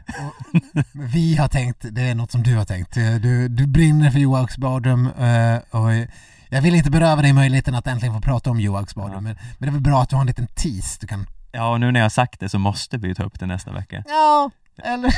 Och 0.06 0.82
Vi 0.92 1.36
har 1.36 1.48
tänkt, 1.48 1.84
det 1.90 2.02
är 2.02 2.14
något 2.14 2.30
som 2.30 2.42
du 2.42 2.56
har 2.56 2.64
tänkt. 2.64 2.94
Du, 2.94 3.48
du 3.48 3.66
brinner 3.66 4.10
för 4.10 4.18
Johags 4.18 4.58
badrum 4.58 5.06
eh, 5.06 5.56
och 5.70 6.08
jag 6.48 6.62
vill 6.62 6.74
inte 6.74 6.90
beröva 6.90 7.22
dig 7.22 7.32
möjligheten 7.32 7.74
att 7.74 7.86
äntligen 7.86 8.14
få 8.14 8.20
prata 8.20 8.50
om 8.50 8.60
Johags 8.60 8.94
badrum, 8.94 9.14
Ja. 9.14 9.20
men, 9.20 9.36
men 9.58 9.66
det 9.66 9.66
är 9.68 9.72
väl 9.72 9.80
bra 9.80 10.02
att 10.02 10.08
du 10.08 10.16
har 10.16 10.20
en 10.20 10.26
liten 10.26 10.46
tease 10.46 10.98
du 11.00 11.06
kan... 11.06 11.26
Ja, 11.52 11.68
och 11.72 11.80
nu 11.80 11.92
när 11.92 12.00
jag 12.00 12.04
har 12.04 12.10
sagt 12.10 12.40
det 12.40 12.48
så 12.48 12.58
måste 12.58 12.98
vi 12.98 13.14
ta 13.14 13.22
upp 13.22 13.40
det 13.40 13.46
nästa 13.46 13.72
vecka. 13.72 14.02
Ja, 14.08 14.50
eller, 14.84 15.14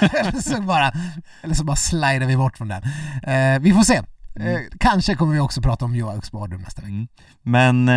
eller, 0.20 0.40
så 0.40 0.62
bara, 0.62 0.92
eller 1.42 1.54
så 1.54 1.64
bara 1.64 1.76
slidar 1.76 2.26
vi 2.26 2.36
bort 2.36 2.56
från 2.58 2.68
den. 2.68 2.82
Eh, 3.22 3.60
vi 3.60 3.72
får 3.72 3.82
se. 3.82 4.02
Eh, 4.36 4.60
kanske 4.80 5.14
kommer 5.14 5.34
vi 5.34 5.40
också 5.40 5.62
prata 5.62 5.84
om 5.84 5.94
Johags 5.96 6.32
badrum 6.32 6.60
nästa 6.60 6.82
vecka. 6.82 6.92
Mm. 6.92 7.08
Men 7.42 7.88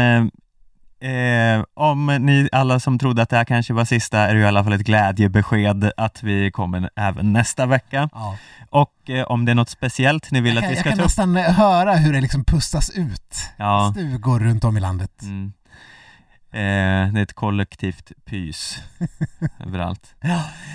eh, 1.01 1.11
eh, 1.11 1.63
om 1.73 2.05
ni 2.05 2.49
alla 2.51 2.79
som 2.79 2.99
trodde 2.99 3.21
att 3.21 3.29
det 3.29 3.37
här 3.37 3.45
kanske 3.45 3.73
var 3.73 3.85
sista 3.85 4.19
är 4.19 4.33
det 4.33 4.39
ju 4.39 4.43
i 4.45 4.47
alla 4.47 4.63
fall 4.63 4.73
ett 4.73 4.81
glädjebesked 4.81 5.91
att 5.97 6.23
vi 6.23 6.51
kommer 6.51 6.89
även 6.95 7.33
nästa 7.33 7.65
vecka. 7.65 8.09
Ja. 8.13 8.37
Och 8.69 9.09
eh, 9.09 9.23
om 9.23 9.45
det 9.45 9.51
är 9.51 9.55
något 9.55 9.69
speciellt 9.69 10.31
ni 10.31 10.41
vill 10.41 10.55
Jag 10.55 10.57
att 10.57 10.63
kan, 10.63 10.69
vi 10.69 10.75
jag 10.75 10.79
ska 10.81 10.89
kan 10.89 10.97
ta 10.97 11.03
upp. 11.03 11.07
nästan 11.07 11.35
höra 11.35 11.95
hur 11.95 12.13
det 12.13 12.21
liksom 12.21 12.45
pustas 12.45 12.89
ut. 12.89 13.35
Ja. 13.57 13.91
Stugor 13.95 14.39
runt 14.39 14.63
om 14.63 14.77
i 14.77 14.79
landet. 14.79 15.21
Mm. 15.21 15.53
Eh, 16.53 17.13
det 17.13 17.19
är 17.19 17.23
ett 17.23 17.33
kollektivt 17.33 18.11
pys 18.25 18.77
överallt. 19.59 20.15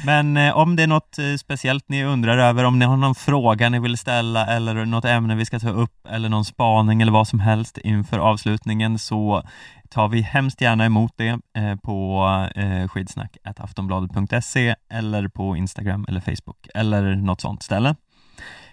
Men 0.04 0.36
eh, 0.36 0.56
om 0.56 0.76
det 0.76 0.82
är 0.82 0.86
något 0.86 1.18
eh, 1.18 1.34
speciellt 1.38 1.88
ni 1.88 2.04
undrar 2.04 2.38
över, 2.38 2.64
om 2.64 2.78
ni 2.78 2.84
har 2.84 2.96
någon 2.96 3.14
fråga 3.14 3.68
ni 3.68 3.78
vill 3.78 3.98
ställa 3.98 4.46
eller 4.46 4.84
något 4.84 5.04
ämne 5.04 5.34
vi 5.34 5.44
ska 5.44 5.58
ta 5.58 5.70
upp 5.70 6.06
eller 6.08 6.28
någon 6.28 6.44
spaning 6.44 7.02
eller 7.02 7.12
vad 7.12 7.28
som 7.28 7.40
helst 7.40 7.78
inför 7.78 8.18
avslutningen 8.18 8.98
så 8.98 9.42
tar 9.90 10.08
vi 10.08 10.20
hemskt 10.20 10.60
gärna 10.60 10.84
emot 10.84 11.12
det 11.16 11.38
eh, 11.56 11.76
på 11.76 12.26
eh, 12.54 12.88
skidsnack.aftonbladet.se 12.88 14.74
eller 14.90 15.28
på 15.28 15.56
Instagram 15.56 16.06
eller 16.08 16.20
Facebook 16.20 16.68
eller 16.74 17.16
något 17.16 17.40
sånt 17.40 17.62
ställe. 17.62 17.94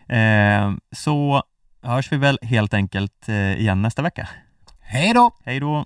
Eh, 0.07 0.71
så 0.91 1.43
hörs 1.81 2.11
vi 2.11 2.17
väl 2.17 2.39
helt 2.41 2.73
enkelt 2.73 3.29
eh, 3.29 3.59
igen 3.59 3.81
nästa 3.81 4.01
vecka. 4.01 4.29
Hej 4.81 5.13
då! 5.13 5.31
Hej 5.45 5.59
då! 5.59 5.85